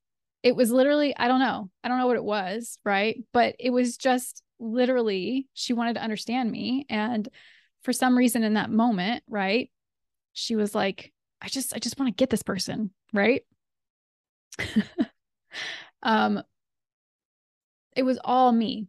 It 0.43 0.55
was 0.55 0.71
literally 0.71 1.17
I 1.17 1.29
don't 1.29 1.41
know. 1.41 1.71
I 1.83 1.89
don't 1.89 1.99
know 1.99 2.07
what 2.07 2.17
it 2.17 2.25
was, 2.25 2.79
right? 2.85 3.23
But 3.33 3.57
it 3.59 3.71
was 3.71 3.97
just 3.97 4.43
literally 4.59 5.49
she 5.55 5.73
wanted 5.73 5.95
to 5.95 6.03
understand 6.03 6.51
me 6.51 6.87
and 6.89 7.29
for 7.83 7.93
some 7.93 8.17
reason 8.17 8.43
in 8.43 8.55
that 8.55 8.71
moment, 8.71 9.23
right? 9.29 9.71
She 10.33 10.57
was 10.57 10.75
like 10.75 11.13
I 11.41 11.49
just 11.49 11.75
I 11.75 11.79
just 11.79 11.99
want 11.99 12.09
to 12.09 12.21
get 12.21 12.31
this 12.31 12.43
person, 12.43 12.91
right? 13.13 13.43
um 16.03 16.43
it 17.95 18.03
was 18.03 18.19
all 18.25 18.53
me 18.53 18.89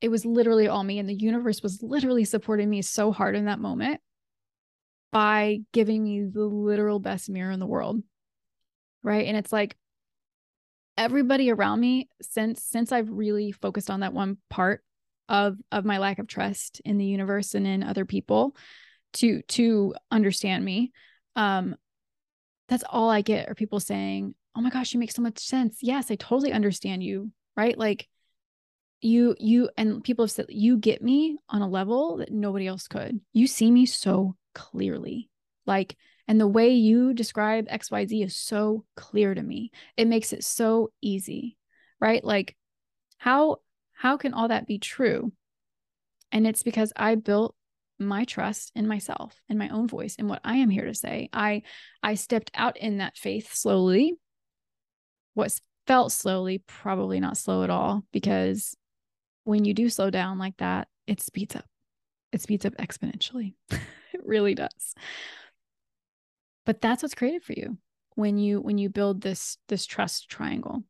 it 0.00 0.08
was 0.08 0.24
literally 0.24 0.68
all 0.68 0.82
me 0.82 0.98
and 0.98 1.08
the 1.08 1.14
universe 1.14 1.62
was 1.62 1.82
literally 1.82 2.24
supporting 2.24 2.68
me 2.68 2.82
so 2.82 3.12
hard 3.12 3.36
in 3.36 3.44
that 3.46 3.58
moment 3.58 4.00
by 5.12 5.60
giving 5.72 6.02
me 6.02 6.22
the 6.22 6.44
literal 6.44 6.98
best 6.98 7.30
mirror 7.30 7.50
in 7.50 7.60
the 7.60 7.66
world 7.66 8.02
right 9.02 9.26
and 9.26 9.36
it's 9.36 9.52
like 9.52 9.76
everybody 10.96 11.50
around 11.50 11.80
me 11.80 12.08
since 12.20 12.62
since 12.62 12.92
I've 12.92 13.10
really 13.10 13.52
focused 13.52 13.90
on 13.90 14.00
that 14.00 14.12
one 14.12 14.38
part 14.50 14.82
of 15.28 15.56
of 15.70 15.84
my 15.84 15.98
lack 15.98 16.18
of 16.18 16.26
trust 16.26 16.80
in 16.84 16.98
the 16.98 17.04
universe 17.04 17.54
and 17.54 17.66
in 17.66 17.82
other 17.82 18.04
people 18.04 18.56
to 19.14 19.42
to 19.42 19.94
understand 20.10 20.64
me 20.64 20.92
um 21.36 21.76
that's 22.68 22.84
all 22.88 23.10
I 23.10 23.20
get 23.20 23.48
are 23.48 23.54
people 23.54 23.80
saying 23.80 24.34
oh 24.54 24.60
my 24.60 24.70
gosh, 24.70 24.92
you 24.92 25.00
make 25.00 25.12
so 25.12 25.22
much 25.22 25.38
sense. 25.38 25.78
Yes, 25.80 26.10
I 26.10 26.16
totally 26.16 26.52
understand 26.52 27.02
you. 27.02 27.30
Right. 27.56 27.76
Like 27.76 28.08
you, 29.00 29.34
you, 29.38 29.68
and 29.76 30.02
people 30.02 30.24
have 30.24 30.30
said, 30.30 30.46
you 30.48 30.76
get 30.78 31.02
me 31.02 31.38
on 31.48 31.62
a 31.62 31.68
level 31.68 32.18
that 32.18 32.30
nobody 32.30 32.66
else 32.66 32.88
could. 32.88 33.20
You 33.32 33.46
see 33.46 33.70
me 33.70 33.86
so 33.86 34.36
clearly. 34.54 35.28
Like, 35.66 35.96
and 36.28 36.40
the 36.40 36.48
way 36.48 36.70
you 36.70 37.14
describe 37.14 37.68
XYZ 37.68 38.24
is 38.24 38.36
so 38.36 38.84
clear 38.96 39.34
to 39.34 39.42
me. 39.42 39.70
It 39.96 40.08
makes 40.08 40.32
it 40.32 40.44
so 40.44 40.92
easy. 41.00 41.56
Right. 42.00 42.24
Like, 42.24 42.56
how, 43.18 43.58
how 43.92 44.16
can 44.16 44.34
all 44.34 44.48
that 44.48 44.66
be 44.66 44.78
true? 44.78 45.32
And 46.32 46.46
it's 46.46 46.62
because 46.62 46.92
I 46.96 47.14
built 47.14 47.54
my 47.98 48.24
trust 48.24 48.72
in 48.74 48.88
myself 48.88 49.40
in 49.48 49.56
my 49.56 49.68
own 49.68 49.86
voice 49.86 50.16
and 50.18 50.28
what 50.28 50.40
i 50.42 50.56
am 50.56 50.68
here 50.68 50.86
to 50.86 50.94
say 50.94 51.28
i 51.32 51.62
i 52.02 52.14
stepped 52.14 52.50
out 52.52 52.76
in 52.76 52.98
that 52.98 53.16
faith 53.16 53.54
slowly 53.54 54.16
what 55.34 55.56
felt 55.86 56.12
slowly, 56.12 56.58
probably 56.58 57.20
not 57.20 57.36
slow 57.36 57.62
at 57.64 57.70
all, 57.70 58.04
because 58.12 58.76
when 59.44 59.64
you 59.64 59.74
do 59.74 59.88
slow 59.88 60.10
down 60.10 60.38
like 60.38 60.56
that, 60.58 60.88
it 61.06 61.20
speeds 61.20 61.56
up. 61.56 61.64
It 62.32 62.40
speeds 62.40 62.64
up 62.64 62.74
exponentially. 62.76 63.54
really 64.24 64.54
does. 64.54 64.94
But 66.64 66.80
that's 66.80 67.02
what's 67.02 67.14
created 67.14 67.42
for 67.42 67.54
you 67.54 67.78
when 68.14 68.38
you 68.38 68.60
when 68.60 68.78
you 68.78 68.88
build 68.88 69.20
this 69.20 69.58
this 69.68 69.86
trust 69.86 70.28
triangle. 70.28 70.84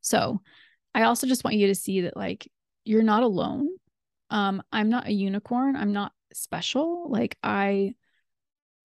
So, 0.00 0.40
I 0.94 1.02
also 1.04 1.26
just 1.26 1.44
want 1.44 1.56
you 1.56 1.68
to 1.68 1.74
see 1.74 2.02
that 2.02 2.16
like 2.16 2.50
you're 2.84 3.02
not 3.02 3.22
alone. 3.22 3.68
Um 4.30 4.62
I'm 4.72 4.90
not 4.90 5.06
a 5.06 5.12
unicorn. 5.12 5.76
I'm 5.76 5.92
not 5.92 6.12
special. 6.32 7.10
Like 7.10 7.36
I 7.42 7.94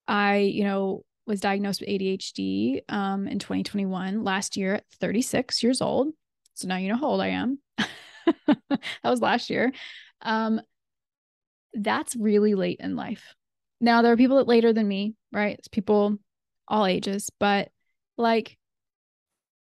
I, 0.08 0.38
you 0.38 0.64
know, 0.64 1.04
was 1.28 1.40
diagnosed 1.40 1.82
with 1.82 1.90
ADHD 1.90 2.82
um, 2.90 3.28
in 3.28 3.38
2021, 3.38 4.24
last 4.24 4.58
year 4.58 4.76
at 4.76 4.86
36 5.00 5.62
years 5.62 5.82
old. 5.82 6.10
So 6.56 6.68
now 6.68 6.78
you 6.78 6.90
know 6.90 6.98
how 6.98 7.06
old 7.08 7.22
I 7.22 7.28
am. 7.28 7.60
that 7.78 8.80
was 9.04 9.22
last 9.22 9.52
year. 9.52 9.72
Um, 10.24 10.60
that's 11.74 12.16
really 12.16 12.56
late 12.56 12.80
in 12.80 12.96
life. 12.96 13.36
Now, 13.82 14.02
there 14.02 14.12
are 14.12 14.18
people 14.18 14.38
that 14.38 14.48
later 14.48 14.74
than 14.74 14.88
me, 14.88 15.16
right? 15.32 15.58
It's 15.58 15.68
people 15.68 16.18
all 16.68 16.86
ages, 16.86 17.30
but 17.40 17.70
like, 18.18 18.58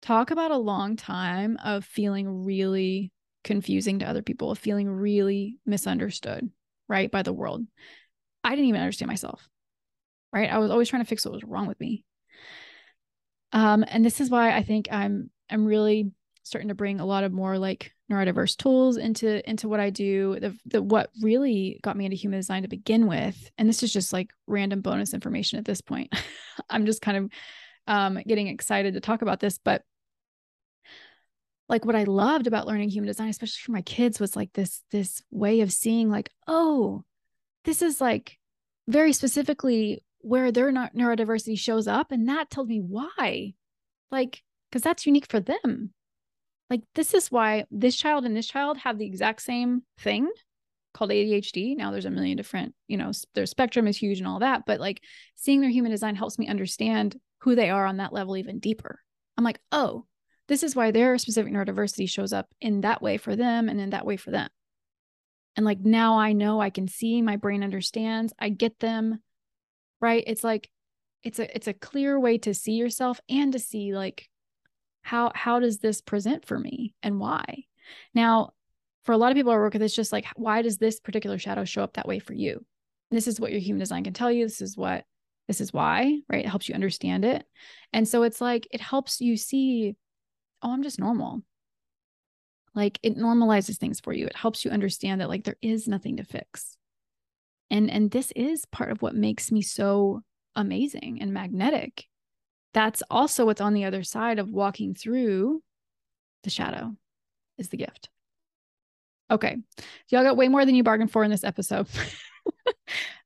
talk 0.01 0.31
about 0.31 0.51
a 0.51 0.57
long 0.57 0.95
time 0.95 1.57
of 1.63 1.85
feeling 1.85 2.45
really 2.45 3.11
confusing 3.43 3.99
to 3.99 4.05
other 4.07 4.21
people, 4.21 4.51
of 4.51 4.59
feeling 4.59 4.89
really 4.89 5.57
misunderstood, 5.65 6.49
right, 6.87 7.11
by 7.11 7.23
the 7.23 7.33
world. 7.33 7.65
I 8.43 8.51
didn't 8.51 8.65
even 8.65 8.81
understand 8.81 9.09
myself 9.09 9.49
right? 10.33 10.51
I 10.51 10.57
was 10.57 10.71
always 10.71 10.89
trying 10.89 11.03
to 11.03 11.07
fix 11.07 11.25
what 11.25 11.33
was 11.33 11.43
wrong 11.43 11.67
with 11.67 11.79
me. 11.79 12.03
Um, 13.53 13.83
and 13.87 14.03
this 14.03 14.19
is 14.19 14.29
why 14.29 14.55
I 14.55 14.63
think 14.63 14.89
I'm 14.91 15.29
I'm 15.49 15.65
really 15.65 16.11
starting 16.43 16.67
to 16.67 16.75
bring 16.75 16.99
a 16.99 17.05
lot 17.05 17.23
of 17.23 17.31
more 17.31 17.57
like 17.57 17.93
neurodiverse 18.11 18.55
tools 18.55 18.97
into 18.97 19.47
into 19.49 19.67
what 19.67 19.79
I 19.79 19.89
do. 19.89 20.39
The 20.39 20.57
the 20.65 20.81
what 20.81 21.09
really 21.21 21.79
got 21.83 21.97
me 21.97 22.05
into 22.05 22.17
human 22.17 22.39
design 22.39 22.63
to 22.63 22.67
begin 22.67 23.07
with, 23.07 23.51
and 23.57 23.67
this 23.67 23.83
is 23.83 23.91
just 23.91 24.13
like 24.13 24.31
random 24.47 24.81
bonus 24.81 25.13
information 25.13 25.59
at 25.59 25.65
this 25.65 25.81
point. 25.81 26.13
I'm 26.69 26.85
just 26.85 27.01
kind 27.01 27.17
of 27.17 27.31
um, 27.87 28.19
getting 28.25 28.47
excited 28.47 28.93
to 28.93 29.01
talk 29.01 29.21
about 29.21 29.39
this, 29.39 29.59
but 29.63 29.83
like 31.69 31.85
what 31.85 31.95
I 31.95 32.03
loved 32.03 32.47
about 32.47 32.67
learning 32.67 32.89
human 32.89 33.07
design, 33.07 33.29
especially 33.29 33.61
for 33.63 33.73
my 33.73 33.81
kids, 33.81 34.19
was 34.19 34.35
like 34.35 34.53
this 34.53 34.83
this 34.91 35.21
way 35.31 35.61
of 35.61 35.73
seeing 35.73 36.09
like, 36.09 36.29
oh, 36.47 37.03
this 37.65 37.81
is 37.81 37.99
like 37.99 38.37
very 38.87 39.11
specifically 39.11 40.03
where 40.19 40.51
their 40.51 40.71
neurodiversity 40.71 41.57
shows 41.57 41.87
up 41.87 42.11
and 42.11 42.27
that 42.27 42.49
tells 42.49 42.67
me 42.67 42.79
why 42.79 43.53
like 44.11 44.41
because 44.69 44.81
that's 44.81 45.05
unique 45.05 45.27
for 45.29 45.39
them 45.39 45.93
like 46.69 46.81
this 46.95 47.13
is 47.13 47.31
why 47.31 47.65
this 47.71 47.95
child 47.95 48.25
and 48.25 48.35
this 48.35 48.47
child 48.47 48.77
have 48.77 48.97
the 48.97 49.05
exact 49.05 49.41
same 49.41 49.83
thing 49.99 50.29
called 50.93 51.11
ADHD. 51.11 51.75
Now 51.77 51.91
there's 51.91 52.05
a 52.05 52.09
million 52.09 52.37
different, 52.37 52.73
you 52.87 52.97
know, 52.97 53.11
their 53.35 53.45
spectrum 53.45 53.87
is 53.87 53.97
huge 53.97 54.19
and 54.19 54.27
all 54.27 54.39
that, 54.39 54.63
but 54.65 54.79
like 54.79 55.01
seeing 55.35 55.61
their 55.61 55.69
human 55.69 55.91
design 55.91 56.15
helps 56.15 56.39
me 56.39 56.47
understand 56.47 57.19
who 57.41 57.55
they 57.55 57.69
are 57.69 57.85
on 57.85 57.97
that 57.97 58.13
level 58.13 58.35
even 58.35 58.59
deeper. 58.59 58.99
I'm 59.37 59.43
like, 59.43 59.59
"Oh, 59.71 60.05
this 60.47 60.63
is 60.63 60.75
why 60.75 60.91
their 60.91 61.17
specific 61.17 61.53
neurodiversity 61.53 62.09
shows 62.09 62.33
up 62.33 62.47
in 62.59 62.81
that 62.81 63.01
way 63.01 63.17
for 63.17 63.35
them 63.35 63.69
and 63.69 63.79
in 63.79 63.91
that 63.91 64.05
way 64.05 64.17
for 64.17 64.31
them." 64.31 64.49
And 65.55 65.65
like 65.65 65.79
now 65.79 66.19
I 66.19 66.33
know 66.33 66.59
I 66.59 66.69
can 66.69 66.87
see 66.87 67.21
my 67.21 67.35
brain 67.35 67.63
understands, 67.63 68.33
I 68.39 68.49
get 68.49 68.79
them, 68.79 69.21
right 70.01 70.23
it's 70.27 70.43
like 70.43 70.69
it's 71.23 71.39
a 71.39 71.55
it's 71.55 71.67
a 71.67 71.73
clear 71.73 72.19
way 72.19 72.37
to 72.39 72.53
see 72.53 72.73
yourself 72.73 73.19
and 73.29 73.53
to 73.53 73.59
see 73.59 73.95
like 73.95 74.29
how 75.07 75.31
how 75.33 75.61
does 75.61 75.79
this 75.79 76.01
present 76.01 76.45
for 76.45 76.59
me 76.59 76.93
and 77.01 77.17
why? 77.17 77.63
Now 78.13 78.51
for 79.05 79.13
a 79.13 79.17
lot 79.17 79.31
of 79.31 79.37
people 79.37 79.53
i 79.53 79.55
work 79.55 79.71
with 79.71 79.81
it's 79.81 79.95
just 79.95 80.11
like 80.11 80.25
why 80.35 80.61
does 80.61 80.77
this 80.77 80.99
particular 80.99 81.39
shadow 81.39 81.63
show 81.63 81.81
up 81.81 81.93
that 81.93 82.07
way 82.07 82.19
for 82.19 82.33
you? 82.33 82.65
This 83.09 83.25
is 83.25 83.39
what 83.39 83.51
your 83.51 83.61
human 83.61 83.79
design 83.79 84.03
can 84.03 84.11
tell 84.11 84.29
you. 84.29 84.45
This 84.45 84.59
is 84.59 84.75
what 84.75 85.05
this 85.47 85.61
is 85.61 85.71
why 85.71 86.19
right? 86.27 86.43
It 86.43 86.49
helps 86.49 86.67
you 86.67 86.75
understand 86.75 87.23
it. 87.23 87.45
And 87.93 88.05
so 88.05 88.23
it's 88.23 88.41
like 88.41 88.67
it 88.69 88.81
helps 88.81 89.21
you 89.21 89.37
see 89.37 89.95
oh 90.61 90.73
i'm 90.73 90.83
just 90.83 90.99
normal. 90.99 91.41
Like 92.75 92.99
it 93.01 93.17
normalizes 93.17 93.77
things 93.77 94.01
for 94.01 94.11
you. 94.11 94.25
It 94.25 94.35
helps 94.35 94.65
you 94.65 94.71
understand 94.71 95.21
that 95.21 95.29
like 95.29 95.45
there 95.45 95.57
is 95.61 95.87
nothing 95.87 96.17
to 96.17 96.25
fix. 96.25 96.75
And 97.71 97.89
and 97.89 98.11
this 98.11 98.33
is 98.35 98.65
part 98.65 98.91
of 98.91 99.01
what 99.01 99.15
makes 99.15 99.53
me 99.53 99.61
so 99.61 100.21
amazing 100.53 101.19
and 101.21 101.33
magnetic 101.33 102.07
that's 102.73 103.03
also 103.09 103.45
what's 103.45 103.61
on 103.61 103.73
the 103.73 103.85
other 103.85 104.03
side 104.03 104.39
of 104.39 104.49
walking 104.49 104.93
through 104.93 105.61
the 106.43 106.49
shadow 106.49 106.95
is 107.57 107.69
the 107.69 107.77
gift. 107.77 108.09
Okay 109.29 109.57
y'all 110.09 110.23
got 110.23 110.37
way 110.37 110.47
more 110.47 110.65
than 110.65 110.75
you 110.75 110.83
bargained 110.83 111.11
for 111.11 111.23
in 111.23 111.31
this 111.31 111.43
episode. 111.43 111.87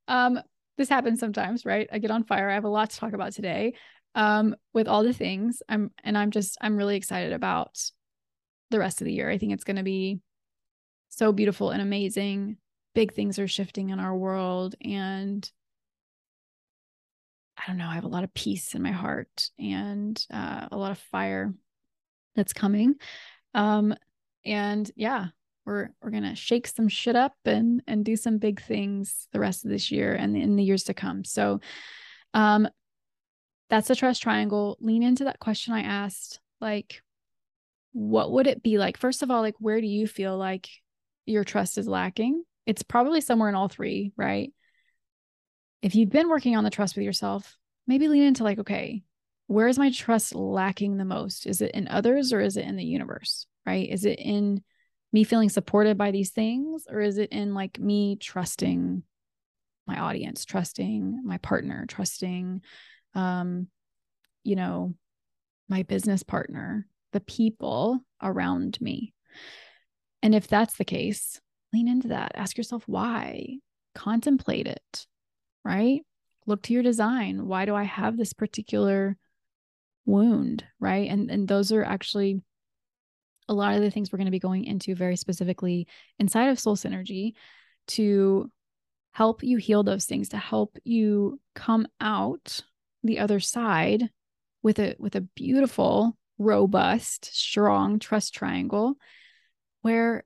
Um 0.08 0.40
this 0.78 0.90
happens 0.90 1.20
sometimes 1.20 1.66
right? 1.66 1.88
I 1.92 2.00
get 2.00 2.12
on 2.12 2.24
fire. 2.24 2.50
I 2.50 2.56
have 2.56 2.64
a 2.64 2.70
lot 2.70 2.90
to 2.90 2.98
talk 2.98 3.14
about 3.14 3.34
today 3.34 3.76
um 4.16 4.56
with 4.74 4.88
all 4.88 5.04
the 5.04 5.14
things. 5.14 5.62
I'm 5.70 5.92
and 6.04 6.18
i'm 6.18 6.32
just 6.32 6.58
i'm 6.60 6.76
really 6.76 6.96
excited 6.98 7.34
about 7.34 7.80
the 8.72 8.80
rest 8.80 9.02
of 9.02 9.06
the 9.06 9.14
year. 9.14 9.30
I 9.30 9.38
think 9.38 9.54
it's 9.54 9.64
going 9.64 9.76
to 9.76 9.84
be 9.84 10.20
so 11.10 11.32
beautiful 11.32 11.70
and 11.70 11.82
amazing. 11.82 12.58
Big 12.96 13.14
things 13.14 13.38
are 13.38 13.48
shifting 13.48 13.90
in 13.90 14.00
our 14.00 14.16
world 14.16 14.76
and 14.82 15.50
I 17.62 17.68
don't 17.68 17.78
know, 17.78 17.88
I 17.88 17.96
have 17.96 18.06
a 18.06 18.10
lot 18.10 18.24
of 18.24 18.34
peace 18.34 18.74
in 18.74 18.82
my 18.82 18.92
heart 18.92 19.50
and 19.60 20.24
uh, 20.34 20.68
a 20.72 20.78
lot 20.78 20.92
of 20.92 20.98
fire 20.98 21.54
that's 22.36 22.54
coming. 22.54 22.96
Um, 23.54 23.94
and 24.44 24.90
yeah, 24.96 25.28
we're 25.66 25.90
we're 26.02 26.10
gonna 26.10 26.36
shake 26.36 26.66
some 26.68 26.88
shit 26.88 27.16
up 27.16 27.36
and 27.46 27.84
and 27.88 28.04
do 28.04 28.16
some 28.16 28.40
big 28.40 28.62
things 28.62 29.28
the 29.32 29.40
rest 29.40 29.64
of 29.64 29.70
this 29.70 29.92
year 29.92 30.16
and 30.16 30.36
in 30.36 30.56
the 30.56 30.64
years 30.64 30.86
to 30.86 30.94
come. 30.94 31.24
So, 31.24 31.60
um, 32.34 32.68
that's 33.70 33.88
the 33.88 33.96
trust 33.96 34.24
triangle. 34.24 34.78
Lean 34.82 35.04
into 35.04 35.26
that 35.26 35.40
question 35.40 35.74
I 35.74 35.82
asked, 35.82 36.40
like, 36.60 37.04
what 37.94 38.32
would 38.32 38.48
it 38.48 38.64
be 38.64 38.78
like? 38.78 38.98
First 38.98 39.22
of 39.22 39.30
all, 39.30 39.42
like, 39.42 39.56
where 39.60 39.80
do 39.80 39.88
you 39.88 40.08
feel 40.08 40.38
like 40.38 40.68
your 41.26 41.44
trust 41.44 41.78
is 41.78 41.88
lacking? 41.88 42.44
It's 42.66 42.84
probably 42.84 43.22
somewhere 43.22 43.50
in 43.50 43.56
all 43.56 43.68
three, 43.68 44.14
right? 44.18 44.52
If 45.82 45.96
you've 45.96 46.10
been 46.10 46.30
working 46.30 46.56
on 46.56 46.64
the 46.64 46.70
trust 46.70 46.96
with 46.96 47.06
yourself, 47.06 47.58
maybe 47.88 48.08
lean 48.08 48.24
into 48.24 48.44
like, 48.44 48.60
okay, 48.60 49.04
where 49.48 49.68
is 49.68 49.80
my 49.80 49.92
trust 49.92 50.36
lacking 50.36 50.98
the 50.98 51.06
most? 51.06 51.46
Is 51.46 51.62
it 51.62 51.72
in 51.72 51.88
others 51.88 52.32
or 52.32 52.40
is 52.40 52.58
it 52.58 52.66
in 52.66 52.76
the 52.76 52.86
universe? 52.86 53.48
Right? 53.66 53.90
Is 53.90 54.06
it 54.06 54.20
in 54.20 54.64
me 55.12 55.24
feeling 55.24 55.50
supported 55.50 55.98
by 55.98 56.12
these 56.12 56.30
things 56.30 56.86
or 56.90 57.02
is 57.02 57.18
it 57.18 57.32
in 57.32 57.54
like 57.54 57.80
me 57.80 58.16
trusting 58.16 59.04
my 59.88 60.00
audience, 60.00 60.46
trusting 60.46 61.22
my 61.26 61.38
partner, 61.40 61.86
trusting 61.88 62.62
um 63.14 63.68
you 64.44 64.56
know, 64.56 64.96
my 65.70 65.84
business 65.84 66.24
partner, 66.24 66.88
the 67.12 67.20
people 67.20 68.00
around 68.22 68.80
me. 68.82 69.14
And 70.24 70.34
if 70.34 70.48
that's 70.48 70.76
the 70.76 70.86
case, 70.86 71.40
lean 71.74 71.88
into 71.88 72.10
that. 72.10 72.32
Ask 72.36 72.58
yourself 72.58 72.84
why. 72.88 73.58
Contemplate 73.94 74.68
it 74.68 75.08
right? 75.64 76.02
Look 76.46 76.64
to 76.64 76.74
your 76.74 76.84
design. 76.84 77.48
Why 77.48 77.66
do 77.66 77.76
I 77.76 77.84
have 77.84 78.18
this 78.18 78.34
particular 78.34 79.18
wound, 80.06 80.64
right? 80.80 81.10
And 81.10 81.30
and 81.30 81.48
those 81.48 81.72
are 81.72 81.84
actually 81.84 82.42
a 83.48 83.54
lot 83.54 83.76
of 83.76 83.82
the 83.82 83.92
things 83.92 84.12
we're 84.12 84.18
going 84.18 84.26
to 84.26 84.32
be 84.32 84.40
going 84.40 84.66
into 84.66 84.96
very 84.96 85.16
specifically 85.16 85.88
inside 86.20 86.48
of 86.48 86.60
soul 86.60 86.76
synergy 86.76 87.34
to 87.88 88.50
help 89.12 89.44
you 89.44 89.58
heal 89.58 89.84
those 89.84 90.06
things 90.06 90.30
to 90.30 90.38
help 90.38 90.78
you 90.84 91.40
come 91.54 91.86
out 92.00 92.62
the 93.04 93.20
other 93.20 93.40
side 93.40 94.10
with 94.64 94.80
a 94.80 94.96
with 95.00 95.16
a 95.16 95.22
beautiful 95.22 96.18
robust 96.38 97.26
strong 97.26 98.00
trust 98.00 98.34
triangle 98.34 98.96
where 99.82 100.24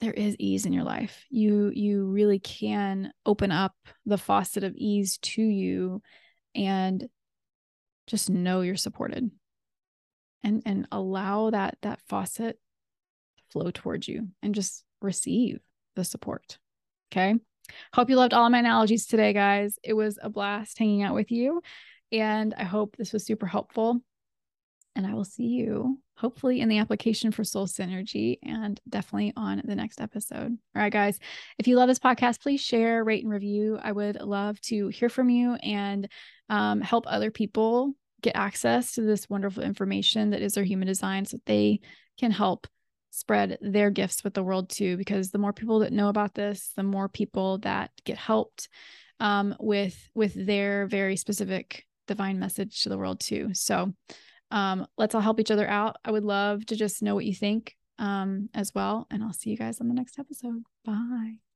there 0.00 0.12
is 0.12 0.36
ease 0.38 0.66
in 0.66 0.72
your 0.72 0.84
life. 0.84 1.24
You 1.30 1.70
you 1.74 2.06
really 2.06 2.38
can 2.38 3.12
open 3.26 3.52
up 3.52 3.74
the 4.06 4.18
faucet 4.18 4.64
of 4.64 4.74
ease 4.76 5.18
to 5.18 5.42
you 5.42 6.02
and 6.54 7.08
just 8.06 8.30
know 8.30 8.62
you're 8.62 8.76
supported. 8.76 9.30
And 10.42 10.62
and 10.64 10.88
allow 10.90 11.50
that 11.50 11.76
that 11.82 12.00
faucet 12.08 12.58
to 13.36 13.42
flow 13.50 13.70
towards 13.70 14.08
you 14.08 14.28
and 14.42 14.54
just 14.54 14.84
receive 15.02 15.60
the 15.96 16.04
support. 16.04 16.58
Okay? 17.12 17.34
Hope 17.92 18.08
you 18.08 18.16
loved 18.16 18.32
all 18.32 18.46
of 18.46 18.52
my 18.52 18.58
analogies 18.58 19.06
today, 19.06 19.32
guys. 19.32 19.78
It 19.84 19.92
was 19.92 20.18
a 20.20 20.30
blast 20.30 20.78
hanging 20.78 21.02
out 21.02 21.14
with 21.14 21.30
you 21.30 21.60
and 22.12 22.54
I 22.54 22.64
hope 22.64 22.96
this 22.96 23.12
was 23.12 23.24
super 23.24 23.46
helpful. 23.46 24.00
And 24.96 25.06
I 25.06 25.14
will 25.14 25.24
see 25.24 25.46
you 25.46 25.98
hopefully 26.16 26.60
in 26.60 26.68
the 26.68 26.78
application 26.78 27.30
for 27.30 27.44
Soul 27.44 27.66
Synergy 27.66 28.38
and 28.42 28.78
definitely 28.88 29.32
on 29.36 29.62
the 29.64 29.74
next 29.74 30.00
episode. 30.00 30.50
All 30.74 30.82
right, 30.82 30.92
guys. 30.92 31.18
If 31.58 31.66
you 31.66 31.76
love 31.76 31.88
this 31.88 31.98
podcast, 31.98 32.42
please 32.42 32.60
share, 32.60 33.02
rate, 33.02 33.24
and 33.24 33.32
review. 33.32 33.78
I 33.82 33.92
would 33.92 34.20
love 34.20 34.60
to 34.62 34.88
hear 34.88 35.08
from 35.08 35.30
you 35.30 35.54
and 35.54 36.08
um, 36.48 36.80
help 36.80 37.04
other 37.06 37.30
people 37.30 37.94
get 38.20 38.36
access 38.36 38.92
to 38.92 39.02
this 39.02 39.30
wonderful 39.30 39.62
information 39.62 40.30
that 40.30 40.42
is 40.42 40.54
their 40.54 40.64
human 40.64 40.86
design 40.86 41.24
so 41.24 41.38
they 41.46 41.80
can 42.18 42.30
help 42.30 42.66
spread 43.10 43.58
their 43.60 43.90
gifts 43.90 44.22
with 44.22 44.34
the 44.34 44.42
world 44.42 44.68
too 44.68 44.96
because 44.96 45.30
the 45.30 45.38
more 45.38 45.52
people 45.52 45.80
that 45.80 45.92
know 45.92 46.08
about 46.08 46.34
this 46.34 46.72
the 46.76 46.82
more 46.82 47.08
people 47.08 47.58
that 47.58 47.90
get 48.04 48.16
helped 48.16 48.68
um, 49.18 49.54
with 49.58 49.98
with 50.14 50.34
their 50.34 50.86
very 50.86 51.16
specific 51.16 51.84
divine 52.06 52.38
message 52.38 52.82
to 52.82 52.88
the 52.88 52.98
world 52.98 53.18
too 53.18 53.50
so 53.52 53.92
um, 54.50 54.86
let's 54.96 55.14
all 55.14 55.20
help 55.20 55.40
each 55.40 55.50
other 55.50 55.68
out. 55.68 55.96
I 56.04 56.10
would 56.10 56.24
love 56.24 56.66
to 56.66 56.76
just 56.76 57.02
know 57.02 57.14
what 57.14 57.24
you 57.24 57.34
think 57.34 57.76
um, 57.98 58.48
as 58.54 58.74
well. 58.74 59.06
And 59.10 59.22
I'll 59.22 59.32
see 59.32 59.50
you 59.50 59.56
guys 59.56 59.80
on 59.80 59.88
the 59.88 59.94
next 59.94 60.18
episode. 60.18 60.64
Bye. 60.84 61.49